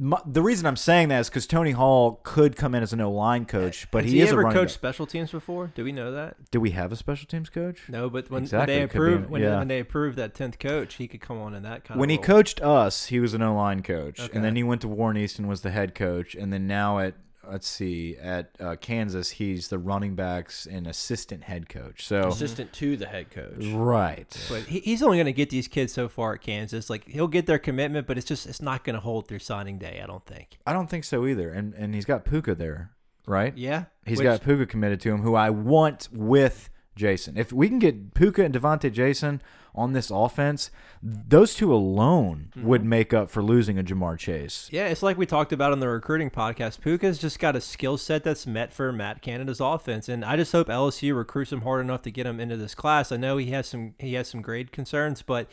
The 0.00 0.40
reason 0.42 0.64
I'm 0.66 0.76
saying 0.76 1.08
that 1.08 1.18
is 1.18 1.28
because 1.28 1.46
Tony 1.48 1.72
Hull 1.72 2.20
could 2.22 2.54
come 2.54 2.74
in 2.76 2.84
as 2.84 2.92
an 2.92 3.00
O 3.00 3.10
line 3.10 3.46
coach, 3.46 3.90
but 3.90 4.04
Has 4.04 4.12
he, 4.12 4.18
he, 4.18 4.22
is 4.24 4.30
ever 4.30 4.42
a 4.42 4.44
running 4.44 4.58
coached 4.60 4.74
back. 4.74 4.90
special 4.94 5.06
teams 5.06 5.32
before? 5.32 5.72
Do 5.74 5.82
we 5.82 5.90
know 5.90 6.12
that? 6.12 6.36
Do 6.52 6.60
we 6.60 6.70
have 6.70 6.92
a 6.92 6.96
special 6.96 7.26
teams 7.26 7.50
coach? 7.50 7.80
No, 7.88 8.08
but 8.08 8.30
when, 8.30 8.42
Exactly, 8.44 8.74
when 8.74 8.80
they 8.80 8.86
be 8.86 8.90
approved 8.92 9.30
when, 9.30 9.42
yeah. 9.42 9.58
when 9.58 9.66
they 9.66 9.80
approved 9.80 10.16
that 10.18 10.34
tenth 10.34 10.60
coach, 10.60 10.94
he 10.94 11.08
could 11.08 11.20
come 11.20 11.38
on 11.38 11.52
in 11.52 11.64
that 11.64 11.82
kind 11.84 11.96
of 11.96 12.00
When 12.00 12.10
of. 12.10 12.12
he 12.14 12.18
coached 12.18 12.60
us, 12.60 13.06
he 13.06 13.18
was 13.18 13.34
an 13.34 13.42
O 13.42 13.56
line 13.56 13.82
coach, 13.82 14.20
Okay. 14.20 14.30
and 14.36 14.44
then 14.44 14.54
he 14.54 14.62
went 14.62 14.82
to 14.82 14.88
Warren 14.88 15.16
Easton 15.16 15.48
was 15.48 15.62
the 15.62 15.70
head 15.72 15.96
coach, 15.96 16.36
and 16.36 16.52
then 16.52 16.68
now 16.68 17.00
at 17.00 17.14
let's 17.50 17.66
see 17.68 18.16
at 18.16 18.50
uh, 18.60 18.76
Kansas, 18.76 19.30
he's 19.30 19.68
the 19.68 19.78
running 19.78 20.14
backs 20.14 20.66
and 20.66 20.86
assistant 20.86 21.44
head 21.44 21.68
coach. 21.68 22.06
So 22.06 22.28
Assistant 22.28 22.72
to 22.74 22.96
the 22.96 23.06
head 23.06 23.30
coach. 23.30 23.64
right, 23.72 24.46
But 24.48 24.62
he, 24.64 24.80
he's 24.80 25.02
only 25.02 25.16
going 25.16 25.26
to 25.26 25.32
get 25.32 25.50
these 25.50 25.68
kids 25.68 25.92
so 25.92 26.08
far 26.08 26.34
at 26.34 26.40
Kansas. 26.40 26.88
Like 26.90 27.06
he'll 27.08 27.28
get 27.28 27.46
their 27.46 27.58
commitment, 27.58 28.06
but 28.06 28.18
it's 28.18 28.26
just 28.26 28.46
it's 28.46 28.62
not 28.62 28.84
going 28.84 28.94
to 28.94 29.00
hold 29.00 29.28
through 29.28 29.40
signing 29.40 29.78
day. 29.78 30.00
I 30.02 30.06
don't 30.06 30.24
think. 30.26 30.58
I 30.66 30.72
don't 30.72 30.88
think 30.88 31.04
so 31.04 31.26
either. 31.26 31.50
And 31.50 31.74
and 31.74 31.94
he's 31.94 32.04
got 32.04 32.24
Pooka 32.24 32.56
there, 32.56 32.90
right? 33.26 33.56
Yeah, 33.56 33.84
He's 34.06 34.18
Which- 34.18 34.24
got 34.24 34.42
Pooka 34.42 34.68
committed 34.68 35.00
to 35.02 35.10
him, 35.10 35.22
who 35.22 35.34
I 35.34 35.50
want 35.50 36.08
with 36.12 36.70
Jason. 36.96 37.36
If 37.36 37.52
we 37.52 37.68
can 37.68 37.78
get 37.78 38.12
Pooka 38.14 38.44
and 38.44 38.54
Devonta 38.54 38.92
Jason 38.92 39.40
on 39.78 39.92
this 39.92 40.10
offense, 40.10 40.70
those 41.02 41.54
two 41.54 41.72
alone 41.72 42.50
mm-hmm. 42.50 42.66
would 42.66 42.84
make 42.84 43.14
up 43.14 43.30
for 43.30 43.42
losing 43.42 43.78
a 43.78 43.82
Ja'Marr 43.82 44.18
Chase. 44.18 44.68
Yeah, 44.72 44.88
it's 44.88 45.02
like 45.02 45.16
we 45.16 45.26
talked 45.26 45.52
about 45.52 45.72
on 45.72 45.80
the 45.80 45.88
recruiting 45.88 46.30
podcast. 46.30 46.80
Pooka's 46.80 47.18
just 47.18 47.38
got 47.38 47.56
a 47.56 47.60
skill 47.60 47.96
set 47.96 48.24
that's 48.24 48.46
met 48.46 48.72
for 48.72 48.92
Matt 48.92 49.22
Canada's 49.22 49.60
offense, 49.60 50.08
and 50.08 50.24
I 50.24 50.36
just 50.36 50.52
hope 50.52 50.68
LSU 50.68 51.16
recruits 51.16 51.52
him 51.52 51.62
hard 51.62 51.80
enough 51.80 52.02
to 52.02 52.10
get 52.10 52.26
him 52.26 52.40
into 52.40 52.56
this 52.56 52.74
class. 52.74 53.12
I 53.12 53.16
know 53.16 53.36
he 53.36 53.50
has 53.52 53.66
some 53.68 53.94
he 53.98 54.14
has 54.14 54.28
some 54.28 54.42
grade 54.42 54.72
concerns, 54.72 55.22
but 55.22 55.48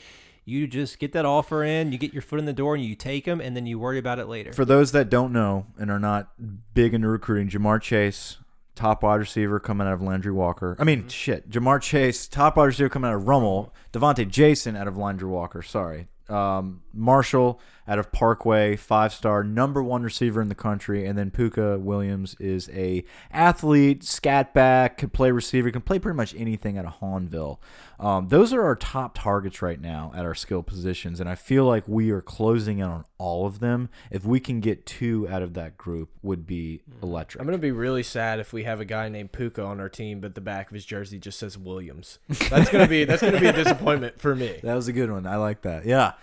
you 0.46 0.68
just 0.68 1.00
get 1.00 1.12
that 1.14 1.26
offer 1.26 1.64
in, 1.64 1.92
you 1.92 1.98
get 1.98 2.14
your 2.14 2.22
foot 2.22 2.40
in 2.40 2.46
the 2.46 2.54
door, 2.54 2.76
and 2.76 2.84
you 2.84 2.96
take 2.96 3.26
him, 3.26 3.42
and 3.42 3.56
then 3.56 3.66
you 3.66 3.80
worry 3.80 3.98
about 3.98 4.20
it 4.20 4.28
later. 4.28 4.54
For 4.54 4.66
those 4.66 4.92
that 4.92 5.10
don't 5.10 5.34
know 5.34 5.66
and 5.78 5.90
are 5.90 6.00
not 6.00 6.30
big 6.74 6.94
into 6.94 7.08
recruiting, 7.08 7.50
Ja'Marr 7.50 7.82
Chase, 7.82 8.38
top 8.76 9.04
wide 9.04 9.16
receiver 9.16 9.60
coming 9.60 9.88
out 9.88 9.94
of 9.94 10.02
Landry 10.02 10.32
Walker. 10.32 10.76
I 10.80 10.84
mean, 10.84 11.08
shit. 11.08 11.50
Ja'Marr 11.50 11.82
Chase, 11.82 12.28
top 12.28 12.58
wide 12.58 12.66
receiver 12.66 12.90
coming 12.90 13.10
out 13.10 13.16
of 13.16 13.28
Rummel. 13.28 13.74
Devonta 13.94 14.28
Jason 14.28 14.76
out 14.76 14.88
of 14.88 14.98
Landry 14.98 15.30
Walker. 15.30 15.62
Sorry. 15.62 16.08
Um, 16.30 16.82
Marshall 16.94 17.60
out 17.88 18.00
of 18.00 18.12
Parkway, 18.12 18.76
five 18.76 19.14
star, 19.14 19.44
number 19.44 19.84
one 19.84 20.04
receiver 20.04 20.42
in 20.42 20.50
the 20.50 20.56
country, 20.56 21.06
and 21.06 21.18
then 21.18 21.32
Pooka 21.32 21.80
Williams 21.80 22.36
is 22.40 22.70
a 22.74 23.04
athlete, 23.32 24.04
scat 24.04 24.54
back, 24.54 24.98
can 24.98 25.10
play 25.10 25.32
receiver, 25.32 25.70
can 25.72 25.82
play 25.82 26.00
pretty 26.00 26.18
much 26.18 26.34
anything 26.36 26.78
out 26.78 26.86
of 26.86 27.00
Hahnville. 27.00 27.60
Um, 28.00 28.28
those 28.28 28.52
are 28.52 28.64
our 28.64 28.76
top 28.76 29.16
targets 29.18 29.62
right 29.62 29.80
now 29.80 30.12
at 30.16 30.26
our 30.26 30.36
skill 30.36 30.64
positions, 30.64 31.20
and 31.20 31.30
I 31.30 31.36
feel 31.36 31.66
like 31.66 31.88
we 31.88 32.12
are 32.12 32.22
closing 32.22 32.80
in 32.80 32.86
on 32.86 33.06
all 33.18 33.46
of 33.46 33.60
them. 33.60 33.90
If 34.12 34.26
we 34.26 34.40
can 34.40 34.60
get 34.60 34.86
two 34.86 35.28
out 35.30 35.42
of 35.42 35.54
that 35.54 35.78
group, 35.78 36.10
would 36.22 36.46
be 36.46 36.82
electric. 37.02 37.40
I'm 37.40 37.48
gonna 37.48 37.58
be 37.58 37.72
really 37.72 38.04
sad 38.04 38.40
if 38.40 38.52
we 38.52 38.64
have 38.64 38.82
a 38.82 38.86
guy 38.86 39.08
named 39.10 39.32
Pooka 39.32 39.66
on 39.66 39.80
our 39.80 39.90
team, 39.90 40.20
but 40.20 40.36
the 40.36 40.42
back 40.42 40.68
of 40.70 40.74
his 40.74 40.86
jersey 40.86 41.20
just 41.20 41.40
says 41.40 41.58
Williams. 41.58 42.20
That's 42.50 42.70
gonna 42.70 42.88
be 42.88 43.06
that's 43.06 43.22
gonna 43.22 43.40
be 43.40 43.48
a 43.48 43.54
disappointment 43.64 44.20
for 44.20 44.36
me. 44.36 44.60
That 44.64 44.76
was 44.76 44.88
a 44.88 44.94
good 44.94 45.12
one. 45.12 45.26
I 45.28 45.38
like 45.38 45.62
that. 45.62 45.86
Yeah. 45.86 46.14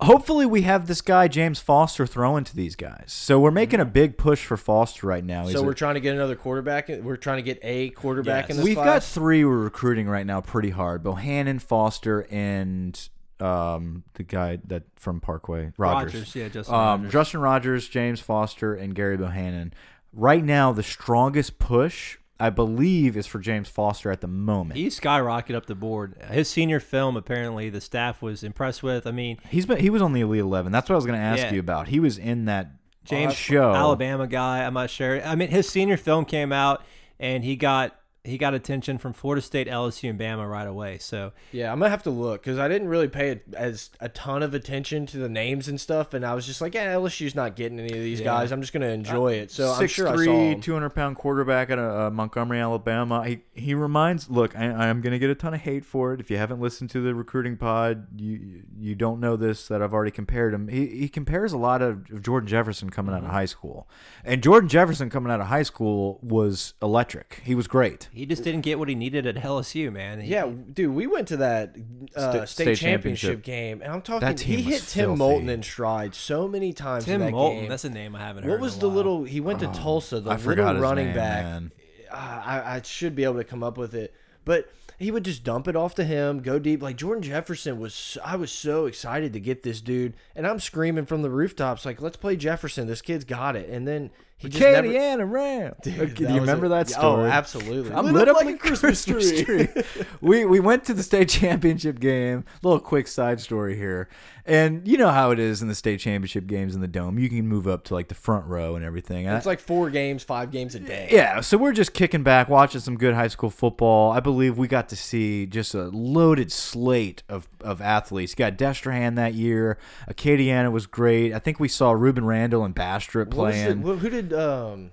Hopefully, 0.00 0.44
we 0.44 0.62
have 0.62 0.86
this 0.86 1.00
guy 1.00 1.28
James 1.28 1.60
Foster 1.60 2.06
throwing 2.06 2.44
to 2.44 2.56
these 2.56 2.74
guys. 2.74 3.04
So 3.06 3.38
we're 3.38 3.52
making 3.52 3.80
a 3.80 3.84
big 3.84 4.18
push 4.18 4.44
for 4.44 4.56
Foster 4.56 5.06
right 5.06 5.24
now. 5.24 5.44
He's 5.44 5.52
So 5.52 5.62
we're 5.62 5.72
trying 5.72 5.94
to 5.94 6.00
get 6.00 6.14
another 6.14 6.34
quarterback. 6.34 6.88
We're 6.88 7.16
trying 7.16 7.36
to 7.38 7.42
get 7.42 7.58
a 7.62 7.90
quarterback 7.90 8.48
Yes. 8.48 8.50
in 8.50 8.56
this 8.56 8.64
We've 8.64 8.74
got 8.76 9.04
three 9.04 9.44
we're 9.44 9.56
recruiting 9.56 10.08
right 10.08 10.26
now 10.26 10.40
pretty 10.40 10.70
hard. 10.70 11.02
Bohannon, 11.04 11.62
Foster, 11.62 12.26
and 12.30 13.08
um, 13.40 14.02
the 14.14 14.24
guy 14.24 14.58
that 14.66 14.82
from 14.96 15.20
Parkway, 15.20 15.72
Rogers. 15.78 16.14
Rogers, 16.14 16.34
yeah, 16.34 16.48
Justin 16.48 16.74
um, 16.74 16.80
Rogers. 16.80 17.12
Justin 17.12 17.40
Rogers, 17.40 17.88
James 17.88 18.20
Foster, 18.20 18.74
and 18.74 18.94
Gary 18.94 19.16
Bohannon. 19.16 19.72
Right 20.12 20.44
now, 20.44 20.72
the 20.72 20.82
strongest 20.82 21.58
push, 21.58 22.18
I 22.46 22.50
believe, 22.50 23.16
is 23.16 23.26
for 23.26 23.38
James 23.38 23.68
Foster 23.68 24.10
at 24.10 24.20
the 24.20 24.26
moment. 24.28 24.76
He 24.78 24.88
skyrocketed 24.88 25.54
up 25.54 25.66
the 25.66 25.74
board. 25.74 26.14
His 26.30 26.48
senior 26.50 26.78
film, 26.80 27.16
apparently, 27.16 27.70
the 27.70 27.80
staff 27.80 28.20
was 28.20 28.42
impressed 28.42 28.82
with. 28.82 29.06
I 29.06 29.12
mean, 29.12 29.38
He's 29.48 29.64
been 29.64 29.78
he 29.78 29.88
was 29.88 30.02
on 30.02 30.12
the 30.12 30.20
Elite 30.20 30.40
Eleven. 30.40 30.70
That's 30.72 30.88
what 30.88 30.94
I 30.94 30.96
was 30.96 31.06
going 31.06 31.18
to 31.18 31.24
ask 31.24 31.42
Yeah. 31.44 31.52
you 31.54 31.60
about. 31.60 31.88
He 31.88 32.00
was 32.00 32.18
in 32.18 32.44
that 32.44 32.72
James 33.04 33.34
show. 33.34 33.72
Alabama 33.74 34.26
guy. 34.26 34.62
I'm 34.64 34.74
not 34.74 34.90
sure. 34.90 35.22
I 35.24 35.34
mean, 35.34 35.48
his 35.48 35.68
senior 35.68 35.96
film 35.96 36.24
came 36.26 36.52
out, 36.52 36.84
and 37.18 37.44
he 37.44 37.56
got 37.56 37.96
he 38.24 38.38
got 38.38 38.54
attention 38.54 38.96
from 38.98 39.12
Florida 39.12 39.42
State, 39.42 39.68
LSU, 39.68 40.08
and 40.10 40.18
Bama 40.18 40.50
right 40.50 40.66
away. 40.66 40.98
So 40.98 41.32
Yeah, 41.52 41.70
I'm 41.70 41.78
gonna 41.78 41.90
have 41.90 42.02
to 42.04 42.10
look 42.10 42.42
because 42.42 42.58
I 42.58 42.68
didn't 42.68 42.88
really 42.88 43.08
pay 43.08 43.40
as 43.54 43.90
a 44.00 44.08
ton 44.08 44.42
of 44.42 44.54
attention 44.54 45.04
to 45.06 45.18
the 45.18 45.28
names 45.28 45.68
and 45.68 45.78
stuff, 45.80 46.14
and 46.14 46.24
I 46.24 46.34
was 46.34 46.46
just 46.46 46.60
like, 46.60 46.74
yeah, 46.74 46.94
LSU's 46.94 47.34
not 47.34 47.54
getting 47.54 47.78
any 47.78 47.92
of 47.92 48.02
these 48.02 48.20
Yeah. 48.20 48.24
guys. 48.26 48.50
I'm 48.50 48.60
just 48.62 48.72
gonna 48.72 48.86
enjoy 48.88 49.34
it. 49.34 49.50
So 49.50 49.70
I'm 49.72 49.78
Six 49.80 49.92
sure 49.92 50.08
I 50.08 50.14
three, 50.14 50.24
saw 50.26 50.32
him. 50.52 50.60
200 50.60 50.90
pound 50.90 51.16
quarterback 51.16 51.70
at 51.70 51.78
uh, 51.78 52.10
Montgomery, 52.10 52.60
Alabama. 52.60 53.26
He 53.26 53.40
he 53.52 53.74
reminds. 53.74 54.30
Look, 54.30 54.56
I, 54.56 54.64
I'm 54.88 55.00
going 55.00 55.12
to 55.12 55.18
get 55.18 55.28
a 55.30 55.34
ton 55.34 55.52
of 55.54 55.60
hate 55.60 55.84
for 55.84 56.12
it. 56.14 56.20
If 56.20 56.30
you 56.30 56.36
haven't 56.38 56.60
listened 56.60 56.90
to 56.90 57.00
the 57.02 57.14
recruiting 57.14 57.56
pod, 57.56 58.06
you 58.20 58.62
you 58.78 58.94
don't 58.94 59.20
know 59.20 59.36
this 59.36 59.68
that 59.68 59.82
I've 59.82 59.92
already 59.92 60.10
compared 60.10 60.54
him. 60.54 60.68
He 60.68 60.86
he 60.86 61.08
compares 61.08 61.52
a 61.52 61.58
lot 61.58 61.82
of, 61.82 62.10
of 62.10 62.22
Jordan 62.22 62.48
Jefferson 62.48 62.90
coming 62.90 63.12
out 63.14 63.18
of 63.18 63.24
Mm-hmm. 63.24 63.32
high 63.34 63.44
school, 63.44 63.88
and 64.24 64.42
Jordan 64.42 64.68
Jefferson 64.68 65.10
coming 65.10 65.30
out 65.32 65.40
of 65.40 65.46
high 65.48 65.62
school 65.62 66.18
was 66.22 66.74
electric. 66.82 67.40
He 67.44 67.54
was 67.54 67.66
great. 67.66 68.08
He 68.14 68.24
just 68.26 68.42
didn't 68.44 68.60
get 68.62 68.78
what 68.78 68.88
he 68.88 68.94
needed 68.94 69.26
at 69.26 69.34
LSU, 69.36 69.92
man. 69.92 70.20
He- 70.20 70.30
Yeah, 70.30 70.48
dude, 70.72 70.94
we 70.94 71.06
went 71.06 71.28
to 71.28 71.36
that 71.38 71.74
uh, 72.16 72.20
Sta- 72.20 72.44
state, 72.46 72.48
state 72.48 72.78
championship, 72.78 73.42
championship. 73.42 73.42
game, 73.42 73.82
and 73.82 73.92
I'm 73.92 74.00
talking. 74.02 74.26
That 74.26 74.38
team 74.38 74.58
he 74.60 74.64
was 74.70 74.74
hit 74.74 74.88
Tim 74.88 75.04
filthy. 75.10 75.18
Moulton 75.18 75.48
in 75.48 75.62
stride 75.62 76.14
so 76.14 76.46
many 76.48 76.72
times. 76.72 77.04
Tim 77.04 77.14
in 77.20 77.20
that 77.26 77.32
Moulton. 77.32 77.60
game. 77.60 77.68
That's 77.68 77.84
a 77.84 77.90
name 77.90 78.14
I 78.16 78.20
haven't 78.20 78.44
heard. 78.44 78.50
what 78.50 78.56
in 78.56 78.62
was 78.62 78.76
a 78.76 78.80
the 78.80 78.88
while. 78.88 78.96
little? 78.96 79.24
He 79.24 79.40
went 79.40 79.60
to 79.60 79.66
Tulsa. 79.66 80.20
The 80.20 80.30
I 80.30 80.36
forgot 80.36 80.62
little 80.66 80.74
his 80.76 80.82
running 80.82 81.06
name, 81.06 81.14
back. 81.16 81.44
man. 81.44 81.72
Uh, 82.10 82.16
I, 82.16 82.76
I 82.76 82.82
should 82.82 83.16
be 83.16 83.24
able 83.24 83.36
to 83.36 83.44
come 83.44 83.62
up 83.64 83.76
with 83.76 83.92
it, 83.94 84.14
But 84.44 84.70
he 84.96 85.10
would 85.10 85.24
just 85.24 85.42
dump 85.42 85.66
it 85.66 85.74
off 85.74 85.96
to 85.96 86.04
him, 86.04 86.40
go 86.40 86.60
deep. 86.60 86.80
Like 86.80 86.94
Jordan 86.96 87.24
Jefferson 87.24 87.80
was, 87.80 88.16
I 88.24 88.36
was 88.36 88.52
so 88.52 88.86
excited 88.86 89.32
to 89.32 89.40
get 89.40 89.64
this 89.64 89.80
dude, 89.80 90.14
and 90.36 90.46
I'm 90.46 90.60
screaming 90.60 91.04
from 91.06 91.22
the 91.22 91.30
rooftops 91.30 91.84
like, 91.84 92.00
"Let's 92.00 92.16
play 92.16 92.36
Jefferson! 92.36 92.86
This 92.86 93.02
kid's 93.02 93.24
got 93.24 93.56
it!" 93.56 93.68
And 93.68 93.88
then 93.88 94.10
he 94.44 94.50
just 94.50 94.60
never. 94.62 94.86
Acadiana 94.88 95.30
Ram. 95.30 95.74
Dude, 95.82 96.14
Do 96.14 96.22
you 96.24 96.40
remember 96.40 96.66
a- 96.66 96.70
that 96.70 96.86
Oh, 96.96 96.98
story? 96.98 97.30
absolutely. 97.30 97.92
I'm 97.92 98.12
lit, 98.12 98.28
up, 98.28 98.36
like 98.36 98.54
a 98.54 98.58
Christmas, 98.58 99.04
tree. 99.04 99.68
we 100.20 100.44
we 100.44 100.60
went 100.60 100.84
to 100.84 100.94
the 100.94 101.02
state 101.02 101.28
championship 101.28 102.00
game. 102.00 102.44
Little 102.62 102.80
quick 102.80 103.08
side 103.08 103.40
story 103.40 103.76
here, 103.76 104.08
and 104.46 104.86
you 104.86 104.98
know 104.98 105.08
how 105.10 105.30
it 105.30 105.38
is 105.38 105.62
in 105.62 105.68
the 105.68 105.74
state 105.74 106.00
championship 106.00 106.46
games 106.46 106.74
in 106.74 106.80
the 106.80 106.88
dome. 106.88 107.18
You 107.18 107.28
can 107.28 107.46
move 107.48 107.66
up 107.66 107.84
to 107.84 107.94
like 107.94 108.08
the 108.08 108.14
front 108.14 108.46
row 108.46 108.76
and 108.76 108.84
everything. 108.84 109.26
It's 109.26 109.46
like 109.46 109.60
four 109.60 109.88
games, 109.90 110.22
five 110.22 110.50
games 110.50 110.74
a 110.74 110.80
day. 110.80 111.08
Yeah, 111.10 111.40
so 111.40 111.56
we're 111.56 111.72
just 111.72 111.94
kicking 111.94 112.22
back, 112.22 112.48
watching 112.48 112.80
some 112.82 112.96
good 112.98 113.14
high 113.14 113.28
school 113.28 113.48
football. 113.50 114.12
I 114.12 114.20
believe 114.20 114.58
we 114.58 114.68
got 114.68 114.88
to 114.90 114.96
see 114.96 115.46
just 115.46 115.74
a 115.74 115.84
loaded 115.84 116.52
slate 116.52 117.22
of, 117.28 117.48
of 117.60 117.80
athletes. 117.80 118.32
You 118.32 118.36
got 118.36 118.58
Destrehan 118.58 119.14
that 119.16 119.34
year. 119.34 119.78
Acadiana 120.10 120.70
was 120.70 120.86
great. 120.86 121.32
I 121.32 121.38
think 121.38 121.58
we 121.58 121.68
saw 121.68 121.92
Rueben 121.94 122.26
Randle 122.26 122.64
and 122.64 122.74
Bastrop 122.74 123.28
What 123.34 123.46
was 123.46 123.54
the- 123.56 123.62
playing. 123.62 123.80
who 123.82 123.96
who 123.96 124.10
did? 124.10 124.32
Um, 124.34 124.90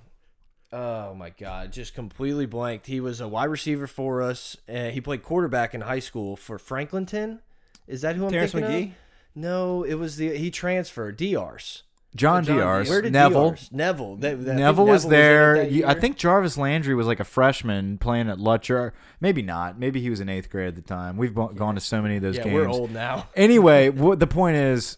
oh 0.72 1.14
my 1.14 1.30
God, 1.32 1.72
just 1.74 1.94
completely 1.94 2.46
blanked. 2.46 2.88
He 2.88 3.00
was 3.02 3.20
a 3.20 3.28
wide 3.28 3.46
receiver 3.50 3.88
for 3.88 4.22
us. 4.22 4.56
Uh, 4.70 4.86
he 4.92 5.02
played 5.02 5.24
quarterback 5.24 5.74
in 5.74 5.82
high 5.82 6.00
school 6.00 6.36
for 6.38 6.58
Franklinton. 6.58 7.40
Is 7.88 8.02
that 8.02 8.16
who 8.16 8.26
I'm 8.28 8.32
Terrence 8.32 8.54
thinking 8.54 8.72
Magee? 8.72 8.84
of? 8.86 8.92
No, 9.36 9.84
it 9.84 9.96
was 9.96 10.18
the 10.18 10.36
he 10.38 10.52
transferred 10.52 11.18
Drs. 11.18 11.84
John 12.14 12.44
John 12.44 12.58
Diars, 12.58 12.90
Where 12.90 13.02
did 13.02 13.14
Neville. 13.14 13.52
Drs? 13.52 13.70
Neville. 13.72 14.16
That- 14.18 14.44
that- 14.44 14.56
Neville 14.58 14.86
was 14.86 15.06
it 15.06 15.10
there. 15.12 15.64
You- 15.64 15.86
I 15.88 15.94
think 15.94 16.18
Jarvis 16.18 16.58
Landry 16.58 16.94
was 16.94 17.08
like 17.08 17.22
a 17.22 17.24
freshman 17.24 17.98
playing 18.00 18.30
at 18.30 18.38
Lutcher. 18.38 18.92
Maybe 19.22 19.42
not. 19.42 19.80
Maybe 19.80 20.02
he 20.02 20.10
was 20.10 20.20
in 20.20 20.28
eighth 20.28 20.50
grade 20.50 20.68
at 20.68 20.76
the 20.76 20.82
time. 20.82 21.16
We've 21.16 21.34
gone 21.34 21.76
to 21.76 21.80
so 21.82 22.02
many 22.02 22.18
of 22.18 22.22
those 22.22 22.36
Yeah, 22.36 22.44
games. 22.44 22.54
we're 22.56 22.68
old 22.68 22.92
now. 22.92 23.28
anyway, 23.38 23.88
what 23.90 24.20
the 24.20 24.28
point 24.28 24.58
is, 24.58 24.98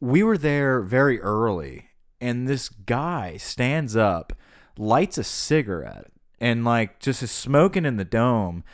we 0.00 0.24
were 0.24 0.36
there 0.36 0.80
very 0.80 1.20
early, 1.20 1.90
and 2.20 2.48
this 2.48 2.68
guy 2.70 3.36
stands 3.36 3.94
up, 3.94 4.32
lights 4.76 5.18
a 5.18 5.24
cigarette, 5.24 6.06
and 6.40 6.64
like 6.64 6.98
just 6.98 7.22
is 7.22 7.30
smoking 7.30 7.84
in 7.84 7.98
the 7.98 8.04
dome, 8.04 8.64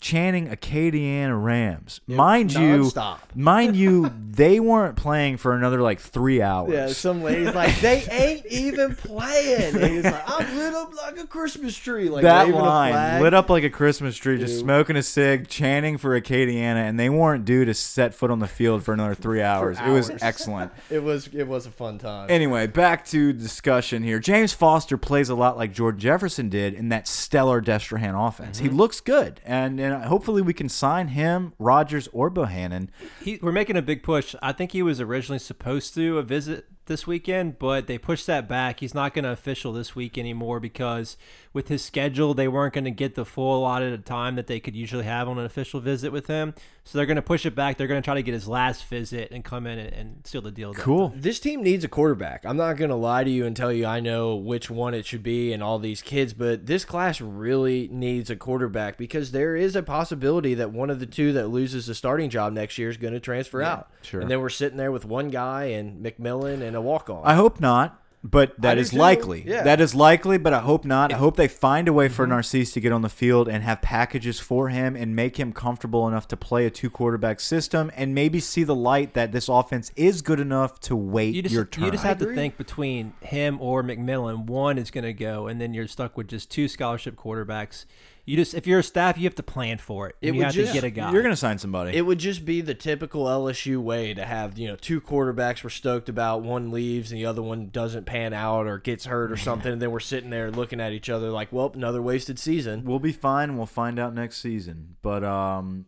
chanting 0.00 0.48
Acadiana 0.48 1.42
Rams. 1.42 2.00
mind 2.06 2.52
you, 2.52 2.90
mind 3.34 3.76
you, 3.76 4.12
they 4.30 4.60
weren't 4.60 4.96
playing 4.96 5.36
for 5.36 5.54
another 5.54 5.80
like 5.80 6.00
three 6.00 6.40
hours. 6.42 6.72
Yeah, 6.72 6.88
some 6.88 7.22
lady's 7.22 7.54
like, 7.54 7.78
they 7.80 8.04
ain't 8.10 8.46
even 8.46 8.94
playing. 8.96 9.76
And 9.76 9.92
he's 9.92 10.04
like, 10.04 10.22
I'm 10.26 10.56
lit 10.56 10.74
up 10.74 10.94
like 10.94 11.18
a 11.18 11.26
Christmas 11.26 11.76
tree. 11.76 12.08
Like 12.08 12.22
that 12.22 12.48
line 12.48 13.22
lit 13.22 13.34
up 13.34 13.50
like 13.50 13.64
a 13.64 13.70
Christmas 13.70 14.16
tree, 14.16 14.38
just 14.38 14.58
smoking 14.58 14.96
a 14.96 15.02
cig, 15.02 15.48
chanting 15.48 15.98
for 15.98 16.18
Acadiana, 16.20 16.88
and 16.88 16.98
they 16.98 17.10
weren't 17.10 17.44
due 17.44 17.64
to 17.64 17.74
set 17.74 18.14
foot 18.14 18.30
on 18.30 18.38
the 18.38 18.48
field 18.48 18.82
for 18.82 18.92
another 18.92 19.14
three 19.14 19.42
hours. 19.50 19.78
It 19.80 19.90
was 19.90 20.10
excellent. 20.22 20.72
It 20.90 21.02
was 21.02 21.28
it 21.28 21.44
was 21.46 21.66
a 21.66 21.70
fun 21.70 21.98
time. 21.98 22.28
Anyway, 22.30 22.66
back 22.66 23.04
to 23.06 23.32
discussion 23.32 24.02
here. 24.02 24.18
James 24.18 24.52
Foster 24.52 24.96
plays 24.96 25.28
a 25.28 25.34
lot 25.34 25.56
like 25.56 25.72
Jordan 25.72 26.00
Jefferson 26.00 26.48
did 26.48 26.74
in 26.74 26.88
that 26.88 27.06
stellar 27.06 27.60
Destrehan 27.62 28.14
offense. 28.28 28.58
Mm-hmm. 28.58 28.70
He 28.70 28.74
looks 28.74 29.00
good, 29.00 29.40
and, 29.44 29.78
and 29.78 29.89
hopefully 29.90 30.42
we 30.42 30.52
can 30.52 30.68
sign 30.68 31.08
him, 31.08 31.52
Rogers, 31.58 32.08
or 32.12 32.30
Bohannon. 32.30 32.88
He, 33.22 33.38
we're 33.42 33.52
making 33.52 33.76
a 33.76 33.82
big 33.82 34.02
push. 34.02 34.34
I 34.42 34.52
think 34.52 34.72
he 34.72 34.82
was 34.82 35.00
originally 35.00 35.38
supposed 35.38 35.94
to 35.94 36.18
a 36.18 36.22
visit 36.22 36.66
this 36.90 37.06
weekend, 37.06 37.58
but 37.58 37.86
they 37.86 37.96
pushed 37.96 38.26
that 38.26 38.46
back. 38.46 38.80
He's 38.80 38.92
not 38.92 39.14
going 39.14 39.24
to 39.24 39.30
official 39.30 39.72
this 39.72 39.94
week 39.94 40.18
anymore 40.18 40.60
because 40.60 41.16
with 41.54 41.68
his 41.68 41.82
schedule, 41.82 42.34
they 42.34 42.48
weren't 42.48 42.74
going 42.74 42.84
to 42.84 42.90
get 42.90 43.14
the 43.14 43.24
full 43.24 43.60
allotted 43.60 43.94
of 43.94 44.04
time 44.04 44.36
that 44.36 44.46
they 44.46 44.60
could 44.60 44.76
usually 44.76 45.04
have 45.04 45.28
on 45.28 45.38
an 45.38 45.46
official 45.46 45.80
visit 45.80 46.12
with 46.12 46.26
him. 46.26 46.54
So 46.84 46.98
they're 46.98 47.06
going 47.06 47.16
to 47.16 47.22
push 47.22 47.46
it 47.46 47.54
back. 47.54 47.76
They're 47.76 47.86
going 47.86 48.02
to 48.02 48.04
try 48.04 48.14
to 48.14 48.22
get 48.22 48.34
his 48.34 48.48
last 48.48 48.84
visit 48.86 49.30
and 49.30 49.44
come 49.44 49.66
in 49.66 49.78
and, 49.78 49.92
and 49.92 50.26
seal 50.26 50.42
the 50.42 50.50
deal. 50.50 50.74
Cool. 50.74 51.12
This 51.14 51.38
team 51.38 51.62
needs 51.62 51.84
a 51.84 51.88
quarterback. 51.88 52.44
I'm 52.44 52.56
not 52.56 52.76
going 52.76 52.88
to 52.90 52.96
lie 52.96 53.22
to 53.22 53.30
you 53.30 53.46
and 53.46 53.56
tell 53.56 53.72
you 53.72 53.86
I 53.86 54.00
know 54.00 54.34
which 54.34 54.70
one 54.70 54.92
it 54.92 55.06
should 55.06 55.22
be 55.22 55.52
and 55.52 55.62
all 55.62 55.78
these 55.78 56.02
kids, 56.02 56.32
but 56.34 56.66
this 56.66 56.84
class 56.84 57.20
really 57.20 57.88
needs 57.92 58.28
a 58.28 58.36
quarterback 58.36 58.96
because 58.96 59.30
there 59.30 59.54
is 59.54 59.76
a 59.76 59.82
possibility 59.82 60.54
that 60.54 60.72
one 60.72 60.90
of 60.90 60.98
the 60.98 61.06
two 61.06 61.32
that 61.34 61.48
loses 61.48 61.86
the 61.86 61.94
starting 61.94 62.28
job 62.28 62.52
next 62.52 62.76
year 62.76 62.90
is 62.90 62.96
going 62.96 63.14
to 63.14 63.20
transfer 63.20 63.62
out. 63.62 63.90
sure. 64.02 64.20
And 64.20 64.30
then 64.30 64.40
we're 64.40 64.48
sitting 64.48 64.76
there 64.78 64.90
with 64.90 65.04
one 65.04 65.28
guy 65.28 65.66
and 65.66 66.04
McMillan 66.04 66.60
and 66.60 66.74
a 66.80 66.82
walk 66.82 67.08
on. 67.10 67.22
I 67.24 67.34
hope 67.34 67.60
not. 67.60 68.00
But 68.22 68.60
that 68.60 68.74
do 68.74 68.80
is 68.80 68.90
too. 68.90 68.98
likely. 68.98 69.44
Yeah. 69.46 69.62
That 69.62 69.80
is 69.80 69.94
likely, 69.94 70.36
but 70.36 70.52
I 70.52 70.60
hope 70.60 70.84
not. 70.84 71.10
I 71.10 71.16
hope 71.16 71.36
they 71.36 71.48
find 71.48 71.88
a 71.88 71.92
way 71.92 72.10
for 72.10 72.24
mm-hmm. 72.24 72.32
Narcisse 72.32 72.70
to 72.74 72.80
get 72.80 72.92
on 72.92 73.00
the 73.00 73.08
field 73.08 73.48
and 73.48 73.64
have 73.64 73.80
packages 73.80 74.38
for 74.38 74.68
him 74.68 74.94
and 74.94 75.16
make 75.16 75.38
him 75.38 75.54
comfortable 75.54 76.06
enough 76.06 76.28
to 76.28 76.36
play 76.36 76.66
a 76.66 76.70
two 76.70 76.90
quarterback 76.90 77.40
system 77.40 77.90
and 77.96 78.14
maybe 78.14 78.38
see 78.38 78.62
the 78.62 78.74
light 78.74 79.14
that 79.14 79.32
this 79.32 79.48
offense 79.48 79.90
is 79.96 80.20
good 80.20 80.38
enough 80.38 80.78
to 80.80 80.94
wait 80.94 81.34
You 81.34 81.40
just, 81.40 81.54
your 81.54 81.64
turn. 81.64 81.84
you 81.84 81.90
just 81.90 82.04
have 82.04 82.18
to 82.18 82.24
agree. 82.24 82.36
think 82.36 82.58
between 82.58 83.14
him 83.22 83.58
or 83.58 83.82
McMillan, 83.82 84.44
one 84.44 84.76
is 84.76 84.90
going 84.90 85.04
to 85.04 85.14
go, 85.14 85.46
and 85.46 85.58
then 85.58 85.72
you're 85.72 85.88
stuck 85.88 86.18
with 86.18 86.28
just 86.28 86.50
two 86.50 86.68
scholarship 86.68 87.16
quarterbacks. 87.16 87.86
You 88.30 88.36
just, 88.36 88.54
if 88.54 88.64
you're 88.64 88.78
a 88.78 88.84
staff, 88.84 89.18
you 89.18 89.24
have 89.24 89.34
to 89.34 89.42
plan 89.42 89.78
for 89.78 90.08
it. 90.08 90.14
It 90.20 90.28
you 90.28 90.34
would 90.34 90.44
have 90.44 90.54
just- 90.54 90.72
to 90.72 90.80
get 90.80 90.84
a 90.84 90.90
guy. 90.90 91.10
You're 91.10 91.22
going 91.22 91.32
to 91.32 91.36
sign 91.36 91.58
somebody. 91.58 91.96
It 91.96 92.02
would 92.02 92.20
just 92.20 92.44
be 92.44 92.60
the 92.60 92.74
typical 92.76 93.24
LSU 93.24 93.82
way 93.82 94.14
to 94.14 94.24
have, 94.24 94.56
you 94.56 94.68
know, 94.68 94.76
two 94.76 95.00
quarterbacks 95.00 95.64
we're 95.64 95.70
stoked 95.70 96.08
about, 96.08 96.42
one 96.42 96.70
leaves 96.70 97.10
and 97.10 97.20
the 97.20 97.26
other 97.26 97.42
one 97.42 97.70
doesn't 97.72 98.06
pan 98.06 98.32
out 98.32 98.68
or 98.68 98.78
gets 98.78 99.06
hurt 99.06 99.32
or 99.32 99.36
something, 99.36 99.72
and 99.72 99.82
then 99.82 99.90
we're 99.90 99.98
sitting 99.98 100.30
there 100.30 100.48
looking 100.52 100.80
at 100.80 100.92
each 100.92 101.10
other 101.10 101.30
like, 101.30 101.52
well, 101.52 101.72
another 101.74 102.00
wasted 102.00 102.38
season. 102.38 102.84
We'll 102.84 103.00
be 103.00 103.10
fine. 103.10 103.56
We'll 103.56 103.66
find 103.66 103.98
out 103.98 104.14
next 104.14 104.36
season. 104.40 104.94
But 105.02 105.24
um, 105.24 105.86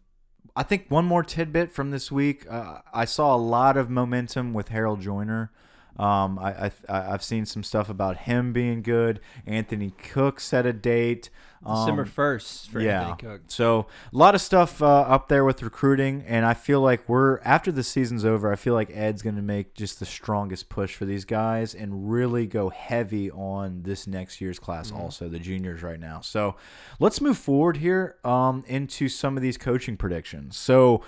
I 0.57 0.65
think 0.65 0.87
one 0.89 1.05
more 1.05 1.23
tidbit 1.23 1.71
from 1.71 1.93
this 1.93 2.11
week. 2.11 2.45
Uh, 2.51 2.79
I 2.93 3.05
saw 3.05 3.37
a 3.37 3.39
lot 3.39 3.77
of 3.77 3.89
momentum 3.89 4.53
with 4.53 4.71
Harold 4.71 5.01
Joiner. 5.01 5.53
Um, 5.97 6.39
I, 6.39 6.67
I 6.67 6.73
I've 6.89 7.23
seen 7.23 7.47
some 7.47 7.63
stuff 7.63 7.89
about 7.89 8.17
him 8.17 8.53
being 8.53 8.83
good. 8.83 9.21
Anthony 9.47 9.91
Cook 9.91 10.41
set 10.41 10.67
a 10.67 10.73
date. 10.73 11.31
December 11.65 12.03
Um, 12.03 12.09
1st 12.09 12.69
for 12.69 12.81
yeah. 12.81 13.09
Anthony 13.11 13.31
Cook. 13.31 13.43
So 13.47 13.87
a 14.13 14.17
lot 14.17 14.35
of 14.35 14.41
stuff 14.41 14.83
uh, 14.83 14.87
up 14.87 15.29
there 15.29 15.45
with 15.45 15.63
recruiting, 15.63 16.25
and 16.27 16.45
I 16.45 16.55
feel 16.55 16.81
like 16.81 17.09
we're 17.09 17.39
after 17.41 17.71
the 17.71 17.83
season's 17.83 18.25
over. 18.25 18.53
I 18.53 18.57
feel 18.57 18.75
like 18.75 18.91
Ed's 18.93 19.23
going 19.23 19.37
to 19.37 19.43
make 19.43 19.75
just 19.75 20.01
the 20.01 20.07
strongest 20.07 20.69
push 20.69 20.95
for 20.95 21.05
these 21.05 21.25
guys 21.25 21.75
and 21.75 22.11
really 22.11 22.47
go 22.47 22.69
heavy 22.71 23.31
on 23.31 23.83
this 23.83 24.07
next 24.07 24.41
year's 24.41 24.59
class, 24.59 24.91
also 24.91 25.29
the 25.29 25.39
juniors 25.39 25.83
right 25.83 26.01
now. 26.01 26.21
So 26.21 26.57
let's 26.99 27.21
move 27.21 27.39
forward 27.39 27.77
here 27.77 28.17
um, 28.25 28.65
into 28.67 29.09
some 29.09 29.37
of 29.37 29.43
these 29.43 29.57
coaching 29.57 29.97
predictions. 29.97 30.57
So 30.57 31.03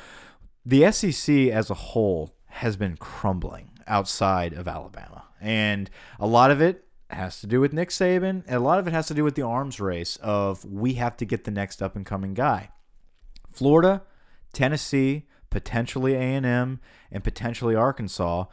the 0.65 0.91
SEC 0.93 1.35
as 1.49 1.69
a 1.71 1.75
whole 1.75 2.35
has 2.47 2.77
been 2.77 2.97
crumbling 2.97 3.71
outside 3.87 4.53
of 4.53 4.69
Alabama, 4.69 5.25
and 5.41 5.91
a 6.21 6.27
lot 6.27 6.51
of 6.51 6.63
it 6.63 6.84
has 7.11 7.41
to 7.41 7.47
do 7.47 7.61
with 7.61 7.73
Nick 7.73 7.91
Saban, 7.91 8.45
and 8.47 8.57
a 8.57 8.61
lot 8.61 8.79
of 8.79 8.87
it 8.87 8.93
has 8.93 9.07
to 9.09 9.15
do 9.15 9.25
with 9.25 9.35
the 9.35 9.43
arms 9.43 9.81
race 9.81 10.17
of 10.17 10.65
we 10.65 10.95
have 10.95 11.17
to 11.19 11.25
get 11.25 11.45
the 11.45 11.51
next 11.51 11.83
up 11.83 11.97
and 11.97 12.07
coming 12.07 12.35
guy. 12.35 12.71
Florida, 13.53 14.03
Tennessee, 14.53 15.27
potentially 15.51 16.15
A&M, 16.15 16.81
and 17.11 17.25
potentially 17.25 17.75
Arkansas. 17.75 18.47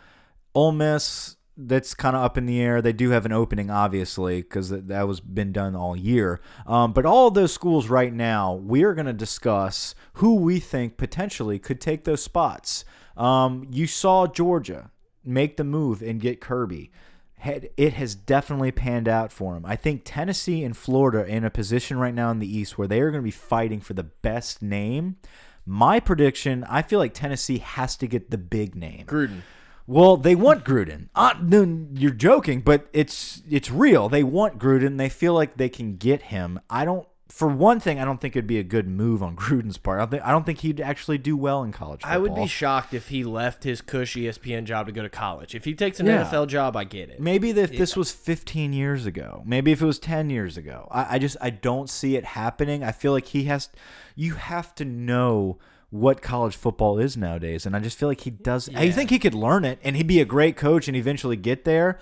Ole 0.53 0.71
Miss, 0.71 1.37
that's 1.57 1.93
kind 1.93 2.15
of 2.15 2.23
up 2.23 2.37
in 2.37 2.45
the 2.45 2.61
air. 2.61 2.81
They 2.81 2.93
do 2.93 3.09
have 3.11 3.25
an 3.25 3.31
opening, 3.31 3.69
obviously, 3.69 4.41
because 4.41 4.69
that, 4.69 5.07
was 5.07 5.19
been 5.19 5.51
done 5.51 5.75
all 5.75 5.95
year. 5.95 6.39
Um, 6.67 6.93
but 6.93 7.05
all 7.05 7.31
those 7.31 7.53
schools 7.53 7.87
right 7.87 8.13
now, 8.13 8.53
we 8.53 8.83
are 8.83 8.93
going 8.93 9.05
to 9.05 9.13
discuss 9.13 9.95
who 10.13 10.35
we 10.35 10.59
think 10.59 10.97
potentially 10.97 11.59
could 11.59 11.81
take 11.81 12.03
those 12.03 12.23
spots. 12.23 12.85
Um, 13.17 13.67
you 13.71 13.87
saw 13.87 14.27
Georgia 14.27 14.91
make 15.23 15.57
the 15.57 15.63
move 15.63 16.01
and 16.01 16.19
get 16.19 16.41
Kirby 16.41 16.91
had- 17.41 17.69
it 17.77 17.93
has 17.93 18.15
definitely 18.15 18.71
panned 18.71 19.07
out 19.07 19.31
for 19.31 19.55
him. 19.55 19.65
I 19.65 19.75
think 19.75 20.01
Tennessee 20.05 20.63
and 20.63 20.75
Florida 20.75 21.19
are 21.19 21.25
in 21.25 21.43
a 21.43 21.49
position 21.49 21.97
right 21.97 22.13
now 22.13 22.31
in 22.31 22.39
the 22.39 22.57
East 22.57 22.77
where 22.77 22.87
they 22.87 23.01
are 23.01 23.11
going 23.11 23.21
to 23.21 23.25
be 23.25 23.31
fighting 23.31 23.79
for 23.81 23.93
the 23.93 24.03
best 24.03 24.61
name. 24.61 25.17
My 25.65 25.99
prediction, 25.99 26.63
I 26.69 26.81
feel 26.81 26.99
like 26.99 27.13
Tennessee 27.13 27.59
has 27.59 27.95
to 27.97 28.07
get 28.07 28.31
the 28.31 28.37
big 28.37 28.75
name. 28.75 29.05
Gruden. 29.05 29.41
Well, 29.87 30.17
they 30.17 30.35
want 30.35 30.63
Gruden. 30.63 31.09
Uh, 31.15 31.33
no, 31.41 31.87
you're 31.93 32.11
joking, 32.11 32.61
but 32.61 32.87
it's 32.93 33.41
it's 33.49 33.69
real. 33.69 34.07
They 34.07 34.23
want 34.23 34.57
Gruden. 34.57 34.97
They 34.97 35.09
feel 35.09 35.33
like 35.33 35.57
they 35.57 35.69
can 35.69 35.97
get 35.97 36.23
him. 36.23 36.59
I 36.69 36.85
don't. 36.85 37.07
For 37.31 37.47
one 37.47 37.79
thing, 37.79 37.99
I 37.99 38.05
don't 38.05 38.19
think 38.19 38.35
it'd 38.35 38.45
be 38.45 38.59
a 38.59 38.63
good 38.63 38.87
move 38.87 39.23
on 39.23 39.35
Gruden's 39.37 39.77
part. 39.77 39.97
I 39.99 40.01
don't 40.03 40.11
think, 40.11 40.23
I 40.25 40.31
don't 40.31 40.45
think 40.45 40.59
he'd 40.59 40.81
actually 40.81 41.17
do 41.17 41.35
well 41.37 41.63
in 41.63 41.71
college 41.71 42.01
football. 42.01 42.13
I 42.13 42.17
would 42.17 42.35
be 42.35 42.45
shocked 42.47 42.93
if 42.93 43.07
he 43.07 43.23
left 43.23 43.63
his 43.63 43.81
cush 43.81 44.15
ESPN 44.15 44.65
job 44.65 44.85
to 44.87 44.91
go 44.91 45.01
to 45.01 45.09
college. 45.09 45.55
If 45.55 45.65
he 45.65 45.73
takes 45.73 45.99
an 45.99 46.05
Yeah. 46.07 46.23
NFL 46.25 46.47
job, 46.47 46.75
I 46.75 46.83
get 46.83 47.09
it. 47.09 47.19
Maybe 47.19 47.51
if 47.51 47.71
this 47.71 47.95
was 47.95 48.11
15 48.11 48.73
years 48.73 49.05
ago, 49.05 49.41
maybe 49.45 49.71
if 49.71 49.81
it 49.81 49.85
was 49.85 49.97
10 49.99 50.29
years 50.29 50.57
ago. 50.57 50.87
I, 50.91 51.15
I 51.15 51.19
just 51.19 51.37
I 51.41 51.49
don't 51.49 51.89
see 51.89 52.15
it 52.15 52.25
happening. 52.25 52.83
I 52.83 52.91
feel 52.91 53.11
like 53.13 53.27
he 53.27 53.45
has. 53.45 53.69
You 54.15 54.33
have 54.35 54.75
to 54.75 54.85
know 54.85 55.57
what 55.89 56.21
college 56.21 56.55
football 56.55 56.99
is 56.99 57.17
nowadays, 57.17 57.65
and 57.65 57.75
I 57.75 57.79
just 57.79 57.97
feel 57.97 58.07
like 58.09 58.21
he 58.21 58.29
does. 58.29 58.69
I 58.75 58.91
think 58.91 59.09
he 59.09 59.19
could 59.19 59.33
learn 59.33 59.65
it, 59.65 59.79
and 59.83 59.95
he'd 59.95 60.07
be 60.07 60.21
a 60.21 60.25
great 60.25 60.55
coach 60.55 60.87
and 60.87 60.95
eventually 60.95 61.35
get 61.35 61.65
there. 61.65 61.99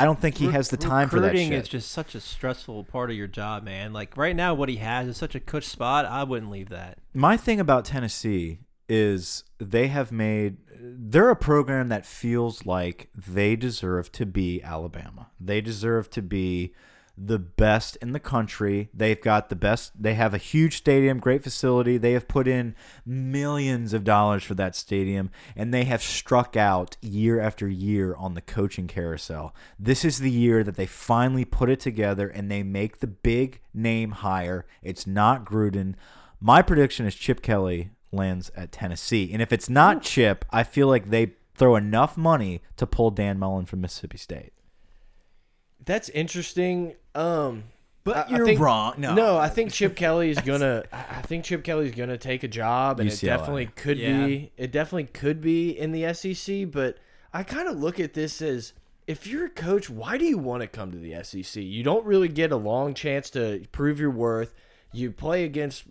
I 0.00 0.04
don't 0.04 0.18
think 0.18 0.38
he 0.38 0.46
Re- 0.46 0.52
has 0.52 0.70
the 0.70 0.78
time 0.78 1.10
for 1.10 1.20
that 1.20 1.26
recruiting 1.26 1.52
is 1.52 1.68
just 1.68 1.90
such 1.90 2.14
a 2.14 2.20
stressful 2.20 2.84
part 2.84 3.10
of 3.10 3.16
your 3.16 3.26
job, 3.26 3.64
man. 3.64 3.92
Like 3.92 4.16
right 4.16 4.34
now, 4.34 4.54
what 4.54 4.70
he 4.70 4.76
has 4.76 5.08
is 5.08 5.16
such 5.18 5.34
a 5.34 5.40
cush 5.40 5.66
spot. 5.66 6.06
I 6.06 6.24
wouldn't 6.24 6.50
leave 6.50 6.70
that. 6.70 6.98
My 7.12 7.36
thing 7.36 7.60
about 7.60 7.84
Tennessee 7.84 8.60
is 8.88 9.44
they 9.58 9.88
have 9.88 10.10
made 10.10 10.56
they're 10.82 11.28
a 11.28 11.36
program 11.36 11.88
that 11.88 12.06
feels 12.06 12.64
like 12.64 13.10
they 13.14 13.56
deserve 13.56 14.10
to 14.12 14.24
be 14.24 14.62
Alabama. 14.62 15.28
They 15.38 15.60
deserve 15.60 16.08
to 16.10 16.22
be 16.22 16.72
the 17.22 17.38
best 17.38 17.96
in 17.96 18.12
the 18.12 18.20
country. 18.20 18.88
They've 18.94 19.20
got 19.20 19.50
the 19.50 19.56
best 19.56 19.92
they 20.00 20.14
have 20.14 20.32
a 20.32 20.38
huge 20.38 20.78
stadium, 20.78 21.18
great 21.18 21.42
facility. 21.42 21.98
They 21.98 22.12
have 22.12 22.28
put 22.28 22.48
in 22.48 22.74
millions 23.04 23.92
of 23.92 24.04
dollars 24.04 24.42
for 24.42 24.54
that 24.54 24.74
stadium 24.74 25.30
and 25.54 25.72
they 25.72 25.84
have 25.84 26.02
struck 26.02 26.56
out 26.56 26.96
year 27.02 27.38
after 27.38 27.68
year 27.68 28.14
on 28.16 28.34
the 28.34 28.40
coaching 28.40 28.86
carousel. 28.86 29.54
This 29.78 30.04
is 30.04 30.18
the 30.18 30.30
year 30.30 30.64
that 30.64 30.76
they 30.76 30.86
finally 30.86 31.44
put 31.44 31.68
it 31.68 31.80
together 31.80 32.28
and 32.28 32.50
they 32.50 32.62
make 32.62 33.00
the 33.00 33.06
big 33.06 33.60
name 33.74 34.12
hire. 34.12 34.66
It's 34.82 35.06
not 35.06 35.44
Gruden. 35.44 35.94
My 36.40 36.62
prediction 36.62 37.04
is 37.04 37.14
Chip 37.14 37.42
Kelly 37.42 37.90
lands 38.12 38.50
at 38.56 38.72
Tennessee. 38.72 39.30
And 39.32 39.42
if 39.42 39.52
it's 39.52 39.68
not 39.68 40.02
Chip, 40.02 40.44
I 40.50 40.62
feel 40.62 40.88
like 40.88 41.10
they 41.10 41.34
throw 41.54 41.76
enough 41.76 42.16
money 42.16 42.62
to 42.78 42.86
pull 42.86 43.10
Dan 43.10 43.38
Mullen 43.38 43.66
from 43.66 43.82
Mississippi 43.82 44.16
State. 44.16 44.52
That's 45.84 46.08
interesting. 46.10 46.94
Um, 47.14 47.64
But 48.04 48.16
I- 48.16 48.22
I 48.22 48.36
you're 48.36 48.46
think- 48.46 48.60
wrong. 48.60 48.94
No. 48.98 49.14
No, 49.14 49.36
I 49.36 49.48
think 49.48 49.72
Chip 49.72 49.94
Kelly 49.96 50.30
is 50.30 50.38
gonna. 50.40 50.84
I 50.92 51.18
I 51.18 51.22
think 51.22 51.44
Chip 51.44 51.62
Kelly's 51.64 51.94
gonna 51.94 52.16
take 52.18 52.42
a 52.42 52.48
job, 52.48 52.98
and 53.00 53.10
it 53.10 53.20
definitely 53.20 53.66
could 53.76 53.98
Yeah. 53.98 54.26
be. 54.26 54.52
It 54.56 54.72
definitely 54.72 55.04
could 55.04 55.40
be 55.40 55.70
in 55.70 55.92
the 55.92 56.04
SEC. 56.04 56.64
But 56.64 56.98
I 57.32 57.42
kind 57.42 57.68
of 57.68 57.78
look 57.78 58.00
at 58.00 58.14
this 58.14 58.40
as 58.40 58.72
if 59.06 59.26
you're 59.26 59.46
a 59.46 59.50
coach, 59.50 59.90
why 59.90 60.16
do 60.18 60.24
you 60.24 60.38
want 60.38 60.62
to 60.62 60.66
come 60.66 60.92
to 60.92 60.98
the 60.98 61.14
SEC? 61.14 61.62
You 61.62 61.82
don't 61.82 62.04
really 62.06 62.28
get 62.28 62.52
a 62.52 62.56
long 62.56 62.94
chance 62.94 63.28
to 63.30 63.64
prove 63.72 63.98
your 64.00 64.10
worth. 64.10 64.54
You 64.92 65.10
play 65.10 65.44
against 65.44 65.84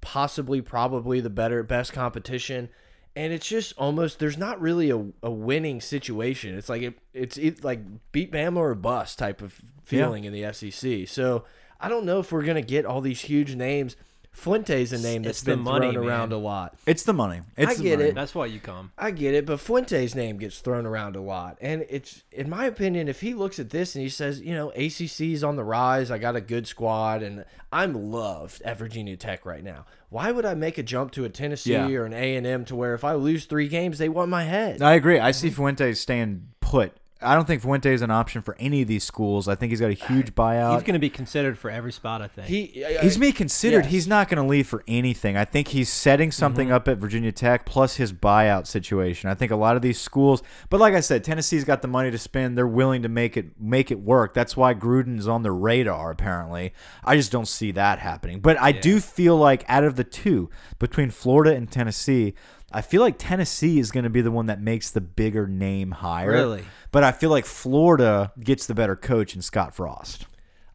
possibly, 0.00 0.60
probably 0.60 1.20
the 1.20 1.30
better, 1.30 1.62
best 1.62 1.92
competition. 1.92 2.68
And 3.16 3.32
it's 3.32 3.46
just 3.46 3.72
almost 3.78 4.18
there's 4.18 4.36
not 4.38 4.60
really 4.60 4.90
a, 4.90 5.06
a 5.22 5.30
winning 5.30 5.80
situation. 5.80 6.56
It's 6.56 6.68
like 6.68 6.82
it, 6.82 6.98
it's 7.12 7.36
it, 7.36 7.62
like 7.62 7.80
beat 8.10 8.32
Bama 8.32 8.56
or 8.56 8.74
bust 8.74 9.18
type 9.18 9.40
of 9.40 9.60
feeling 9.84 10.24
in 10.24 10.32
the 10.32 10.52
SEC. 10.52 11.06
So 11.06 11.44
I 11.80 11.88
don't 11.88 12.04
know 12.04 12.18
if 12.18 12.32
we're 12.32 12.44
gonna 12.44 12.62
get 12.62 12.84
all 12.84 13.00
these 13.00 13.20
huge 13.20 13.54
names. 13.54 13.96
Fuente's 14.34 14.92
a 14.92 14.98
name 14.98 15.22
that's 15.22 15.38
it's 15.38 15.42
the 15.44 15.52
been 15.52 15.60
money, 15.60 15.92
thrown 15.92 16.06
around 16.06 16.28
man. 16.30 16.38
a 16.38 16.42
lot. 16.42 16.74
It's 16.86 17.04
the 17.04 17.12
money. 17.12 17.40
It's 17.56 17.72
I 17.72 17.74
the 17.76 17.82
get 17.82 17.98
money. 18.00 18.10
it. 18.10 18.14
That's 18.16 18.34
why 18.34 18.46
you 18.46 18.58
come. 18.60 18.90
I 18.98 19.10
get 19.12 19.32
it, 19.32 19.46
but 19.46 19.60
Fuente's 19.60 20.14
name 20.14 20.36
gets 20.38 20.58
thrown 20.58 20.84
around 20.86 21.14
a 21.16 21.20
lot. 21.20 21.56
And 21.60 21.86
it's, 21.88 22.24
in 22.32 22.50
my 22.50 22.66
opinion, 22.66 23.08
if 23.08 23.20
he 23.20 23.32
looks 23.32 23.58
at 23.58 23.70
this 23.70 23.94
and 23.94 24.02
he 24.02 24.08
says, 24.08 24.40
you 24.40 24.54
know, 24.54 24.70
ACC's 24.72 25.44
on 25.44 25.56
the 25.56 25.64
rise, 25.64 26.10
I 26.10 26.18
got 26.18 26.34
a 26.36 26.40
good 26.40 26.66
squad, 26.66 27.22
and 27.22 27.44
I'm 27.72 28.10
loved 28.10 28.60
at 28.62 28.76
Virginia 28.76 29.16
Tech 29.16 29.46
right 29.46 29.62
now. 29.64 29.86
Why 30.10 30.30
would 30.32 30.44
I 30.44 30.54
make 30.54 30.78
a 30.78 30.82
jump 30.82 31.12
to 31.12 31.24
a 31.24 31.28
Tennessee 31.28 31.72
Yeah. 31.72 31.86
or 31.88 32.04
an 32.04 32.12
A&M 32.12 32.64
to 32.66 32.76
where 32.76 32.94
if 32.94 33.04
I 33.04 33.14
lose 33.14 33.46
three 33.46 33.68
games, 33.68 33.98
they 33.98 34.08
want 34.08 34.30
my 34.30 34.42
head? 34.44 34.82
I 34.82 34.94
agree. 34.94 35.18
I 35.18 35.30
see 35.30 35.48
Fuentes 35.50 36.00
staying 36.00 36.48
put. 36.60 36.92
I 37.22 37.34
don't 37.34 37.46
think 37.46 37.62
Fuente 37.62 37.92
is 37.92 38.02
an 38.02 38.10
option 38.10 38.42
for 38.42 38.56
any 38.58 38.82
of 38.82 38.88
these 38.88 39.04
schools. 39.04 39.48
I 39.48 39.54
think 39.54 39.70
he's 39.70 39.80
got 39.80 39.90
a 39.90 39.94
huge 39.94 40.30
uh, 40.30 40.32
buyout. 40.32 40.74
He's 40.74 40.82
going 40.82 40.94
to 40.94 40.98
be 40.98 41.08
considered 41.08 41.56
for 41.56 41.70
every 41.70 41.92
spot. 41.92 42.20
I 42.20 42.28
think. 42.28 42.48
He, 42.48 42.84
He's 43.00 43.16
being 43.16 43.32
considered. 43.32 43.84
yes. 43.84 43.92
He's 43.92 44.06
not 44.06 44.28
going 44.28 44.42
to 44.42 44.48
leave 44.48 44.66
for 44.66 44.84
anything. 44.86 45.36
I 45.36 45.44
think 45.44 45.68
he's 45.68 45.88
setting 45.88 46.28
mm-hmm. 46.28 46.34
something 46.34 46.72
up 46.72 46.88
at 46.88 46.98
Virginia 46.98 47.32
Tech, 47.32 47.64
plus 47.66 47.96
his 47.96 48.12
buyout 48.12 48.66
situation. 48.66 49.30
I 49.30 49.34
think 49.34 49.52
a 49.52 49.56
lot 49.56 49.76
of 49.76 49.82
these 49.82 50.00
schools, 50.00 50.42
but 50.70 50.80
like 50.80 50.94
I 50.94 51.00
said, 51.00 51.24
Tennessee's 51.24 51.64
got 51.64 51.82
the 51.82 51.88
money 51.88 52.10
to 52.10 52.18
spend. 52.18 52.58
They're 52.58 52.66
willing 52.66 53.02
to 53.02 53.08
make 53.08 53.36
it 53.36 53.60
make 53.60 53.90
it 53.90 54.00
work. 54.00 54.34
That's 54.34 54.56
why 54.56 54.74
Gruden's 54.74 55.28
on 55.28 55.42
the 55.42 55.52
radar. 55.52 56.10
Apparently, 56.10 56.72
I 57.04 57.16
just 57.16 57.32
don't 57.32 57.48
see 57.48 57.70
that 57.72 58.00
happening. 58.00 58.40
But 58.40 58.60
I 58.60 58.72
do 58.72 59.00
feel 59.00 59.36
like 59.36 59.64
out 59.68 59.84
of 59.84 59.96
the 59.96 60.04
two, 60.04 60.50
between 60.78 61.10
Florida 61.10 61.54
and 61.54 61.70
Tennessee. 61.70 62.34
I 62.74 62.80
feel 62.82 63.00
like 63.02 63.14
Tennessee 63.18 63.78
is 63.78 63.90
going 63.92 64.04
to 64.04 64.10
be 64.10 64.20
the 64.20 64.30
one 64.32 64.46
that 64.46 64.60
makes 64.60 64.90
the 64.90 65.00
bigger 65.00 65.46
name 65.46 65.92
higher. 65.92 66.30
Really? 66.30 66.64
But 66.90 67.04
I 67.04 67.12
feel 67.12 67.30
like 67.30 67.46
Florida 67.46 68.32
gets 68.40 68.66
the 68.66 68.74
better 68.74 68.96
coach 68.96 69.34
in 69.36 69.42
Scott 69.42 69.74
Frost. 69.74 70.26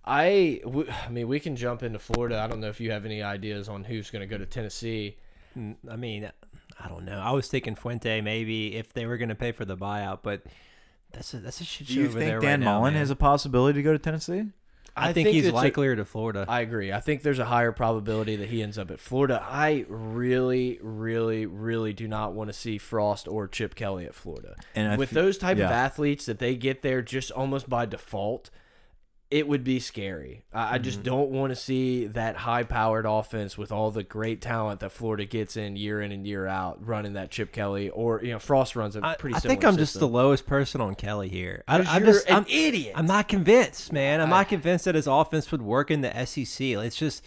I, 0.06 0.62
w- 0.64 0.90
I 1.06 1.10
mean, 1.10 1.28
we 1.28 1.40
can 1.40 1.56
jump 1.56 1.84
into 1.84 2.00
Florida. 2.00 2.40
I 2.40 2.48
don't 2.48 2.62
know 2.62 2.70
if 2.70 2.80
you 2.80 2.92
have 2.92 3.06
any 3.06 3.22
ideas 3.22 3.70
on 3.70 3.84
who's 3.84 4.10
going 4.10 4.22
to 4.22 4.28
go 4.28 4.38
to 4.38 4.46
Tennessee. 4.46 5.18
I 5.56 5.96
mean, 5.98 6.32
I 6.80 6.88
don't 6.88 7.06
know. 7.06 7.20
I 7.20 7.32
was 7.32 7.48
thinking 7.48 7.76
Fuente 7.76 8.22
maybe 8.22 8.76
if 8.76 8.94
they 8.94 9.06
were 9.06 9.18
going 9.18 9.30
to 9.30 9.36
pay 9.36 9.52
for 9.52 9.66
the 9.66 9.76
buyout, 9.78 10.20
but 10.24 10.44
that's 11.12 11.34
a 11.34 11.38
that's 11.40 11.60
a 11.60 11.64
shit 11.64 11.88
show 11.88 11.94
Do 11.96 12.00
you 12.02 12.08
over 12.08 12.20
think 12.20 12.30
there 12.32 12.40
Dan 12.40 12.62
right 12.62 12.66
Mullen 12.66 12.94
man. 12.94 13.00
has 13.02 13.10
a 13.10 13.16
possibility 13.16 13.78
to 13.80 13.84
go 13.84 13.92
to 13.92 14.00
Tennessee? 14.00 14.46
I, 14.96 15.14
think, 15.14 15.30
he's 15.30 15.46
it's 15.46 15.54
a- 15.54 15.56
likelier 15.56 15.96
to 15.96 16.06
Florida. 16.06 16.46
I 16.48 16.62
agree. 16.62 16.92
I 16.92 17.00
think 17.00 17.22
there's 17.22 17.40
a 17.40 17.46
higher 17.46 17.72
probability 17.72 18.36
that 18.38 18.50
he 18.50 18.62
ends 18.62 18.78
up 18.78 18.92
at 18.92 19.00
Florida. 19.00 19.44
I 19.48 19.86
really, 19.88 20.80
really, 20.82 21.46
really 21.46 21.94
do 21.94 22.08
not 22.08 22.34
want 22.34 22.50
to 22.50 22.54
see 22.54 22.78
Frost 22.78 23.28
or 23.28 23.48
Chip 23.48 23.76
Kelly 23.76 24.06
at 24.06 24.16
Florida. 24.16 24.56
And 24.76 24.92
I 24.92 24.98
With 24.98 25.10
fe- 25.10 25.16
those 25.16 25.38
type 25.38 25.58
of 25.58 25.64
athletes 25.72 26.26
that 26.26 26.40
they 26.40 26.56
get 26.56 26.82
there 26.82 27.02
just 27.02 27.32
almost 27.32 27.70
by 27.70 27.86
default, 27.86 28.50
it 29.32 29.48
would 29.48 29.64
be 29.64 29.80
scary. 29.80 30.42
I, 30.52 30.62
I 30.62 30.74
Mm-hmm. 30.76 30.84
just 30.86 31.04
don't 31.04 31.30
want 31.30 31.52
to 31.52 31.56
see 31.56 32.08
that 32.08 32.36
high-powered 32.36 33.06
offense 33.06 33.58
with 33.60 33.72
all 33.72 33.92
the 33.92 34.02
great 34.02 34.42
talent 34.42 34.80
that 34.80 34.92
Florida 34.92 35.26
gets 35.26 35.56
in 35.56 35.76
year 35.76 36.02
in 36.02 36.12
and 36.12 36.26
year 36.26 36.48
out, 36.48 36.84
running 36.86 37.14
that 37.14 37.30
Chip 37.30 37.52
Kelly 37.52 37.90
or 37.90 38.22
you 38.24 38.32
know 38.32 38.40
Frost 38.40 38.76
runs 38.76 38.96
a 38.96 39.06
I, 39.06 39.16
pretty. 39.16 39.36
I 39.36 39.40
think 39.40 39.62
similar 39.62 39.74
I'm 39.74 39.78
just 39.78 40.00
the 40.00 40.08
lowest 40.08 40.48
person 40.48 40.82
on 40.82 40.96
Kelly 40.96 41.30
here. 41.30 41.64
I, 41.68 41.78
you're 42.00 42.08
just 42.08 42.28
an 42.28 42.38
I'm, 42.38 42.46
idiot. 42.48 42.94
I'm 42.96 43.06
not 43.06 43.28
convinced, 43.28 43.94
man. 43.94 44.20
I'm 44.20 44.30
not 44.30 44.50
convinced 44.50 44.86
that 44.86 44.96
his 44.96 45.06
offense 45.08 45.52
would 45.52 45.62
work 45.62 45.92
in 45.92 46.02
the 46.02 46.26
SEC. 46.26 46.60
It's 46.68 46.96
just 46.96 47.24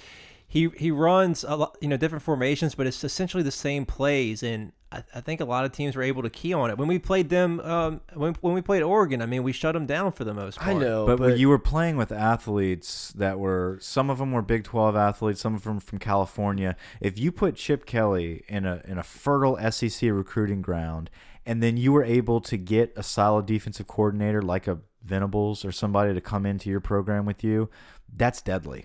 he 0.53 0.69
he 0.77 0.91
runs 0.91 1.45
a 1.49 1.57
lot, 1.57 1.79
you 1.81 1.89
know, 1.89 1.97
different 1.97 2.23
formations, 2.23 2.75
but 2.75 2.87
it's 2.87 3.03
essentially 3.03 3.43
the 3.43 3.51
same 3.51 3.87
plays, 3.87 4.43
and 4.43 4.73
I, 4.93 5.03
I 5.15 5.23
think 5.23 5.41
a 5.41 5.47
lot 5.47 5.65
of 5.65 5.73
teams 5.73 5.97
were 5.97 6.03
able 6.03 6.23
to 6.23 6.29
key 6.29 6.53
on 6.53 6.69
it. 6.69 6.77
When 6.77 6.89
we 6.89 6.99
played 6.99 7.31
them, 7.31 7.59
um, 7.61 8.03
when 8.13 8.35
when 8.43 8.53
we 8.53 8.61
played 8.61 8.83
Oregon, 8.83 9.23
I 9.23 9.27
mean, 9.27 9.45
we 9.45 9.53
shut 9.53 9.73
them 9.73 9.87
down 9.87 10.13
for 10.13 10.25
the 10.25 10.35
most 10.35 10.59
part. 10.59 10.77
I 10.77 10.79
know, 10.79 11.07
But, 11.07 11.21
but, 11.21 11.39
you 11.39 11.49
were 11.49 11.59
playing 11.59 11.97
with 11.97 12.13
athletes 12.13 13.15
that 13.17 13.39
were 13.39 13.79
some 13.81 14.11
of 14.11 14.19
them 14.19 14.33
were 14.33 14.43
Big 14.43 14.65
12 14.65 14.95
athletes, 14.95 15.41
some 15.41 15.55
of 15.55 15.65
them 15.65 15.81
from 15.81 15.99
California. 15.99 16.77
If 17.01 17.19
you 17.19 17.33
put 17.33 17.57
Chip 17.57 17.87
Kelly 17.87 18.45
in 18.47 18.67
a 18.67 18.83
in 18.85 18.99
a 18.99 19.03
fertile 19.03 19.57
SEC 19.71 20.11
recruiting 20.11 20.61
ground 20.61 21.09
and 21.47 21.63
then 21.63 21.79
you 21.79 21.93
were 21.93 22.05
able 22.05 22.43
to 22.43 22.59
get 22.59 22.93
a 22.95 23.03
solid 23.03 23.47
defensive 23.47 23.87
coordinator 23.87 24.43
like 24.43 24.67
a 24.67 24.81
Venables 25.03 25.65
or 25.65 25.73
somebody 25.73 26.13
to 26.13 26.21
come 26.21 26.45
into 26.45 26.69
your 26.69 26.81
program 26.81 27.25
with 27.25 27.43
you, 27.43 27.71
that's 28.15 28.43
deadly. 28.43 28.85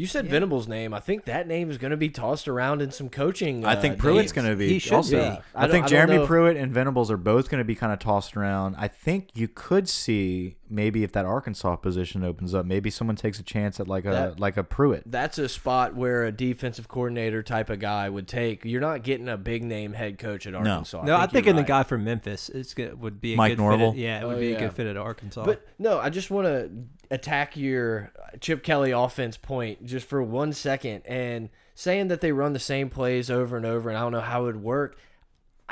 You 0.00 0.06
said 0.06 0.28
Venable's 0.28 0.66
name. 0.66 0.94
I 0.94 1.00
think 1.00 1.26
that 1.26 1.46
name 1.46 1.70
is 1.70 1.76
going 1.76 1.90
to 1.90 1.96
be 1.98 2.08
tossed 2.08 2.48
around 2.48 2.80
in 2.80 2.90
some 2.90 3.10
coaching. 3.10 3.66
I 3.66 3.74
uh, 3.74 3.80
think 3.82 3.98
Pruitt's 3.98 4.32
going 4.32 4.48
to 4.48 4.56
be 4.56 4.66
He 4.66 4.78
should 4.78 4.94
also. 4.94 5.18
be. 5.18 5.38
I 5.54 5.66
I, 5.66 5.68
think 5.68 5.84
I 5.84 5.88
Jeremy 5.88 6.16
know. 6.16 6.26
Pruitt 6.26 6.56
and 6.56 6.72
Venables 6.72 7.10
are 7.10 7.18
both 7.18 7.50
going 7.50 7.58
to 7.58 7.66
be 7.66 7.74
kind 7.74 7.92
of 7.92 7.98
tossed 7.98 8.34
around. 8.34 8.76
I 8.78 8.88
think 8.88 9.28
you 9.34 9.46
could 9.46 9.90
see 9.90 10.56
maybe 10.70 11.02
if 11.04 11.12
that 11.12 11.24
Arkansas 11.26 11.76
position 11.76 12.22
opens 12.24 12.54
up, 12.54 12.64
maybe 12.64 12.90
someone 12.90 13.16
takes 13.16 13.38
a 13.38 13.42
chance 13.42 13.80
at 13.80 13.88
like 13.88 14.04
a 14.04 14.10
That- 14.10 14.40
like 14.40 14.56
a 14.56 14.64
Pruitt. 14.64 15.02
That's 15.06 15.36
a 15.38 15.48
spot 15.48 15.94
where 15.94 16.24
a 16.24 16.32
defensive 16.32 16.88
coordinator 16.88 17.42
type 17.42 17.68
of 17.70 17.78
guy 17.80 18.08
would 18.08 18.28
take. 18.28 18.64
You're 18.64 18.80
not 18.80 19.02
getting 19.02 19.28
a 19.28 19.36
big 19.36 19.62
name 19.64 19.92
head 19.94 20.18
coach 20.18 20.46
at 20.46 20.54
Arkansas. 20.54 21.02
No, 21.04 21.16
I 21.16 21.26
think 21.26 21.46
you're 21.46 21.50
in 21.50 21.56
the 21.56 21.62
guy 21.62 21.82
from 21.82 22.04
Memphis 22.04 22.48
is 22.48 22.72
good, 22.74 23.00
would 23.00 23.20
be 23.20 23.34
a 23.34 23.36
Mike 23.36 23.52
good 23.52 23.58
Norvell? 23.58 23.92
Fit 23.92 23.98
at, 23.98 24.02
yeah, 24.04 24.20
it 24.22 24.26
would 24.26 24.36
Oh, 24.36 24.40
be 24.40 24.48
yeah. 24.48 24.56
a 24.56 24.60
good 24.60 24.72
fit 24.74 24.86
at 24.86 24.96
Arkansas. 24.96 25.44
But 25.44 25.66
no, 25.78 25.98
I 25.98 26.10
just 26.10 26.30
want 26.30 26.46
to 26.46 26.70
attack 27.10 27.56
your 27.56 28.12
Chip 28.40 28.62
Kelly 28.62 28.92
offense 28.92 29.36
point 29.36 29.84
just 29.84 30.06
for 30.06 30.22
one 30.22 30.52
second 30.52 31.02
and 31.06 31.48
saying 31.74 32.08
that 32.08 32.20
they 32.20 32.30
run 32.30 32.52
the 32.52 32.58
same 32.58 32.90
plays 32.90 33.30
over 33.30 33.56
and 33.56 33.66
over 33.66 33.88
and 33.88 33.98
I 33.98 34.02
don't 34.02 34.12
know 34.12 34.20
how 34.20 34.42
it 34.42 34.46
would 34.46 34.62
work. 34.62 34.98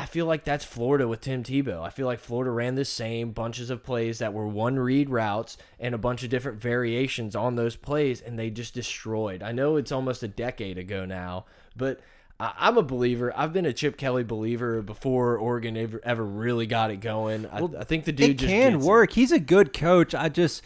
I 0.01 0.07
feel 0.07 0.27
like 0.27 0.45
that's 0.45 0.65
Florida 0.65 1.09
with 1.09 1.21
Tim 1.23 1.43
Tebow. 1.43 1.83
I 1.83 1.91
feel 1.91 2.07
like 2.07 2.21
Florida 2.21 2.53
ran 2.53 2.77
the 2.77 2.85
same 2.85 3.33
bunches 3.33 3.69
of 3.69 3.83
plays 3.83 4.21
that 4.21 4.33
were 4.33 4.47
one 4.47 4.79
read 4.79 5.11
routes 5.11 5.57
and 5.81 5.93
a 5.93 5.99
bunch 5.99 6.23
of 6.23 6.31
different 6.31 6.61
variations 6.61 7.35
on 7.35 7.57
those 7.57 7.75
plays, 7.75 8.21
and 8.21 8.39
they 8.39 8.49
just 8.49 8.75
destroyed. 8.75 9.43
I 9.43 9.51
know 9.51 9.75
it's 9.77 9.91
almost 9.91 10.23
a 10.23 10.29
decade 10.29 10.79
ago 10.79 11.05
now, 11.05 11.47
but 11.77 11.99
I- 12.39 12.53
I'm 12.59 12.79
a 12.79 12.83
believer. 12.83 13.33
I've 13.37 13.53
been 13.53 13.67
a 13.67 13.73
Chip 13.73 13.97
Kelly 13.97 14.23
believer 14.23 14.83
before 14.83 15.37
Oregon 15.37 15.77
ever, 15.77 16.01
ever 16.05 16.25
really 16.25 16.67
got 16.67 16.93
it 16.93 16.99
going. 16.99 17.47
I, 17.47 17.59
I 17.81 17.83
think 17.83 18.05
the 18.05 18.13
dude 18.13 18.31
it 18.31 18.35
just 18.39 18.53
can 18.53 18.75
gets 18.75 18.85
it. 18.85 18.87
work. 18.89 19.13
He's 19.15 19.33
a 19.33 19.41
good 19.41 19.73
coach. 19.73 20.15
I 20.15 20.29
just 20.29 20.63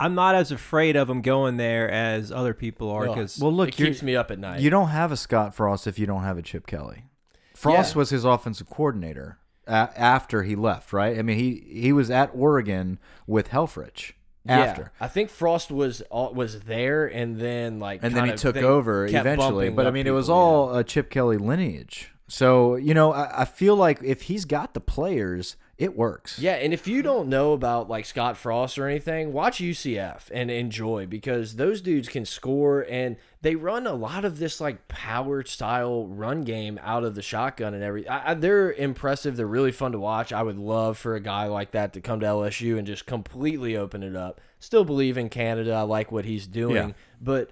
I'm 0.00 0.14
not 0.14 0.34
as 0.34 0.50
afraid 0.50 0.96
of 0.96 1.10
him 1.10 1.20
going 1.20 1.58
there 1.58 1.90
as 1.90 2.32
other 2.32 2.54
people 2.54 2.88
are. 2.90 3.02
Ugh. 3.08 3.14
Because 3.14 3.38
Well, 3.38 3.52
look, 3.52 3.68
it 3.68 3.76
keeps 3.76 4.02
me 4.02 4.16
up 4.16 4.30
at 4.30 4.38
night. 4.38 4.60
You 4.60 4.70
don't 4.70 4.88
have 4.88 5.12
a 5.12 5.16
Scott 5.18 5.54
Frost 5.54 5.86
if 5.86 5.98
you 5.98 6.06
don't 6.06 6.22
have 6.22 6.38
a 6.38 6.42
Chip 6.42 6.66
Kelly. 6.66 7.04
Frost 7.64 7.94
Yeah. 7.94 7.98
was 7.98 8.10
his 8.10 8.24
offensive 8.24 8.70
coordinator 8.70 9.38
a 9.66 9.90
after 9.96 10.42
he 10.44 10.54
left, 10.54 10.92
right? 10.92 11.18
I 11.18 11.22
mean, 11.22 11.38
he 11.38 11.64
he 11.80 11.92
was 11.92 12.10
at 12.10 12.30
Oregon 12.34 12.98
with 13.26 13.48
Helfrich 13.50 14.12
after. 14.46 14.82
Yeah, 15.00 15.04
I 15.04 15.08
think 15.08 15.30
Frost 15.30 15.70
was 15.70 16.02
all, 16.10 16.32
was 16.34 16.60
there, 16.60 17.06
and 17.06 17.40
then 17.40 17.78
like 17.80 18.00
And 18.02 18.14
then 18.14 18.24
he 18.24 18.30
kinda- 18.30 18.42
took 18.42 18.56
over 18.56 19.06
eventually. 19.06 19.70
But 19.70 19.86
I 19.86 19.90
mean, 19.90 20.06
it 20.06 20.10
was 20.10 20.26
people, 20.26 20.34
all 20.38 20.76
a 20.76 20.84
Chip 20.84 21.10
Kelly 21.10 21.38
lineage. 21.38 22.10
So 22.28 22.76
you 22.76 22.94
know, 22.94 23.12
I, 23.12 23.42
I 23.42 23.44
feel 23.44 23.74
like 23.76 24.00
if 24.02 24.22
he's 24.22 24.44
got 24.44 24.72
the 24.74 24.80
players, 24.80 25.56
it 25.76 25.96
works. 25.96 26.38
Yeah, 26.38 26.54
and 26.54 26.72
if 26.72 26.86
you 26.86 27.02
don't 27.02 27.28
know 27.28 27.52
about 27.52 27.88
like 27.90 28.06
Scott 28.06 28.36
Frost 28.36 28.78
or 28.78 28.86
anything, 28.88 29.32
watch 29.32 29.60
UCF 29.60 30.30
and 30.32 30.50
enjoy 30.50 31.06
because 31.06 31.56
those 31.56 31.80
dudes 31.82 32.08
can 32.08 32.24
score 32.24 32.86
and 32.88 33.16
they 33.44 33.54
run 33.56 33.86
a 33.86 33.92
lot 33.92 34.24
of 34.24 34.38
this 34.38 34.58
like 34.58 34.88
power 34.88 35.44
style 35.44 36.06
run 36.06 36.44
game 36.44 36.80
out 36.82 37.04
of 37.04 37.14
the 37.14 37.20
shotgun 37.22 37.74
and. 37.74 38.08
I, 38.08 38.30
I, 38.30 38.34
they're 38.34 38.72
impressive. 38.72 39.36
They're 39.36 39.46
really 39.46 39.70
fun 39.70 39.92
to 39.92 39.98
watch. 40.00 40.32
I 40.32 40.42
would 40.42 40.58
love 40.58 40.96
for 40.96 41.14
a 41.14 41.20
guy 41.20 41.46
like 41.46 41.72
that 41.72 41.92
to 41.92 42.00
come 42.00 42.20
to 42.20 42.26
LSU 42.26 42.78
and 42.78 42.86
just 42.86 43.04
completely 43.04 43.76
open 43.76 44.02
it 44.02 44.16
up. 44.16 44.40
Still 44.60 44.84
believe 44.84 45.18
in 45.18 45.28
Canada. 45.28 45.74
I 45.74 45.82
like 45.82 46.10
what 46.10 46.24
he's 46.24 46.46
doing, 46.46 46.74
Yeah. 46.88 46.90
but. 47.20 47.50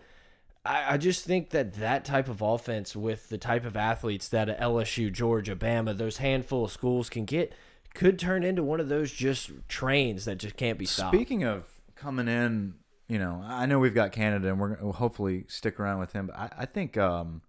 I 0.64 0.94
I 0.94 0.96
just 0.96 1.24
think 1.24 1.50
that 1.50 1.74
that 1.74 2.04
type 2.04 2.28
of 2.28 2.40
offense 2.40 2.94
with 2.94 3.28
the 3.28 3.36
type 3.38 3.64
of 3.64 3.76
athletes 3.76 4.28
that 4.28 4.46
LSU, 4.60 5.12
Georgia, 5.12 5.56
Bama, 5.56 5.96
those 5.96 6.18
handful 6.18 6.64
of 6.66 6.70
schools 6.70 7.10
can 7.10 7.24
get 7.24 7.52
could 7.94 8.16
turn 8.16 8.44
into 8.44 8.62
one 8.62 8.78
of 8.78 8.88
those 8.88 9.10
just 9.10 9.50
trains 9.68 10.24
that 10.24 10.38
just 10.38 10.56
can't 10.56 10.78
be 10.78 10.86
stopped. 10.86 11.14
Speaking 11.16 11.42
of 11.42 11.66
coming 11.96 12.28
in, 12.28 12.74
you 13.08 13.18
know, 13.18 13.42
I 13.44 13.66
know 13.66 13.78
we've 13.78 13.94
got 13.94 14.12
Canada, 14.12 14.48
and 14.48 14.58
we're 14.58 14.70
gonna 14.70 14.84
we'll 14.84 14.92
hopefully 14.92 15.44
stick 15.48 15.78
around 15.78 15.98
with 15.98 16.12
him. 16.12 16.28
But 16.28 16.36
I, 16.36 16.50
I 16.60 16.66
think 16.66 16.96
um, 16.96 17.42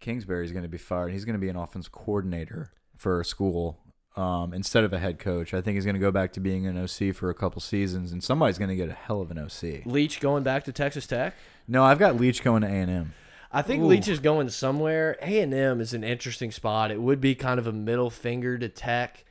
Kingsbury 0.00 0.44
is 0.44 0.52
going 0.52 0.64
to 0.64 0.68
be 0.68 0.78
fired. 0.78 1.12
He's 1.12 1.24
going 1.24 1.34
to 1.34 1.40
be 1.40 1.48
an 1.48 1.56
offense 1.56 1.88
coordinator 1.88 2.72
for 2.96 3.20
a 3.20 3.24
school 3.24 3.78
um, 4.16 4.52
instead 4.52 4.84
of 4.84 4.92
a 4.92 4.98
head 4.98 5.18
coach. 5.18 5.54
I 5.54 5.60
think 5.60 5.76
he's 5.76 5.84
going 5.84 5.94
to 5.94 6.00
go 6.00 6.10
back 6.10 6.32
to 6.34 6.40
being 6.40 6.66
an 6.66 6.76
OC 6.76 7.14
for 7.14 7.30
a 7.30 7.34
couple 7.34 7.60
seasons, 7.60 8.12
and 8.12 8.22
somebody's 8.22 8.58
going 8.58 8.70
to 8.70 8.76
get 8.76 8.88
a 8.88 8.94
hell 8.94 9.20
of 9.20 9.30
an 9.30 9.38
OC. 9.38 9.86
Leach 9.86 10.20
going 10.20 10.42
back 10.42 10.64
to 10.64 10.72
Texas 10.72 11.06
Tech. 11.06 11.34
No, 11.66 11.84
I've 11.84 11.98
got 11.98 12.16
Leach 12.16 12.42
going 12.42 12.62
to 12.62 12.68
A 12.68 12.72
and 12.72 12.90
M. 12.90 13.14
I 13.50 13.62
think 13.62 13.82
Leach 13.84 14.08
is 14.08 14.18
going 14.18 14.50
somewhere. 14.50 15.16
A 15.22 15.40
and 15.40 15.54
M 15.54 15.80
is 15.80 15.94
an 15.94 16.04
interesting 16.04 16.50
spot. 16.50 16.90
It 16.90 17.00
would 17.00 17.20
be 17.20 17.34
kind 17.34 17.58
of 17.58 17.66
a 17.66 17.72
middle 17.72 18.10
finger 18.10 18.58
to 18.58 18.68
Tech. 18.68 19.24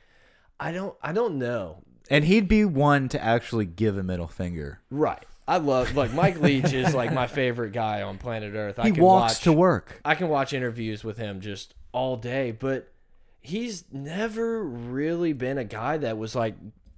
I 0.58 0.72
don't. 0.72 0.96
I 1.00 1.12
don't 1.12 1.38
know. 1.38 1.84
And 2.10 2.24
he'd 2.24 2.48
be 2.48 2.64
one 2.64 3.08
to 3.10 3.22
actually 3.22 3.66
give 3.66 3.96
a 3.96 4.02
middle 4.02 4.26
finger. 4.26 4.80
Right. 4.90 5.24
I 5.48 5.56
love 5.56 5.96
like 5.96 6.12
Mike 6.12 6.40
Leach 6.40 6.72
is 6.74 6.94
like 6.94 7.12
my 7.12 7.26
favorite 7.26 7.72
guy 7.72 8.02
on 8.02 8.18
planet 8.18 8.54
Earth. 8.54 8.78
I 8.78 8.84
He 8.84 8.92
can 8.92 9.02
walks 9.02 9.34
watch, 9.34 9.40
to 9.44 9.52
work. 9.52 10.00
I 10.04 10.14
can 10.14 10.28
watch 10.28 10.52
interviews 10.52 11.02
with 11.02 11.16
him 11.16 11.40
just 11.40 11.74
all 11.90 12.16
day, 12.16 12.50
but 12.52 12.92
he's 13.40 13.84
never 13.90 14.62
really 14.62 15.32
been 15.32 15.56
a 15.58 15.64
guy 15.64 15.96
that 15.96 16.18
was 16.18 16.34
like 16.34 16.54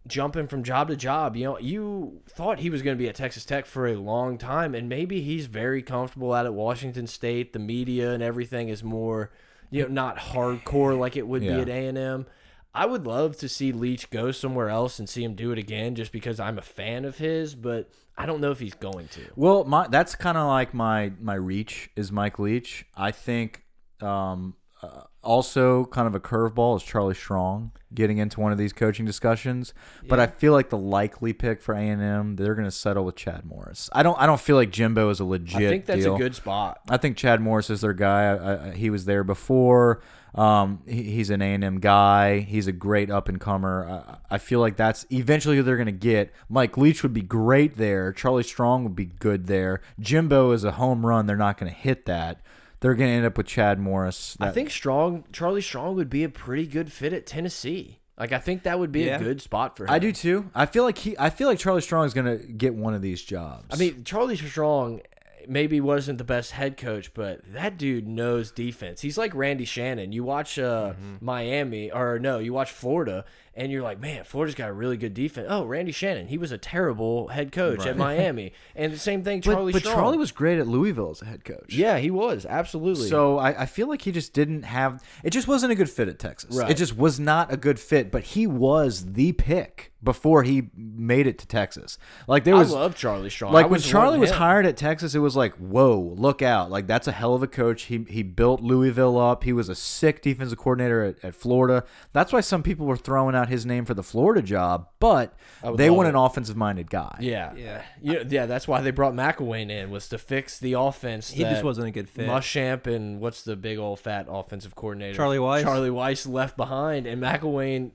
jumping 0.09 0.48
from 0.48 0.64
job 0.64 0.88
to 0.88 0.96
job. 0.96 1.36
You 1.36 1.44
know, 1.44 1.59
you 1.61 2.22
thought 2.28 2.59
he 2.59 2.70
was 2.70 2.82
going 2.82 2.96
to 2.96 2.98
be 3.01 3.09
at 3.09 3.14
Texas 3.14 3.44
Tech 3.44 3.66
for 3.66 3.86
a 3.86 3.94
long 3.94 4.36
time, 4.36 4.74
and 4.74 4.88
maybe 4.88 5.20
he's 5.20 5.46
very 5.46 5.80
comfortable 5.82 6.32
out 6.32 6.44
at 6.46 6.53
Washington 6.55 7.07
State. 7.07 7.53
The 7.53 7.59
media 7.61 8.11
and 8.12 8.20
everything 8.22 8.68
is 8.68 8.82
more, 8.82 9.30
you 9.70 9.82
know, 9.82 9.88
not 9.88 10.16
hardcore 10.18 10.98
like 10.98 11.16
it 11.16 11.28
would 11.28 11.44
Yeah. 11.44 11.57
be 11.57 11.62
at 11.62 11.68
A 11.68 11.86
and 11.86 11.96
M. 11.98 12.26
I 12.74 12.86
would 12.86 13.06
love 13.06 13.36
to 13.38 13.48
see 13.48 13.72
Leach 13.72 14.10
go 14.10 14.30
somewhere 14.30 14.68
else 14.68 14.98
and 14.98 15.08
see 15.08 15.24
him 15.24 15.34
do 15.34 15.50
it 15.50 15.58
again, 15.58 15.94
just 15.94 16.12
because 16.12 16.38
I'm 16.38 16.58
a 16.58 16.62
fan 16.62 17.04
of 17.04 17.18
his. 17.18 17.54
But 17.54 17.90
I 18.16 18.26
don't 18.26 18.40
know 18.40 18.50
if 18.50 18.60
he's 18.60 18.74
going 18.74 19.08
to. 19.08 19.22
Well, 19.34 19.64
my 19.64 19.88
that's 19.88 20.14
kind 20.14 20.38
of 20.38 20.46
like 20.46 20.72
my 20.72 21.12
my 21.20 21.34
reach 21.34 21.90
is 21.96 22.12
Mike 22.12 22.38
Leach. 22.38 22.86
I 22.94 23.10
think 23.10 23.64
um, 24.00 24.54
uh, 24.82 25.02
also 25.22 25.84
kind 25.86 26.06
of 26.06 26.14
a 26.14 26.20
curveball 26.20 26.76
is 26.76 26.82
Charlie 26.82 27.14
Strong 27.14 27.72
getting 27.92 28.18
into 28.18 28.40
one 28.40 28.52
of 28.52 28.58
these 28.58 28.72
coaching 28.72 29.04
discussions. 29.04 29.74
But 30.08 30.20
I 30.20 30.26
feel 30.26 30.52
like 30.52 30.70
the 30.70 30.78
likely 30.78 31.32
pick 31.32 31.60
for 31.60 31.74
A 31.74 31.80
and 31.80 32.00
M, 32.00 32.36
they're 32.36 32.54
going 32.54 32.66
to 32.66 32.70
settle 32.70 33.04
with 33.04 33.16
Chad 33.16 33.44
Morris. 33.44 33.90
I 33.92 34.02
don't 34.02 34.18
I 34.18 34.26
don't 34.26 34.40
feel 34.40 34.56
like 34.56 34.70
Jimbo 34.70 35.10
is 35.10 35.20
a 35.20 35.24
legit. 35.24 35.56
I 35.56 35.68
think 35.68 35.86
that's 35.86 36.04
deal. 36.04 36.14
a 36.14 36.18
good 36.18 36.34
spot. 36.34 36.80
I 36.88 36.96
think 36.96 37.16
Chad 37.16 37.40
Morris 37.40 37.68
is 37.68 37.80
their 37.80 37.92
guy. 37.92 38.24
I, 38.24 38.68
I, 38.68 38.70
he 38.72 38.90
was 38.90 39.04
there 39.04 39.24
before. 39.24 40.02
Um, 40.35 40.83
he, 40.87 41.03
he's 41.03 41.31
an 41.31 41.43
A 41.43 41.55
and 41.55 41.64
M 41.64 41.81
guy. 41.81 42.41
He's 42.41 42.66
a 42.66 42.72
great 42.72 43.11
up 43.11 43.28
and 43.28 43.41
comer. 43.41 44.03
I, 44.31 44.35
I 44.35 44.39
feel 44.39 44.61
like 44.61 44.76
that's 44.76 45.05
eventually 45.11 45.57
who 45.57 45.62
they're 45.62 45.76
going 45.76 45.87
to 45.87 45.93
get. 45.93 46.33
Mike 46.49 46.76
Leach 46.76 47.03
would 47.03 47.12
be 47.12 47.22
great 47.22 47.76
there. 47.76 48.12
Charlie 48.12 48.43
Strong 48.43 48.85
would 48.85 48.97
be 48.97 49.07
good 49.07 49.47
there. 49.47 49.81
Jimbo 49.99 50.53
is 50.53 50.64
a 50.64 50.72
home 50.72 51.05
run. 51.05 51.26
They're 51.26 51.37
not 51.37 51.59
going 51.59 51.72
to 51.72 51.76
hit 51.78 52.07
that. 52.07 52.41
They're 52.81 52.95
going 52.95 53.11
to 53.11 53.14
end 53.16 53.26
up 53.26 53.37
with 53.37 53.47
Chad 53.47 53.78
Morris. 53.78 54.37
I 54.41 54.51
think 54.51 54.70
Strong, 54.70 55.24
Charlie 55.33 55.61
Strong 55.61 55.97
would 55.97 56.09
be 56.09 56.24
a 56.24 56.28
pretty 56.31 56.66
good 56.66 56.91
fit 56.91 57.12
at 57.12 57.26
Tennessee. 57.26 57.99
Like 58.18 58.33
I 58.33 58.39
think 58.39 58.62
that 58.64 58.78
would 58.78 58.93
be 58.93 59.05
Yeah. 59.05 59.16
a 59.16 59.18
good 59.18 59.41
spot 59.43 59.76
for 59.76 59.85
him. 59.85 59.91
I 59.91 59.99
do 59.99 60.12
too. 60.12 60.51
I 60.55 60.66
feel 60.66 60.85
like 60.85 60.99
he. 60.99 61.16
I 61.18 61.31
feel 61.31 61.49
like 61.49 61.59
Charlie 61.59 61.81
Strong 61.81 62.05
is 62.07 62.12
going 62.14 62.26
to 62.39 62.47
get 62.47 62.74
one 62.74 62.93
of 62.95 63.01
these 63.03 63.22
jobs. 63.22 63.64
I 63.70 63.76
mean, 63.76 64.05
Charlie 64.05 64.37
Strong 64.37 65.01
maybe 65.49 65.80
wasn't 65.80 66.18
the 66.18 66.24
best 66.24 66.53
head 66.53 66.76
coach, 66.76 67.12
but 67.14 67.41
that 67.53 67.76
dude 67.78 68.07
knows 68.07 68.51
defense. 68.51 69.01
He's 69.01 69.18
like 69.18 69.34
Randy 69.34 69.64
Shannon. 69.64 70.12
You 70.12 70.24
watch 70.24 70.59
uh, 70.59 70.91
Mm-hmm. 70.91 71.24
Miami, 71.24 71.91
or 71.91 72.18
no, 72.18 72.38
you 72.38 72.53
watch 72.53 72.70
Florida, 72.70 73.24
and 73.55 73.70
you're 73.70 73.82
like, 73.82 74.01
man, 74.01 74.24
Florida's 74.24 74.55
got 74.55 74.68
a 74.70 74.72
really 74.72 74.97
good 74.97 75.14
defense. 75.14 75.47
Oh, 75.51 75.64
Randy 75.64 75.93
Shannon, 75.93 76.26
he 76.26 76.38
was 76.38 76.53
a 76.53 76.59
terrible 76.59 77.28
head 77.28 77.53
coach 77.53 77.86
at 77.86 77.97
Miami, 77.97 78.53
and 78.76 78.93
the 78.93 78.99
same 78.99 79.22
thing, 79.22 79.41
but, 79.41 79.53
Charlie 79.53 79.72
but 79.72 79.82
Strong. 79.82 79.95
Charlie 79.97 80.18
was 80.18 80.32
great 80.32 80.59
at 80.59 80.66
Louisville 80.66 81.11
as 81.11 81.22
a 81.22 81.26
head 81.26 81.45
coach. 81.45 81.72
yeah, 81.74 81.99
he 81.99 82.11
was 82.11 82.47
absolutely. 82.47 83.09
So 83.09 83.38
I, 83.38 83.62
I 83.62 83.66
feel 83.66 83.88
like 83.88 84.03
he 84.03 84.12
just 84.12 84.32
didn't 84.32 84.62
have. 84.62 85.03
It 85.22 85.30
just 85.30 85.47
wasn't 85.49 85.72
a 85.72 85.74
good 85.74 85.91
fit 85.91 86.09
at 86.09 86.18
Texas. 86.18 86.57
Right. 86.57 86.70
It 86.70 86.76
just 86.76 86.97
was 86.97 87.20
not 87.20 87.53
a 87.53 87.57
good 87.57 87.78
fit. 87.78 88.11
But 88.11 88.22
he 88.24 88.47
was 88.47 89.12
the 89.12 89.32
pick 89.32 89.89
before 90.03 90.42
he 90.42 90.70
made 90.74 91.26
it 91.26 91.38
to 91.38 91.46
Texas. 91.46 91.98
Like 92.26 92.44
there 92.44 92.55
I 92.55 92.59
was 92.59 92.72
love 92.72 92.96
Charlie 92.96 93.30
Strong. 93.30 93.51
I 93.51 93.55
like 93.55 93.64
when 93.66 93.72
was 93.72 93.86
Charlie 93.86 94.18
was 94.18 94.30
him. 94.30 94.36
hired 94.36 94.66
at 94.66 94.76
Texas, 94.76 95.14
it 95.14 95.18
was 95.18 95.36
like, 95.36 95.55
whoa, 95.57 96.14
look 96.16 96.42
out! 96.42 96.70
Like 96.70 96.86
that's 96.86 97.07
a 97.07 97.12
hell 97.12 97.34
of 97.34 97.42
a 97.42 97.46
coach. 97.46 97.82
He 97.84 98.05
he 98.09 98.22
built 98.22 98.62
Louisville 98.62 99.18
up. 99.18 99.44
He 99.44 99.53
was 99.53 99.68
a 99.68 99.74
sick 99.74 100.22
defensive 100.22 100.59
coordinator 100.59 101.05
at, 101.05 101.24
at 101.24 101.34
Florida. 101.34 101.84
That's 102.12 102.32
why 102.32 102.40
some 102.40 102.62
people 102.62 102.86
were 102.86 102.96
throwing 102.96 103.34
out 103.34 103.48
his 103.48 103.66
name 103.66 103.84
for 103.84 103.94
the 103.94 104.03
Florida 104.03 104.42
job. 104.42 104.88
But 104.98 105.34
they 105.76 105.88
love 105.88 105.96
want 105.96 106.07
it. 106.07 106.11
an 106.11 106.16
offensive 106.16 106.57
minded 106.57 106.90
guy. 106.90 107.16
Yeah, 107.20 107.55
Yeah. 107.55 107.82
You 108.03 108.24
yeah. 108.28 108.46
That's 108.46 108.66
why 108.66 108.80
they 108.80 108.90
brought 108.90 109.14
McElwain 109.14 109.70
in 109.70 109.90
was 109.90 110.09
to 110.09 110.18
fix 110.18 110.59
the 110.59 110.74
offense. 110.74 111.30
He 111.30 111.42
just 111.42 111.62
wasn't 111.64 111.88
a 111.88 111.90
good 111.90 112.09
fit. 112.09 112.26
Muschamp 112.28 112.86
and 112.86 113.20
what's 113.20 113.42
the 113.42 113.57
big 113.57 113.78
old 113.78 114.01
fat 114.01 114.26
offensive 114.28 114.74
coordinator? 114.74 115.16
Charlie 115.16 115.38
Weis? 115.38 115.62
Charlie 115.62 115.90
Weis 115.90 116.28
left 116.28 116.57
behind, 116.57 117.07
and 117.07 117.22
McElwain 117.22 117.90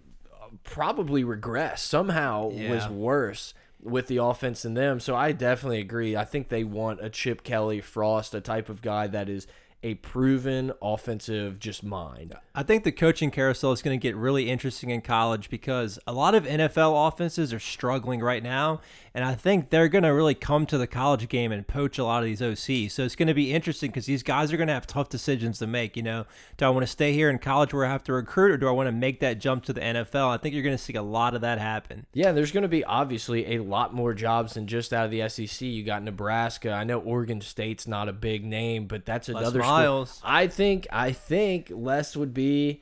probably 0.64 1.24
regressed 1.24 1.80
somehow. 1.80 2.50
Was 2.50 2.88
worse 2.88 3.54
with 3.82 4.08
the 4.08 4.18
offense 4.18 4.64
than 4.64 4.74
them. 4.74 5.00
So 5.00 5.16
I 5.16 5.32
definitely 5.32 5.80
agree. 5.80 6.16
I 6.16 6.26
think 6.26 6.50
they 6.50 6.64
want 6.64 7.04
a 7.04 7.10
Chip 7.10 7.44
Kelly, 7.44 7.82
Frost, 7.82 8.34
a 8.34 8.42
type 8.42 8.68
of 8.68 8.82
guy 8.82 9.08
that 9.08 9.30
is 9.30 9.46
a 9.84 9.94
proven 9.96 10.72
offensive 10.82 11.60
just 11.60 11.84
mind. 11.84 12.34
I 12.56 12.64
think 12.64 12.84
the 12.84 12.92
coaching 12.92 13.30
carousel 13.30 13.72
is 13.72 13.84
going 13.84 13.98
to 13.98 14.02
get 14.02 14.16
really 14.16 14.50
interesting 14.50 14.90
in 14.90 15.02
college 15.02 15.48
because 15.48 16.00
a 16.08 16.14
lot 16.14 16.34
of 16.34 16.46
NFL 16.46 17.08
offenses 17.08 17.54
are 17.54 17.60
struggling 17.60 18.20
right 18.22 18.42
now, 18.42 18.82
and 19.16 19.24
I 19.24 19.34
think 19.34 19.70
they're 19.70 19.88
going 19.88 20.04
to 20.04 20.10
really 20.10 20.36
come 20.36 20.66
to 20.66 20.78
the 20.78 20.88
college 20.88 21.30
game 21.30 21.54
and 21.54 21.66
poach 21.66 21.98
a 21.98 22.04
lot 22.04 22.22
of 22.22 22.26
these 22.26 22.42
OCs. 22.42 22.92
So 22.92 23.04
it's 23.04 23.16
going 23.16 23.30
to 23.30 23.34
be 23.34 23.54
interesting 23.54 23.90
because 23.90 24.06
these 24.06 24.24
guys 24.24 24.52
are 24.52 24.58
going 24.58 24.68
to 24.68 24.74
have 24.74 24.86
tough 24.86 25.08
decisions 25.08 25.58
to 25.60 25.68
make. 25.68 25.96
You 25.96 26.04
know, 26.04 26.26
do 26.58 26.66
I 26.66 26.70
want 26.70 26.84
to 26.84 26.92
stay 26.92 27.14
here 27.14 27.30
in 27.30 27.40
college 27.40 27.74
where 27.74 27.86
I 27.86 27.90
have 27.90 28.04
to 28.04 28.14
recruit, 28.14 28.52
or 28.52 28.58
do 28.58 28.68
I 28.68 28.72
want 28.72 28.88
to 28.88 28.92
make 28.92 29.22
that 29.22 29.40
jump 29.40 29.64
to 29.66 29.74
the 29.74 29.80
NFL? 29.80 30.28
I 30.28 30.38
think 30.38 30.54
you're 30.54 30.66
going 30.66 30.76
to 30.76 30.84
see 30.84 30.96
a 30.96 31.02
lot 31.02 31.34
of 31.34 31.40
that 31.42 31.60
happen. 31.60 32.06
Yeah, 32.12 32.34
there's 32.34 32.52
going 32.52 32.64
to 32.64 32.68
be 32.68 32.84
obviously 32.84 33.56
a 33.56 33.64
lot 33.64 33.94
more 33.94 34.14
jobs 34.14 34.56
than 34.56 34.68
just 34.68 34.92
out 34.92 35.06
of 35.06 35.12
the 35.12 35.30
SEC. 35.30 35.62
You 35.62 35.86
got 35.86 36.04
Nebraska. 36.04 36.72
I 36.72 36.84
know 36.84 37.00
Oregon 37.00 37.40
State's 37.40 37.88
not 37.88 38.10
a 38.10 38.14
big 38.14 38.44
name, 38.44 38.86
but 38.86 39.06
that's 39.06 39.30
another. 39.30 39.60
Miles. 39.60 40.22
I 40.26 40.48
think 40.48 40.88
I 40.92 41.14
think 41.14 41.72
Les 41.74 42.18
would 42.18 42.34
be 42.34 42.82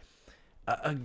a, 0.68 0.96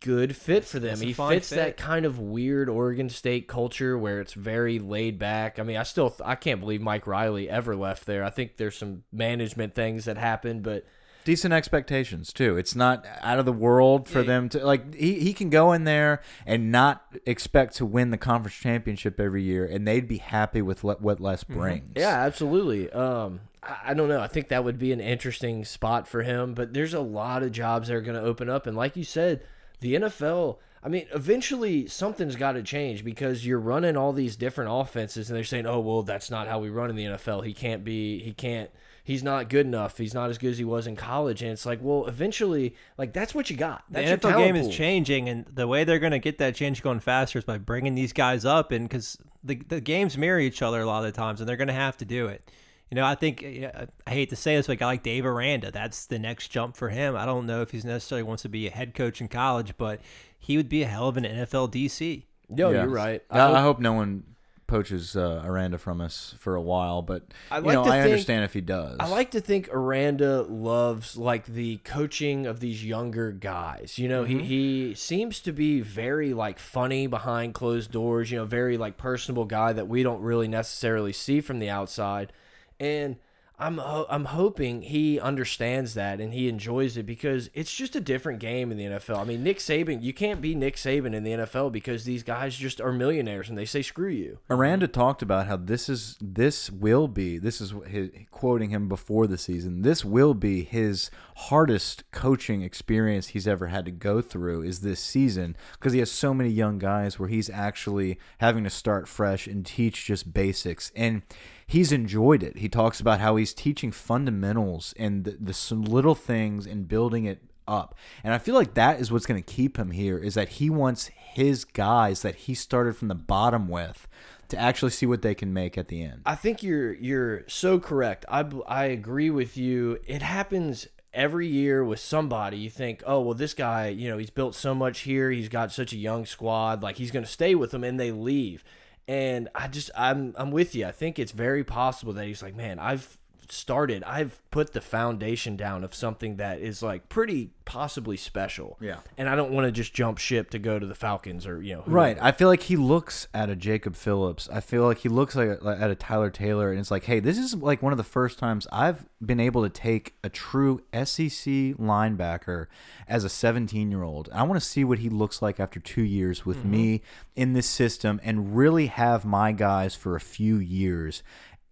good 0.00 0.36
fit 0.36 0.64
for 0.64 0.78
them. 0.78 1.00
He 1.00 1.12
fits 1.12 1.50
that 1.50 1.76
kind 1.76 2.04
of 2.06 2.18
weird 2.18 2.68
Oregon 2.68 3.08
State 3.08 3.48
culture 3.48 3.98
where 3.98 4.20
it's 4.20 4.32
very 4.34 4.78
laid 4.78 5.18
back. 5.18 5.58
I 5.58 5.62
mean, 5.62 5.76
I 5.76 5.82
still 5.82 6.14
I 6.24 6.34
can't 6.34 6.60
believe 6.60 6.80
Mike 6.80 7.06
Riley 7.06 7.48
ever 7.50 7.74
left 7.74 8.06
there. 8.06 8.22
I 8.24 8.30
think 8.30 8.56
there's 8.56 8.76
some 8.76 9.02
management 9.12 9.74
things 9.74 10.04
that 10.04 10.16
happened, 10.18 10.62
but 10.62 10.84
decent 11.24 11.52
expectations 11.52 12.32
too. 12.32 12.56
It's 12.56 12.74
not 12.74 13.04
out 13.20 13.38
of 13.38 13.44
the 13.44 13.52
world 13.52 14.08
for 14.08 14.20
Yeah. 14.20 14.26
them 14.26 14.48
to 14.50 14.64
like 14.64 14.94
he, 14.94 15.20
he 15.20 15.32
can 15.34 15.50
go 15.50 15.72
in 15.72 15.84
there 15.84 16.22
and 16.46 16.72
not 16.72 17.02
expect 17.26 17.76
to 17.76 17.84
win 17.86 18.10
the 18.10 18.16
conference 18.16 18.56
championship 18.56 19.20
every 19.20 19.42
year 19.42 19.66
and 19.66 19.86
they'd 19.86 20.08
be 20.08 20.18
happy 20.18 20.62
with 20.62 20.84
le 20.84 20.94
what 21.00 21.20
Les 21.20 21.44
brings. 21.44 21.90
Yeah, 21.96 22.22
absolutely. 22.24 22.90
Um, 22.92 23.40
I, 23.62 23.94
don't 23.94 24.08
know. 24.08 24.20
I 24.20 24.28
think 24.28 24.48
that 24.48 24.64
would 24.64 24.78
be 24.78 24.92
an 24.92 25.00
interesting 25.00 25.64
spot 25.64 26.06
for 26.06 26.22
him. 26.22 26.54
But 26.54 26.74
there's 26.74 26.94
a 26.94 27.00
lot 27.00 27.42
of 27.42 27.52
jobs 27.52 27.88
that 27.88 27.94
are 27.94 28.00
going 28.00 28.16
to 28.16 28.26
open 28.26 28.48
up, 28.48 28.66
and 28.66 28.76
like 28.76 28.96
you 28.96 29.04
said, 29.04 29.42
the 29.80 29.94
NFL. 29.94 30.58
I 30.80 30.88
mean, 30.88 31.06
eventually 31.12 31.88
something's 31.88 32.36
got 32.36 32.52
to 32.52 32.62
change 32.62 33.04
because 33.04 33.44
you're 33.44 33.58
running 33.58 33.96
all 33.96 34.12
these 34.12 34.36
different 34.36 34.70
offenses, 34.72 35.28
and 35.28 35.36
they're 35.36 35.44
saying, 35.44 35.66
"Oh, 35.66 35.80
well, 35.80 36.02
that's 36.02 36.30
not 36.30 36.46
how 36.46 36.60
we 36.60 36.70
run 36.70 36.88
in 36.88 36.96
the 36.96 37.04
NFL. 37.04 37.44
He 37.44 37.52
can't 37.52 37.84
be. 37.84 38.20
He 38.20 38.32
can't." 38.32 38.70
He's 39.02 39.22
not 39.22 39.48
good 39.48 39.64
enough. 39.64 39.96
He's 39.96 40.12
not 40.12 40.28
as 40.28 40.36
good 40.36 40.50
as 40.50 40.58
he 40.58 40.66
was 40.66 40.86
in 40.86 40.94
college, 40.94 41.40
and 41.40 41.50
it's 41.50 41.64
like, 41.64 41.78
well, 41.80 42.06
eventually, 42.06 42.74
like 42.98 43.14
that's 43.14 43.34
what 43.34 43.48
you 43.48 43.56
got. 43.56 43.82
The 43.88 44.02
That's 44.02 44.22
your 44.22 44.32
NFL 44.32 44.36
game 44.36 44.54
is 44.54 44.68
changing, 44.68 45.30
and 45.30 45.46
the 45.46 45.66
way 45.66 45.84
they're 45.84 45.98
going 45.98 46.12
to 46.12 46.18
get 46.18 46.36
that 46.38 46.54
change 46.54 46.82
going 46.82 47.00
faster 47.00 47.38
is 47.38 47.44
by 47.46 47.56
bringing 47.56 47.94
these 47.94 48.12
guys 48.12 48.44
up, 48.44 48.70
and 48.70 48.86
because 48.86 49.16
the 49.42 49.56
the 49.66 49.80
games 49.80 50.18
mirror 50.18 50.38
each 50.38 50.60
other 50.60 50.82
a 50.82 50.86
lot 50.86 51.06
of 51.06 51.12
the 51.12 51.16
times, 51.16 51.40
and 51.40 51.48
they're 51.48 51.56
going 51.56 51.68
to 51.68 51.74
have 51.74 51.96
to 51.96 52.04
do 52.04 52.26
it. 52.26 52.50
You 52.90 52.94
know, 52.94 53.04
I 53.04 53.14
think 53.14 53.42
I 53.44 53.86
hate 54.10 54.30
to 54.30 54.36
say 54.36 54.56
this, 54.56 54.66
but 54.66 54.74
a 54.74 54.76
guy 54.76 54.86
like 54.86 55.02
Dave 55.02 55.26
Aranda, 55.26 55.70
that's 55.70 56.06
the 56.06 56.18
next 56.18 56.48
jump 56.48 56.76
for 56.76 56.88
him. 56.88 57.16
I 57.16 57.24
don't 57.26 57.46
know 57.46 57.62
if 57.62 57.70
he's 57.70 57.84
necessarily 57.84 58.22
wants 58.22 58.42
to 58.44 58.48
be 58.48 58.66
a 58.66 58.70
head 58.70 58.94
coach 58.94 59.20
in 59.20 59.28
college, 59.28 59.74
but 59.76 60.00
he 60.38 60.56
would 60.56 60.68
be 60.68 60.82
a 60.82 60.86
hell 60.86 61.08
of 61.08 61.16
an 61.16 61.24
NFL 61.24 61.70
DC. 61.72 62.24
No, 62.48 62.70
Yeah. 62.70 62.82
you're 62.82 62.90
right. 62.90 63.22
I, 63.30 63.40
hope- 63.40 63.56
I 63.56 63.60
hope 63.60 63.78
no 63.80 63.92
one 63.92 64.22
poaches 64.66 65.16
uh, 65.16 65.42
Aranda 65.46 65.78
from 65.78 65.98
us 66.00 66.34
for 66.38 66.54
a 66.54 66.60
while, 66.60 67.00
but 67.00 67.22
I 67.50 67.56
you 67.58 67.64
like 67.64 67.74
know, 67.74 67.84
to 67.84 67.90
I 67.90 68.02
think- 68.02 68.12
understand 68.12 68.44
if 68.44 68.52
he 68.52 68.60
does. 68.60 68.96
I 69.00 69.08
like 69.08 69.30
to 69.30 69.40
think 69.40 69.68
Aranda 69.72 70.42
loves 70.42 71.16
like 71.16 71.46
the 71.46 71.78
coaching 71.84 72.46
of 72.46 72.60
these 72.60 72.84
younger 72.84 73.32
guys. 73.32 73.98
You 73.98 74.08
know, 74.08 74.24
Mm-hmm. 74.24 74.38
he 74.40 74.88
he 74.88 74.94
seems 74.94 75.40
to 75.40 75.52
be 75.52 75.80
very 75.80 76.34
like 76.34 76.58
funny 76.58 77.06
behind 77.06 77.54
closed 77.54 77.90
doors. 77.90 78.30
You 78.30 78.38
know, 78.38 78.44
very 78.44 78.76
like 78.76 78.96
personable 78.98 79.46
guy 79.46 79.72
that 79.72 79.88
we 79.88 80.02
don't 80.02 80.20
really 80.20 80.48
necessarily 80.48 81.12
see 81.14 81.40
from 81.40 81.58
the 81.60 81.70
outside. 81.70 82.32
And 82.80 83.16
I'm 83.60 83.80
I'm 83.80 84.26
hoping 84.26 84.82
he 84.82 85.18
understands 85.18 85.94
that 85.94 86.20
and 86.20 86.32
he 86.32 86.48
enjoys 86.48 86.96
it 86.96 87.06
because 87.06 87.50
it's 87.54 87.74
just 87.74 87.96
a 87.96 88.00
different 88.00 88.38
game 88.38 88.70
in 88.70 88.78
the 88.78 88.84
NFL. 88.84 89.18
I 89.18 89.24
mean, 89.24 89.42
Nick 89.42 89.58
Saban, 89.58 90.00
you 90.00 90.12
can't 90.12 90.40
be 90.40 90.54
Nick 90.54 90.76
Saban 90.76 91.12
in 91.12 91.24
the 91.24 91.32
NFL 91.32 91.72
because 91.72 92.04
these 92.04 92.22
guys 92.22 92.56
just 92.56 92.80
are 92.80 92.92
millionaires 92.92 93.48
and 93.48 93.58
they 93.58 93.64
say 93.64 93.82
screw 93.82 94.10
you. 94.10 94.38
Aranda 94.48 94.86
talked 94.86 95.22
about 95.22 95.48
how 95.48 95.56
this 95.56 95.88
is 95.88 96.16
this 96.20 96.70
will 96.70 97.08
be 97.08 97.36
this 97.36 97.60
is 97.60 97.74
his, 97.88 98.10
quoting 98.30 98.70
him 98.70 98.88
before 98.88 99.26
the 99.26 99.38
season. 99.38 99.82
This 99.82 100.04
will 100.04 100.34
be 100.34 100.62
his 100.62 101.10
hardest 101.34 102.08
coaching 102.12 102.62
experience 102.62 103.28
he's 103.28 103.48
ever 103.48 103.66
had 103.66 103.84
to 103.86 103.90
go 103.90 104.20
through 104.20 104.62
is 104.62 104.82
this 104.82 105.00
season 105.00 105.56
because 105.72 105.92
he 105.92 105.98
has 105.98 106.12
so 106.12 106.32
many 106.32 106.50
young 106.50 106.78
guys 106.78 107.18
where 107.18 107.28
he's 107.28 107.50
actually 107.50 108.20
having 108.38 108.62
to 108.62 108.70
start 108.70 109.08
fresh 109.08 109.48
and 109.48 109.66
teach 109.66 110.04
just 110.04 110.32
basics 110.32 110.92
and 110.94 111.22
he's 111.68 111.92
enjoyed 111.92 112.42
it. 112.42 112.58
He 112.58 112.68
talks 112.68 112.98
about 112.98 113.20
how 113.20 113.36
he's 113.36 113.54
teaching 113.54 113.92
fundamentals 113.92 114.94
and 114.98 115.24
the, 115.24 115.36
the 115.38 115.52
some 115.52 115.82
little 115.82 116.16
things 116.16 116.66
and 116.66 116.88
building 116.88 117.26
it 117.26 117.42
up. 117.68 117.94
And 118.24 118.32
I 118.32 118.38
feel 118.38 118.54
like 118.54 118.74
that 118.74 118.98
is 118.98 119.12
what's 119.12 119.26
going 119.26 119.40
to 119.40 119.54
keep 119.54 119.78
him 119.78 119.90
here 119.90 120.18
is 120.18 120.34
that 120.34 120.48
he 120.48 120.70
wants 120.70 121.10
his 121.14 121.64
guys 121.64 122.22
that 122.22 122.34
he 122.34 122.54
started 122.54 122.96
from 122.96 123.08
the 123.08 123.14
bottom 123.14 123.68
with 123.68 124.08
to 124.48 124.58
actually 124.58 124.92
see 124.92 125.04
what 125.04 125.20
they 125.20 125.34
can 125.34 125.52
make 125.52 125.76
at 125.76 125.88
the 125.88 126.02
end. 126.02 126.22
I 126.24 126.34
think 126.34 126.62
you're 126.62 126.94
you're 126.94 127.46
so 127.48 127.78
correct. 127.78 128.24
I 128.30 128.46
I 128.66 128.86
agree 128.86 129.28
with 129.28 129.58
you. 129.58 129.98
It 130.06 130.22
happens 130.22 130.88
every 131.12 131.46
year 131.46 131.84
with 131.84 132.00
somebody. 132.00 132.56
You 132.56 132.70
think, 132.70 133.02
oh 133.06 133.20
well, 133.20 133.34
this 133.34 133.52
guy, 133.52 133.88
you 133.88 134.08
know, 134.08 134.16
he's 134.16 134.30
built 134.30 134.54
so 134.54 134.74
much 134.74 135.00
here. 135.00 135.30
He's 135.30 135.50
got 135.50 135.70
such 135.70 135.92
a 135.92 135.98
young 135.98 136.24
squad. 136.24 136.82
Like 136.82 136.96
he's 136.96 137.10
going 137.10 137.26
to 137.26 137.30
stay 137.30 137.54
with 137.54 137.72
them, 137.72 137.84
and 137.84 138.00
they 138.00 138.10
leave. 138.10 138.64
And 139.08 139.48
I 139.54 139.66
just 139.66 139.90
I'm 139.96 140.34
I'm 140.36 140.52
with 140.52 140.76
you. 140.76 140.86
I 140.86 140.92
think 140.92 141.18
it's 141.18 141.32
very 141.32 141.64
possible 141.64 142.12
that 142.12 142.26
he's 142.26 142.42
like, 142.42 142.54
man, 142.54 142.78
I've 142.78 143.17
started. 143.52 144.02
I've 144.04 144.40
put 144.50 144.72
the 144.72 144.80
foundation 144.80 145.56
down 145.56 145.84
of 145.84 145.94
something 145.94 146.36
that 146.36 146.60
is 146.60 146.82
like 146.82 147.08
pretty 147.08 147.50
possibly 147.64 148.16
special. 148.16 148.78
Yeah. 148.80 148.98
And 149.16 149.28
I 149.28 149.36
don't 149.36 149.52
want 149.52 149.66
to 149.66 149.72
just 149.72 149.92
jump 149.92 150.18
ship 150.18 150.50
to 150.50 150.58
go 150.58 150.78
to 150.78 150.86
the 150.86 150.94
Falcons 150.94 151.46
or 151.46 151.62
you 151.62 151.74
know. 151.74 151.82
whoever. 151.82 151.96
Right. 151.96 152.18
I 152.20 152.32
feel 152.32 152.48
like 152.48 152.62
he 152.62 152.76
looks 152.76 153.28
at 153.34 153.50
a 153.50 153.56
Jacob 153.56 153.94
Phillips. 153.94 154.48
I 154.50 154.60
feel 154.60 154.84
like 154.84 154.98
he 154.98 155.08
looks 155.08 155.36
like, 155.36 155.62
like 155.62 155.80
at 155.80 155.90
a 155.90 155.94
Tyler 155.94 156.30
Taylor, 156.30 156.70
and 156.70 156.80
it's 156.80 156.90
like, 156.90 157.04
hey, 157.04 157.20
this 157.20 157.38
is 157.38 157.54
like 157.54 157.82
one 157.82 157.92
of 157.92 157.98
the 157.98 158.04
first 158.04 158.38
times 158.38 158.66
I've 158.72 159.04
been 159.24 159.40
able 159.40 159.62
to 159.62 159.70
take 159.70 160.14
a 160.24 160.28
true 160.28 160.82
SEC 160.92 161.52
linebacker 161.76 162.66
as 163.06 163.24
a 163.24 163.28
17 163.28 163.90
year 163.90 164.02
old. 164.02 164.28
I 164.32 164.42
want 164.44 164.60
to 164.60 164.66
see 164.66 164.84
what 164.84 165.00
he 165.00 165.08
looks 165.08 165.42
like 165.42 165.60
after 165.60 165.80
two 165.80 166.02
years 166.02 166.46
with 166.46 166.58
mm-hmm. 166.58 166.70
me 166.70 167.02
in 167.36 167.52
this 167.52 167.66
system 167.66 168.20
and 168.24 168.56
really 168.56 168.86
have 168.86 169.24
my 169.24 169.52
guys 169.52 169.94
for 169.94 170.16
a 170.16 170.20
few 170.20 170.56
years. 170.56 171.22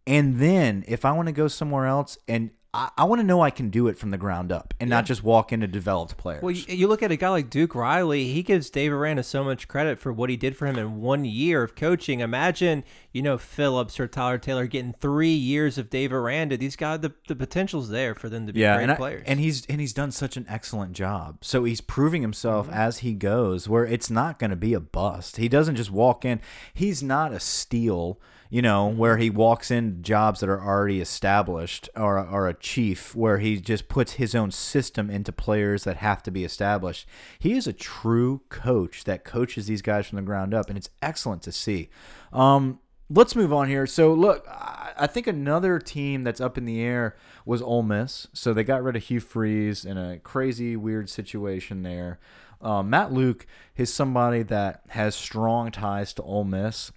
And 0.07 0.39
then 0.39 0.85
if 0.87 1.05
I 1.05 1.13
want 1.13 1.27
to 1.27 1.33
go 1.33 1.49
somewhere 1.49 1.87
else 1.87 2.17
and 2.29 2.51
I, 2.73 2.91
I 2.99 3.05
want 3.05 3.21
to 3.21 3.27
know 3.27 3.41
I 3.41 3.51
can 3.51 3.71
do 3.71 3.89
it 3.89 3.99
from 3.99 4.11
the 4.11 4.19
ground 4.19 4.53
up 4.53 4.75
and 4.79 4.91
not 4.91 5.07
just 5.07 5.23
walk 5.23 5.53
into 5.53 5.67
developed 5.67 6.17
players. 6.17 6.43
Well, 6.43 6.53
you, 6.53 6.65
you 6.69 6.89
look 6.89 7.03
at 7.03 7.11
a 7.11 7.17
guy 7.17 7.31
like 7.31 7.51
Duke 7.51 7.75
Riley. 7.75 8.33
He 8.33 8.43
gives 8.43 8.69
Dave 8.71 8.93
Aranda 8.93 9.23
so 9.23 9.43
much 9.43 9.67
credit 9.67 9.99
for 9.99 10.13
what 10.13 10.31
he 10.31 10.37
did 10.37 10.57
for 10.57 10.67
him 10.67 10.79
in 10.79 11.01
one 11.01 11.25
year 11.25 11.63
of 11.63 11.75
coaching. 11.75 12.21
Imagine, 12.21 12.85
you 13.17 13.23
know, 13.23 13.39
Phillips 13.39 13.99
or 13.99 14.07
Tyler 14.07 14.37
Taylor 14.39 14.67
getting 14.67 14.93
three 15.01 15.35
years 15.35 15.79
of 15.79 15.89
Dave 15.91 16.13
Aranda. 16.13 16.57
These 16.57 16.77
guys, 16.77 17.01
the, 17.01 17.15
the 17.29 17.35
potential's 17.35 17.89
there 17.89 18.15
for 18.15 18.29
them 18.29 18.47
to 18.47 18.53
be 18.53 18.61
yeah, 18.61 18.77
great 18.77 18.83
and, 18.83 18.93
I- 18.93 19.23
and 19.27 19.41
he's 19.41 19.65
and 19.67 19.81
he's 19.81 19.93
done 19.95 20.11
such 20.13 20.37
an 20.37 20.45
excellent 20.49 20.93
job. 20.93 21.39
So 21.41 21.65
he's 21.65 21.81
proving 21.81 22.23
himself 22.23 22.67
Mm-hmm. 22.67 22.75
as 22.77 22.99
he 22.99 23.15
goes, 23.15 23.69
where 23.69 23.85
it's 23.87 24.11
not 24.11 24.39
going 24.39 24.51
to 24.51 24.57
be 24.57 24.75
a 24.75 24.81
bust. 24.81 25.37
He 25.39 25.49
doesn't 25.49 25.77
just 25.77 25.91
walk 25.91 26.25
in. 26.25 26.41
He's 26.75 27.03
not 27.03 27.33
a 27.33 27.41
steal, 27.41 28.21
you 28.51 28.61
know, 28.63 28.89
Mm-hmm. 28.89 28.99
where 28.99 29.17
he 29.17 29.31
walks 29.31 29.71
in 29.71 30.03
jobs 30.03 30.41
that 30.41 30.49
are 30.49 30.63
already 30.63 31.01
established, 31.01 31.89
or 31.97 32.19
or 32.19 32.49
a 32.49 32.55
chief 32.55 33.15
where 33.17 33.39
he 33.39 33.61
just 33.61 33.89
puts 33.89 34.13
his 34.13 34.35
own 34.35 34.51
system 34.51 35.11
into 35.11 35.33
players 35.33 35.85
that 35.85 35.97
have 35.97 36.23
to 36.25 36.31
be 36.31 36.45
established. 36.45 37.07
He 37.39 37.53
is 37.55 37.67
a 37.67 37.73
true 37.73 38.43
coach 38.49 39.05
that 39.05 39.25
coaches 39.25 39.67
these 39.67 39.83
guys 39.83 40.07
from 40.07 40.17
the 40.17 40.23
ground 40.23 40.53
up, 40.55 40.69
and 40.69 40.77
it's 40.77 40.91
excellent 41.01 41.43
to 41.43 41.53
see. 41.53 41.89
Um, 42.33 42.81
let's 43.09 43.37
move 43.37 43.53
on 43.53 43.69
here. 43.69 43.87
So 43.87 44.13
look, 44.13 44.47
I, 44.49 45.07
think 45.07 45.27
another 45.27 45.79
team 45.79 46.25
that's 46.25 46.41
up 46.41 46.59
in 46.59 46.65
the 46.65 46.81
air 46.81 47.17
was 47.45 47.63
Ole 47.63 47.83
Miss. 47.83 48.27
So 48.33 48.53
they 48.53 48.65
got 48.65 48.83
rid 48.83 48.97
of 48.97 49.05
Hugh 49.05 49.21
Freeze 49.21 49.85
in 49.85 49.97
a 49.97 50.19
crazy, 50.19 50.77
weird 50.77 51.09
situation 51.09 51.83
there. 51.83 52.19
Um, 52.61 52.91
Matt 52.91 53.13
Luke 53.13 53.47
is 53.77 53.93
somebody 53.93 54.43
that 54.45 54.83
has 54.89 55.15
strong 55.15 55.71
ties 55.71 56.13
to 56.15 56.23
Ole 56.23 56.45
Miss. 56.45 56.91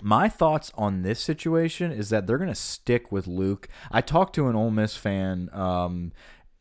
My 0.00 0.28
thoughts 0.28 0.70
on 0.74 1.02
this 1.02 1.20
situation 1.20 1.92
is 1.92 2.10
that 2.10 2.26
they're 2.26 2.38
going 2.38 2.48
to 2.48 2.54
stick 2.54 3.12
with 3.12 3.26
Luke. 3.26 3.68
I 3.90 4.00
talked 4.00 4.34
to 4.36 4.48
an 4.48 4.56
Ole 4.56 4.70
Miss 4.70 4.96
fan 4.96 5.50
um, 5.52 6.12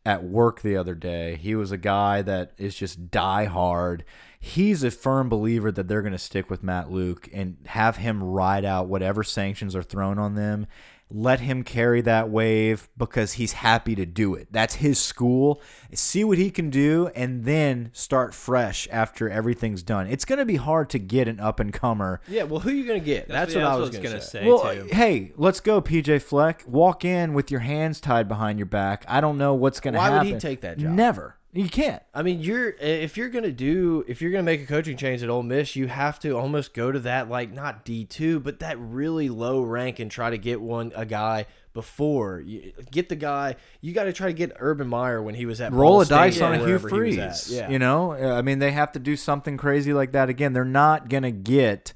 at 0.05 0.23
work 0.23 0.61
the 0.61 0.75
other 0.75 0.95
day. 0.95 1.35
He 1.35 1.55
was 1.55 1.71
a 1.71 1.77
guy 1.77 2.21
that 2.23 2.53
is 2.57 2.75
just 2.75 3.11
die 3.11 3.45
hard. 3.45 4.03
He's 4.39 4.83
a 4.83 4.89
firm 4.89 5.29
believer 5.29 5.71
that 5.71 5.87
they're 5.87 6.01
going 6.01 6.11
to 6.13 6.17
stick 6.17 6.49
with 6.49 6.63
Matt 6.63 6.89
Luke 6.89 7.29
and 7.31 7.57
have 7.67 7.97
him 7.97 8.23
ride 8.23 8.65
out 8.65 8.87
whatever 8.87 9.23
sanctions 9.23 9.75
are 9.75 9.83
thrown 9.83 10.17
on 10.17 10.33
them. 10.35 10.65
Let 11.13 11.41
him 11.41 11.63
carry 11.63 12.01
that 12.01 12.29
wave 12.29 12.89
because 12.97 13.33
he's 13.33 13.53
happy 13.53 13.95
to 13.95 14.05
do 14.05 14.35
it. 14.35 14.47
That's 14.51 14.75
his 14.75 14.99
school. 14.99 15.61
See 15.93 16.23
what 16.23 16.37
he 16.37 16.49
can 16.51 16.69
do 16.69 17.09
and 17.15 17.43
then 17.43 17.89
start 17.93 18.33
fresh 18.33 18.87
after 18.91 19.29
everything's 19.29 19.83
done. 19.83 20.07
It's 20.07 20.25
going 20.25 20.39
to 20.39 20.45
be 20.45 20.55
hard 20.55 20.89
to 20.91 20.99
get 20.99 21.27
an 21.27 21.39
up 21.39 21.59
and 21.59 21.73
comer 21.73 22.21
Yeah. 22.27 22.43
Well, 22.43 22.59
who 22.59 22.69
are 22.69 22.73
you 22.73 22.85
going 22.85 22.99
to 22.99 23.05
get? 23.05 23.27
That's, 23.27 23.53
yeah, 23.53 23.63
what 23.63 23.71
I 23.73 23.75
was 23.75 23.89
going 23.89 24.03
going 24.03 24.15
to 24.15 24.21
to 24.21 24.25
say. 24.25 24.41
say. 24.41 24.47
well, 24.47 24.73
too. 24.73 24.87
hey, 24.91 25.31
let's 25.35 25.59
go, 25.59 25.81
PJ 25.81 26.21
Fleck. 26.21 26.63
Walk 26.67 27.05
in 27.05 27.33
with 27.33 27.51
your 27.51 27.61
hands 27.61 27.99
tied 27.99 28.27
behind 28.27 28.59
your 28.59 28.65
back. 28.65 29.05
I 29.07 29.21
don't 29.21 29.37
know 29.37 29.53
what's 29.53 29.79
going 29.79 29.93
to 29.93 29.99
happen. 29.99 30.17
Why 30.17 30.23
would 30.23 30.33
he 30.33 30.39
take 30.39 30.61
that 30.61 30.77
job? 30.77 30.91
Never. 30.91 31.35
You 31.53 31.67
can't. 31.67 32.01
I 32.13 32.23
mean, 32.23 32.39
you're 32.39 32.69
if 32.69 33.17
you're 33.17 33.29
gonna 33.29 33.51
do 33.51 34.05
if 34.07 34.21
you're 34.21 34.31
gonna 34.31 34.43
make 34.43 34.61
a 34.61 34.65
coaching 34.65 34.95
change 34.95 35.21
at 35.21 35.29
Ole 35.29 35.43
Miss, 35.43 35.75
you 35.75 35.87
have 35.87 36.17
to 36.19 36.31
almost 36.31 36.73
go 36.73 36.91
to 36.91 36.99
that 36.99 37.29
like 37.29 37.51
not 37.51 37.83
D 37.83 38.05
two, 38.05 38.39
but 38.39 38.59
that 38.59 38.79
really 38.79 39.27
low 39.27 39.61
rank 39.61 39.99
and 39.99 40.09
try 40.09 40.29
to 40.29 40.37
get 40.37 40.61
one 40.61 40.93
a 40.95 41.05
guy 41.05 41.47
before 41.73 42.41
you 42.41 42.73
get 42.89 43.09
the 43.09 43.15
guy. 43.15 43.55
You 43.81 43.93
got 43.93 44.03
to 44.05 44.13
try 44.13 44.27
to 44.27 44.33
get 44.33 44.53
Urban 44.59 44.87
Meyer 44.87 45.21
when 45.21 45.35
he 45.35 45.45
was 45.45 45.61
at 45.61 45.71
Roll 45.71 45.91
Ball 45.91 46.01
a 46.01 46.05
dice 46.05 46.41
on 46.41 46.53
a 46.53 46.57
Hugh 46.57 46.65
wherever 46.65 47.03
he 47.03 47.17
was 47.17 47.17
at. 47.17 47.37
Freeze. 47.37 47.57
Yeah, 47.57 47.69
You 47.69 47.79
know, 47.79 48.13
I 48.13 48.41
mean, 48.41 48.59
they 48.59 48.71
have 48.71 48.91
to 48.93 48.99
do 48.99 49.15
something 49.15 49.57
crazy 49.57 49.93
like 49.93 50.11
that 50.11 50.29
again. 50.29 50.53
They're 50.53 50.65
not 50.65 51.09
going 51.09 51.23
to 51.23 51.31
get 51.31 51.93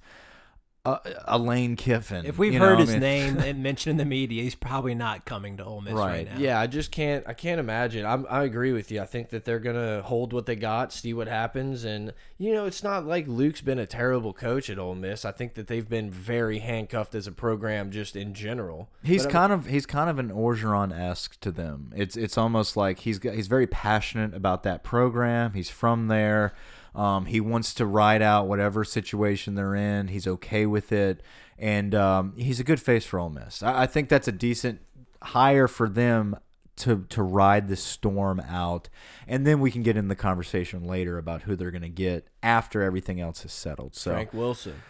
Uh, 0.86 0.89
uh, 0.91 0.99
a, 1.27 1.36
a 1.36 1.38
Lane 1.38 1.75
Kiffin. 1.75 2.25
if 2.25 2.38
we've 2.38 2.53
you 2.53 2.59
know, 2.59 2.65
heard 2.65 2.77
I 2.77 2.81
his 2.81 2.91
mean- 2.91 2.99
name 2.99 3.38
and 3.39 3.63
mentioned 3.63 3.91
in 3.91 3.97
the 3.97 4.05
media, 4.05 4.43
he's 4.43 4.55
probably 4.55 4.93
not 4.95 5.25
coming 5.25 5.57
to 5.57 5.65
Ole 5.65 5.81
Miss 5.81 5.93
right, 5.93 6.05
Right. 6.27 6.31
now. 6.33 6.38
Yeah, 6.39 6.59
I 6.59 6.67
just 6.67 6.91
can't. 6.91 7.23
I 7.27 7.33
can't 7.33 7.59
imagine. 7.59 8.05
I'm, 8.05 8.25
I 8.29 8.43
agree 8.43 8.71
with 8.73 8.91
you. 8.91 9.01
I 9.01 9.05
think 9.05 9.29
that 9.29 9.45
they're 9.45 9.59
gonna 9.59 10.01
hold 10.03 10.33
what 10.33 10.45
they 10.45 10.55
got, 10.55 10.93
see 10.93 11.13
what 11.13 11.27
happens, 11.27 11.83
and 11.83 12.13
you 12.38 12.53
know, 12.53 12.65
it's 12.65 12.83
not 12.83 13.05
like 13.05 13.27
Luke's 13.27 13.61
been 13.61 13.79
a 13.79 13.86
terrible 13.88 14.33
coach 14.33 14.69
at 14.69 14.77
Ole 14.77 14.95
Miss. 14.95 15.25
I 15.25 15.31
think 15.31 15.55
that 15.55 15.67
they've 15.67 15.88
been 15.89 16.11
very 16.11 16.59
handcuffed 16.59 17.15
as 17.15 17.27
a 17.27 17.31
program, 17.31 17.91
just 17.91 18.15
in 18.15 18.33
general. 18.33 18.89
He's 19.03 19.25
kind 19.25 19.51
of 19.51 19.65
he's 19.67 19.86
kind 19.86 20.09
of 20.09 20.19
an 20.19 20.29
Orgeron 20.29 20.91
esque 20.97 21.39
to 21.41 21.51
them. 21.51 21.91
It's 21.95 22.15
it's 22.15 22.38
almost 22.38 22.77
like 22.77 22.99
he's 22.99 23.19
got, 23.19 23.33
he's 23.33 23.47
very 23.47 23.67
passionate 23.67 24.33
about 24.33 24.63
that 24.63 24.83
program. 24.83 25.53
He's 25.53 25.69
from 25.69 26.07
there. 26.07 26.53
Um, 26.95 27.25
he 27.25 27.41
wants 27.41 27.73
to 27.75 27.85
ride 27.85 28.21
out 28.21 28.47
whatever 28.47 28.83
situation 28.83 29.55
they're 29.55 29.75
in. 29.75 30.07
He's 30.07 30.27
okay 30.27 30.65
with 30.65 30.91
it, 30.91 31.21
and 31.59 31.93
um, 31.93 32.33
he's 32.37 32.59
a 32.59 32.63
good 32.63 32.81
face 32.81 33.05
for 33.05 33.19
Ole 33.19 33.29
Miss. 33.29 33.61
I, 33.61 33.83
I 33.83 33.85
think 33.85 34.09
that's 34.09 34.27
a 34.27 34.31
decent 34.31 34.79
hire 35.21 35.67
for 35.67 35.89
them 35.89 36.37
to 36.77 37.05
to 37.09 37.23
ride 37.23 37.67
the 37.67 37.75
storm 37.75 38.39
out, 38.39 38.89
and 39.27 39.45
then 39.45 39.59
we 39.59 39.71
can 39.71 39.83
get 39.83 39.97
in 39.97 40.07
the 40.07 40.15
conversation 40.15 40.85
later 40.85 41.17
about 41.17 41.43
who 41.43 41.55
they're 41.55 41.71
going 41.71 41.81
to 41.81 41.89
get 41.89 42.27
after 42.41 42.81
everything 42.81 43.19
else 43.19 43.43
is 43.45 43.51
settled. 43.51 43.95
So 43.95 44.11
Frank 44.11 44.33
Wilson. 44.33 44.81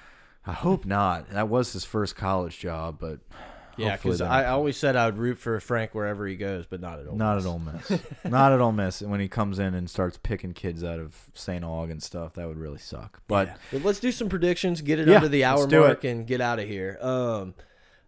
I 0.48 0.54
hope 0.54 0.86
not. 0.86 1.32
That 1.32 1.50
was 1.50 1.74
his 1.74 1.86
first 1.86 2.16
college 2.16 2.60
job, 2.60 2.98
but 3.00 3.20
Yeah, 3.78 3.96
because 3.98 4.22
I 4.22 4.44
don't- 4.44 4.52
always 4.52 4.78
said 4.78 4.96
I 4.96 5.06
would 5.06 5.18
root 5.18 5.38
for 5.38 5.60
Frank 5.60 5.94
wherever 5.96 6.26
he 6.28 6.36
goes, 6.36 6.66
but 6.66 6.80
not 6.82 7.00
at 7.00 7.08
Ole 7.08 7.16
Not 7.16 7.36
Miss. 7.36 7.46
at 7.46 7.50
Ole 7.50 7.60
Miss. 7.60 7.92
Not 8.26 8.52
at 8.54 8.60
Ole 8.62 8.72
Miss. 8.72 9.02
And 9.02 9.12
when 9.12 9.20
he 9.20 9.28
comes 9.28 9.60
in 9.60 9.74
and 9.74 9.90
starts 9.90 10.18
picking 10.22 10.54
kids 10.54 10.84
out 10.84 11.00
of 11.00 11.16
St. 11.34 11.64
Aug 11.64 11.92
and 11.92 12.02
stuff, 12.02 12.34
that 12.34 12.48
would 12.48 12.58
really 12.58 12.80
suck. 12.80 13.22
But 13.28 13.48
Yeah. 13.48 13.56
But 13.74 13.84
let's 13.84 14.00
do 14.00 14.12
some 14.12 14.30
predictions, 14.30 14.82
get 14.82 15.00
it 15.00 15.08
Yeah, 15.08 15.16
under 15.18 15.28
the 15.30 15.44
hour 15.44 15.68
mark, 15.68 16.04
it. 16.06 16.10
and 16.10 16.26
get 16.28 16.42
out 16.42 16.60
of 16.60 16.68
here. 16.68 16.98
Um, 17.02 17.54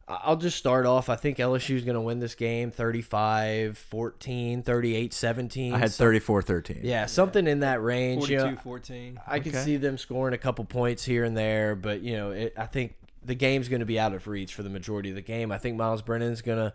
I- 0.09 0.19
I'll 0.23 0.37
just 0.37 0.57
start 0.57 0.85
off. 0.85 1.09
I 1.09 1.17
think 1.17 1.37
LSU 1.37 1.75
is 1.75 1.83
going 1.83 1.95
to 1.95 2.01
win 2.01 2.19
this 2.19 2.33
game 2.33 2.71
35 2.71 3.77
14, 3.77 4.61
38 4.63 5.13
17. 5.13 5.73
I 5.73 5.77
had 5.79 5.89
34-13. 5.89 6.79
Yeah, 6.83 7.05
something 7.07 7.45
in 7.47 7.59
that 7.59 7.81
range. 7.83 8.29
you 8.29 8.37
know. 8.37 8.55
42-14. 8.63 9.17
I 9.27 9.39
could 9.39 9.53
Okay. 9.53 9.63
see 9.65 9.77
them 9.77 9.97
scoring 9.97 10.33
a 10.33 10.37
couple 10.37 10.63
points 10.65 11.03
here 11.03 11.23
and 11.25 11.35
there, 11.35 11.75
but 11.75 12.01
you 12.01 12.15
know, 12.15 12.31
it, 12.31 12.53
I 12.57 12.65
think 12.67 12.95
the 13.27 13.35
game's 13.35 13.69
going 13.69 13.81
to 13.81 13.85
be 13.85 13.99
out 13.99 14.13
of 14.13 14.27
reach 14.27 14.53
for 14.55 14.63
the 14.63 14.69
majority 14.69 15.09
of 15.09 15.15
the 15.15 15.21
game. 15.21 15.51
I 15.51 15.57
think 15.59 15.77
Myles 15.77 16.01
Brennan's 16.01 16.41
going 16.41 16.57
to 16.57 16.73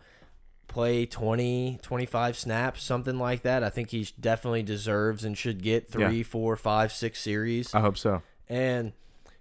play 0.69 1.05
20, 1.07 1.81
25 1.83 2.37
snaps, 2.37 2.83
something 2.83 3.19
like 3.19 3.43
that. 3.43 3.65
I 3.65 3.69
think 3.71 3.91
he 3.91 4.09
definitely 4.21 4.63
deserves 4.63 5.25
and 5.25 5.37
should 5.37 5.63
get 5.63 5.91
three, 5.91 6.19
Yeah. 6.19 6.23
four, 6.23 6.55
five, 6.57 6.93
six 6.93 7.21
series. 7.21 7.75
I 7.75 7.81
hope 7.81 7.99
so. 7.99 8.23
and 8.49 8.93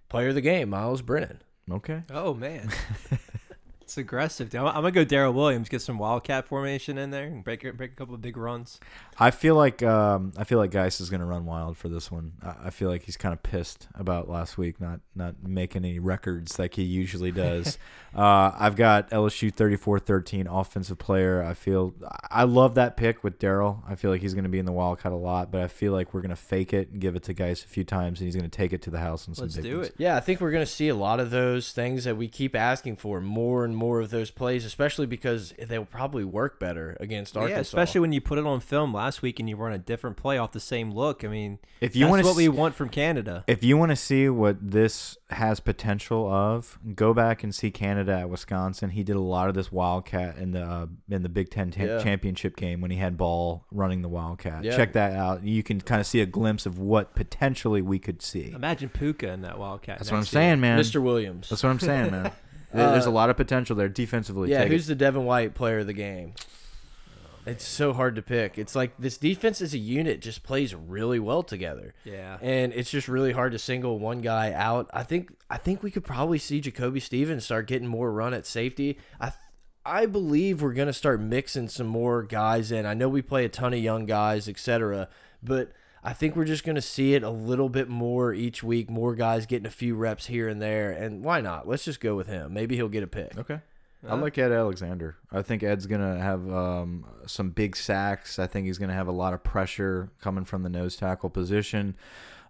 player 0.10 0.30
of 0.30 0.36
the 0.36 0.42
game, 0.42 0.70
Myles 0.72 1.02
Brennan. 1.02 1.42
Okay. 1.70 2.04
Oh 2.12 2.34
man, 2.34 2.70
it's 3.92 3.98
aggressive. 3.98 4.50
dude. 4.50 4.62
I'm, 4.62 4.68
I'm 4.68 4.74
gonna 4.76 4.92
go 4.92 5.04
Darrel 5.04 5.34
Williams, 5.34 5.68
get 5.68 5.82
some 5.82 5.98
wildcat 5.98 6.46
formation 6.46 6.98
in 6.98 7.12
there, 7.12 7.26
and 7.26 7.44
break 7.44 7.62
break 7.76 7.92
a 7.92 7.96
couple 7.96 8.16
of 8.16 8.22
big 8.22 8.38
runs. 8.38 8.80
I 9.20 9.32
feel 9.32 9.56
like 9.56 9.84
um, 9.84 10.32
I 10.38 10.46
feel 10.46 10.58
like 10.58 10.72
Guice 10.72 11.02
is 11.02 11.10
going 11.10 11.20
to 11.20 11.26
run 11.26 11.46
wild 11.46 11.78
for 11.78 11.90
this 11.90 12.10
one. 12.10 12.34
I, 12.42 12.68
I 12.68 12.70
feel 12.70 12.90
like 12.90 13.04
he's 13.04 13.18
kind 13.18 13.34
of 13.34 13.44
pissed 13.44 13.88
about 13.94 14.30
last 14.30 14.58
week 14.58 14.80
not 14.80 15.02
not 15.14 15.44
making 15.44 15.84
any 15.84 16.00
records 16.00 16.58
like 16.58 16.76
he 16.76 16.84
usually 16.84 17.32
does. 17.32 17.78
uh, 18.16 18.52
I've 18.58 18.76
got 18.76 19.10
LSU 19.12 19.54
34-13 19.54 20.48
offensive 20.50 20.98
player. 20.98 21.44
I 21.44 21.54
feel 21.54 21.94
I 22.30 22.44
love 22.44 22.76
that 22.76 22.96
pick 22.96 23.24
with 23.24 23.40
Darrel. 23.40 23.84
I 23.88 23.96
feel 23.96 24.10
like 24.10 24.22
he's 24.22 24.34
going 24.34 24.46
to 24.46 24.50
be 24.50 24.60
in 24.60 24.66
the 24.66 24.72
Wildcat 24.72 25.12
a 25.12 25.16
lot, 25.16 25.52
but 25.52 25.62
I 25.62 25.68
feel 25.68 25.92
like 25.92 26.14
we're 26.14 26.22
going 26.22 26.30
to 26.30 26.36
fake 26.36 26.74
it 26.74 26.90
and 26.92 27.02
give 27.02 27.16
it 27.16 27.24
to 27.24 27.34
Guice 27.34 27.64
a 27.66 27.68
few 27.68 27.84
times, 27.84 28.20
and 28.20 28.28
he's 28.28 28.36
going 28.36 28.50
to 28.50 28.58
take 28.58 28.72
it 28.74 28.82
to 28.84 28.90
the 28.90 29.00
house 29.00 29.28
and 29.28 29.36
some 29.36 29.46
Let's 29.46 29.58
big 29.58 29.66
do 29.66 29.78
ones. 29.78 29.90
it. 29.90 29.96
Yeah, 29.98 30.16
I 30.16 30.22
think 30.22 30.40
we're 30.40 30.52
going 30.52 30.66
to 30.66 30.72
see 30.72 30.88
a 30.88 30.96
lot 30.96 31.20
of 31.20 31.30
those 31.30 31.74
things 31.74 32.06
that 32.06 32.16
we 32.18 32.28
keep 32.28 32.56
asking 32.56 32.96
for, 32.96 33.20
more 33.20 33.66
and 33.66 33.76
more 33.76 33.81
of 34.02 34.10
those 34.12 34.30
plays, 34.32 34.64
especially 34.66 35.06
because 35.08 35.54
they'll 35.68 35.86
probably 35.86 36.24
work 36.24 36.60
better 36.60 36.96
against 37.00 37.36
Arkansas. 37.36 37.56
Yeah, 37.56 37.62
especially 37.62 38.02
when 38.02 38.14
you 38.14 38.22
put 38.22 38.38
it 38.38 38.46
on 38.46 38.60
film 38.60 38.94
last 38.94 39.22
week 39.22 39.40
and 39.40 39.50
you 39.50 39.56
run 39.56 39.74
a 39.74 39.78
different 39.78 40.18
play 40.18 40.38
off 40.38 40.52
the 40.52 40.60
same 40.60 40.92
look. 40.92 41.24
I 41.24 41.28
mean, 41.28 41.60
If 41.80 41.96
you 41.96 42.02
that's 42.06 42.10
wanna 42.12 42.24
what 42.24 42.36
we 42.36 42.48
want 42.48 42.76
from 42.76 42.90
Canada. 42.90 43.44
If 43.48 43.64
you 43.64 43.78
want 43.78 43.90
to 43.92 43.96
see 43.96 44.30
what 44.30 44.58
this 44.72 45.18
has 45.32 45.60
potential 45.60 46.32
of, 46.32 46.78
go 46.96 47.14
back 47.14 47.44
and 47.44 47.54
see 47.56 47.72
Canada 47.72 48.14
at 48.20 48.30
Wisconsin. 48.30 48.92
He 48.92 49.04
did 49.04 49.16
a 49.16 49.22
lot 49.22 49.50
of 49.50 49.56
this 49.56 49.72
Wildcat 49.72 50.38
in 50.38 50.52
the 50.52 50.62
uh, 50.64 50.86
in 51.10 51.24
the 51.24 51.30
Big 51.30 51.50
Ten 51.50 51.74
Yeah. 51.76 52.02
championship 52.04 52.56
game 52.56 52.82
when 52.82 52.92
he 52.92 52.98
had 52.98 53.18
ball 53.18 53.66
running 53.72 54.02
the 54.02 54.10
Wildcat. 54.10 54.64
Yeah. 54.64 54.76
Check 54.76 54.94
that 54.94 55.14
out. 55.14 55.44
You 55.44 55.64
can 55.64 55.82
kind 55.82 56.00
of 56.02 56.06
see 56.08 56.22
a 56.22 56.26
glimpse 56.26 56.66
of 56.66 56.78
what 56.78 57.16
potentially 57.16 57.82
we 57.82 57.98
could 58.00 58.22
see. 58.22 58.52
Imagine 58.54 58.90
Pooka 58.90 59.34
in 59.34 59.42
that 59.42 59.58
wildcat. 59.58 59.98
That's 60.00 60.12
what 60.12 60.18
I'm 60.18 60.22
next 60.22 60.34
year. 60.34 60.42
saying, 60.42 60.60
man. 60.60 60.80
Mr. 60.80 61.02
Williams. 61.02 61.50
That's 61.50 61.64
what 61.64 61.70
I'm 61.70 61.80
saying, 61.80 62.12
man. 62.12 62.32
There- 62.74 62.92
There's 62.92 63.06
a 63.06 63.10
Uh, 63.10 63.14
lot 63.14 63.30
of 63.30 63.38
potential 63.38 63.76
there 63.76 63.90
defensively. 63.90 64.50
yeah, 64.52 64.64
Take 64.64 64.72
who's 64.72 64.86
it. 64.86 64.90
the 64.90 64.96
Devin 64.96 65.26
White 65.26 65.54
player 65.54 65.80
of 65.80 65.88
the 65.88 65.94
game? 65.94 66.34
It's 67.46 67.66
so 67.66 67.92
hard 67.94 68.16
to 68.18 68.22
pick. 68.22 68.60
It's 68.60 68.76
like 68.76 68.92
this 69.00 69.18
defense 69.18 69.62
as 69.64 69.74
a 69.74 69.78
unit 69.80 70.22
just 70.22 70.44
plays 70.44 70.76
really 70.76 71.18
well 71.20 71.42
together. 71.42 71.96
Yeah. 72.04 72.38
And 72.40 72.72
it's 72.72 72.92
just 72.92 73.08
really 73.08 73.32
hard 73.32 73.52
to 73.54 73.60
single 73.60 73.98
one 73.98 74.22
guy 74.22 74.54
out. 74.54 74.90
I 74.94 75.02
think 75.04 75.32
I 75.50 75.58
think 75.58 75.82
we 75.82 75.90
could 75.90 76.04
probably 76.04 76.38
see 76.38 76.62
Jacoby 76.62 77.00
Stevens 77.00 77.44
start 77.44 77.68
getting 77.68 77.88
more 77.88 78.12
run 78.12 78.36
at 78.36 78.46
safety. 78.46 79.00
I 79.20 79.32
I 79.84 80.06
believe 80.06 80.62
we're 80.62 80.74
gonna 80.74 80.94
start 80.94 81.20
mixing 81.20 81.68
some 81.68 81.88
more 81.88 82.22
guys 82.22 82.72
in. 82.72 82.86
I 82.86 82.94
know 82.94 83.10
we 83.10 83.24
play 83.24 83.44
a 83.44 83.50
ton 83.50 83.74
of 83.74 83.80
young 83.80 84.06
guys, 84.06 84.48
etc. 84.48 85.10
But 85.42 85.72
I 86.04 86.14
think 86.14 86.36
we're 86.36 86.46
just 86.46 86.64
gonna 86.64 86.82
see 86.82 87.14
it 87.14 87.24
a 87.24 87.30
little 87.30 87.70
bit 87.70 87.88
more 87.88 88.34
each 88.34 88.64
week. 88.64 88.90
More 88.90 89.16
guys 89.16 89.46
getting 89.46 89.68
a 89.68 89.72
few 89.72 89.96
reps 89.96 90.28
here 90.28 90.48
and 90.48 90.62
there. 90.62 90.92
And 90.92 91.24
why 91.24 91.42
not? 91.42 91.68
Let's 91.68 91.86
just 91.86 92.00
go 92.00 92.16
with 92.16 92.28
him. 92.28 92.54
Maybe 92.54 92.76
he'll 92.76 92.90
get 92.90 93.04
a 93.04 93.08
pick. 93.08 93.38
Okay. 93.38 93.60
I 94.08 94.16
like 94.16 94.36
Ed 94.40 94.52
Alexander. 94.52 95.18
I 95.32 95.44
think 95.44 95.62
Ed's 95.62 95.86
gonna 95.86 96.20
have 96.20 96.52
um, 96.52 97.06
some 97.28 97.52
big 97.52 97.76
sacks. 97.76 98.40
I 98.40 98.48
think 98.48 98.66
he's 98.66 98.80
gonna 98.80 98.96
have 98.96 99.08
a 99.08 99.12
lot 99.12 99.34
of 99.34 99.44
pressure 99.44 100.10
coming 100.22 100.44
from 100.44 100.64
the 100.64 100.70
nose 100.70 100.96
tackle 100.96 101.30
position. 101.30 101.96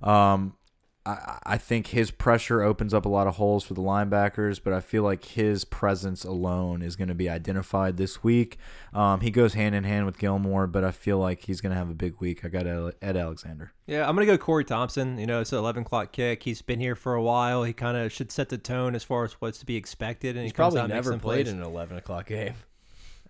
Um, 0.02 0.56
I, 1.04 1.40
I 1.44 1.58
think 1.58 1.88
his 1.88 2.12
pressure 2.12 2.62
opens 2.62 2.94
up 2.94 3.06
a 3.06 3.10
lot 3.10 3.26
of 3.26 3.38
holes 3.38 3.64
for 3.64 3.74
the 3.74 3.82
linebackers, 3.82 4.60
but 4.64 4.72
I 4.72 4.82
feel 4.82 5.02
like 5.02 5.26
his 5.26 5.66
presence 5.66 6.24
alone 6.24 6.82
is 6.84 6.96
going 6.96 7.08
to 7.08 7.16
be 7.16 7.28
identified 7.28 7.98
this 7.98 8.24
week. 8.24 8.58
Um, 8.94 9.22
he 9.22 9.32
goes 9.32 9.56
hand 9.56 9.74
in 9.74 9.84
hand 9.84 10.06
with 10.06 10.20
Gilmore, 10.20 10.68
but 10.68 10.84
I 10.84 10.92
feel 10.92 11.18
like 11.18 11.46
he's 11.46 11.60
going 11.60 11.72
to 11.72 11.78
have 11.78 11.90
a 11.90 11.96
big 11.96 12.20
week. 12.20 12.46
I 12.46 12.50
got 12.50 12.68
Ed 12.68 12.94
Ed 13.02 13.18
Alexander. 13.18 13.72
Yeah, 13.88 14.08
I'm 14.08 14.16
gonna 14.16 14.26
go 14.28 14.38
Corey 14.38 14.64
Thompson. 14.64 15.18
You 15.18 15.26
know, 15.26 15.42
it's 15.42 15.52
an 15.52 15.58
11 15.58 15.82
o'clock 15.82 16.12
kick. 16.12 16.44
He's 16.44 16.62
been 16.62 16.80
here 16.80 16.96
for 16.96 17.16
a 17.16 17.22
while. 17.24 17.64
He 17.64 17.74
kind 17.74 17.98
of 17.98 18.12
should 18.12 18.32
set 18.32 18.50
the 18.50 18.58
tone 18.60 18.94
as 18.96 19.04
far 19.04 19.24
as 19.26 19.34
what's 19.34 19.58
to 19.60 19.66
be 19.66 19.76
expected. 19.76 20.36
And 20.36 20.44
He's 20.44 20.52
he 20.52 20.54
comes 20.56 20.76
probably 20.76 20.82
out 20.82 20.90
never 20.96 21.12
some 21.12 21.20
played 21.20 21.46
plays. 21.46 21.54
in 21.54 21.60
an 21.60 21.66
eleven 21.66 21.98
o'clock 21.98 22.28
game. 22.28 22.54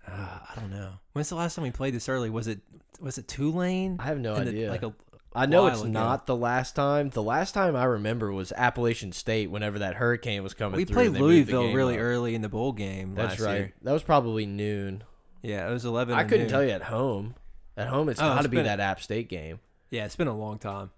Uh, 0.06 0.10
I 0.12 0.60
don't 0.60 0.70
know. 0.70 0.90
When's 1.14 1.28
the 1.28 1.36
last 1.36 1.54
time 1.54 1.62
we 1.62 1.70
played 1.70 1.94
this 1.94 2.08
early? 2.08 2.28
Was 2.28 2.48
it 2.48 2.60
was 3.00 3.18
it 3.18 3.26
Tulane? 3.28 3.96
I 3.98 4.04
have 4.04 4.18
no 4.20 4.34
In 4.34 4.44
the- 4.44 4.50
idea. 4.50 4.70
like 4.70 4.82
a 4.82 4.92
I 5.34 5.46
know 5.46 5.66
it's 5.66 5.82
not 5.82 6.26
the 6.26 6.36
last 6.36 6.76
time. 6.76 7.10
The 7.10 7.22
last 7.22 7.52
time 7.52 7.74
I 7.74 7.84
remember 7.84 8.32
was 8.32 8.52
Appalachian 8.52 9.12
State. 9.12 9.50
Whenever 9.50 9.78
that 9.80 9.94
hurricane 9.94 10.42
was 10.42 10.54
coming, 10.54 10.76
We 10.76 10.84
through, 10.84 10.94
played 10.94 11.06
they 11.14 11.18
moved 11.20 11.48
the 11.48 11.52
Louisville 11.58 11.72
really 11.74 11.94
up. 11.94 12.00
early 12.00 12.34
in 12.34 12.42
the 12.42 12.48
bowl 12.48 12.72
game. 12.72 13.14
That's 13.14 13.38
last 13.38 13.46
right. 13.46 13.56
year. 13.58 13.72
That 13.82 13.92
was 13.92 14.02
probably 14.02 14.44
noon. 14.46 15.04
Yeah, 15.42 15.68
it 15.68 15.72
was 15.72 15.84
11. 15.84 16.14
I 16.14 16.24
couldn't 16.24 16.48
tell 16.48 16.62
you 16.62 16.70
at 16.70 16.82
home. 16.82 17.34
At 17.76 17.88
home, 17.88 18.08
it's 18.10 18.20
Oh, 18.20 18.24
got 18.24 18.42
to 18.42 18.48
be 18.48 18.60
that 18.62 18.80
App 18.80 19.00
State 19.00 19.28
game. 19.28 19.60
Yeah, 19.90 20.04
it's 20.04 20.16
been 20.16 20.28
a 20.28 20.36
long 20.36 20.58
time. 20.58 20.90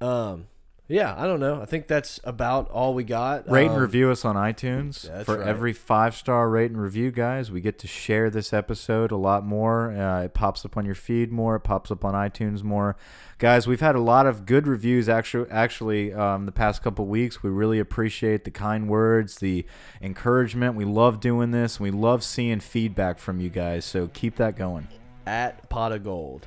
Um, 0.00 0.46
yeah, 0.90 1.14
I 1.16 1.24
don't 1.26 1.40
know. 1.40 1.60
I 1.62 1.64
think 1.64 1.86
that's 1.86 2.20
about 2.24 2.68
all 2.70 2.92
we 2.94 3.04
got. 3.04 3.48
Rate 3.50 3.66
and 3.66 3.76
Um, 3.76 3.80
review 3.80 4.10
us 4.10 4.24
on 4.24 4.36
iTunes. 4.36 5.02
that's 5.08 5.24
For 5.24 5.38
right. 5.38 5.46
every 5.48 5.72
five 5.72 6.14
star 6.14 6.50
rate 6.50 6.70
and 6.70 6.80
review, 6.80 7.10
guys, 7.10 7.50
we 7.50 7.60
get 7.60 7.78
to 7.78 7.86
share 7.86 8.28
this 8.28 8.52
episode 8.52 9.10
a 9.12 9.16
lot 9.16 9.46
more. 9.46 9.92
Uh, 9.92 10.24
it 10.24 10.34
pops 10.34 10.64
up 10.64 10.76
on 10.76 10.84
your 10.84 10.94
feed 10.94 11.30
more. 11.32 11.56
It 11.56 11.60
pops 11.60 11.90
up 11.90 12.04
on 12.04 12.14
iTunes 12.14 12.62
more. 12.62 12.96
Guys, 13.38 13.66
we've 13.66 13.80
had 13.80 13.94
a 13.94 14.00
lot 14.00 14.26
of 14.26 14.44
good 14.44 14.66
reviews 14.66 15.08
actually. 15.08 15.50
Actually, 15.50 16.12
um, 16.12 16.44
the 16.44 16.52
past 16.52 16.82
couple 16.82 17.06
weeks, 17.06 17.42
we 17.42 17.48
really 17.50 17.78
appreciate 17.78 18.44
the 18.44 18.50
kind 18.50 18.86
words, 18.88 19.36
the 19.36 19.64
encouragement. 20.02 20.74
We 20.74 20.84
love 20.84 21.20
doing 21.20 21.50
this. 21.50 21.78
We 21.80 21.90
love 21.90 22.22
seeing 22.24 22.60
feedback 22.60 23.18
from 23.18 23.40
you 23.40 23.48
guys. 23.48 23.84
So 23.84 24.08
keep 24.08 24.36
that 24.36 24.56
going. 24.56 24.88
at 25.26 25.68
Pot 25.68 25.92
of 25.92 26.02
Gold. 26.02 26.46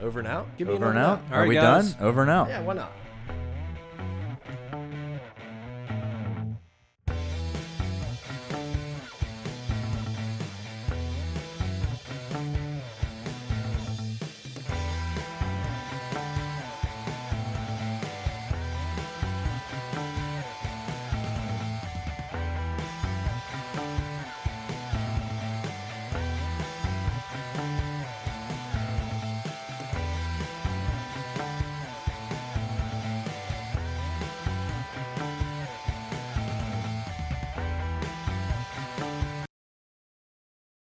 Over 0.00 0.18
and 0.18 0.28
out. 0.28 0.46
Give 0.58 0.68
me 0.68 0.74
Over 0.74 0.90
and 0.90 0.98
out. 0.98 1.22
All 1.30 1.36
Are 1.36 1.40
right, 1.40 1.48
we 1.48 1.54
guys. 1.54 1.94
done? 1.94 2.06
Over 2.06 2.22
and 2.22 2.30
out. 2.30 2.48
Yeah, 2.48 2.60
why 2.62 2.74
not? 2.74 2.92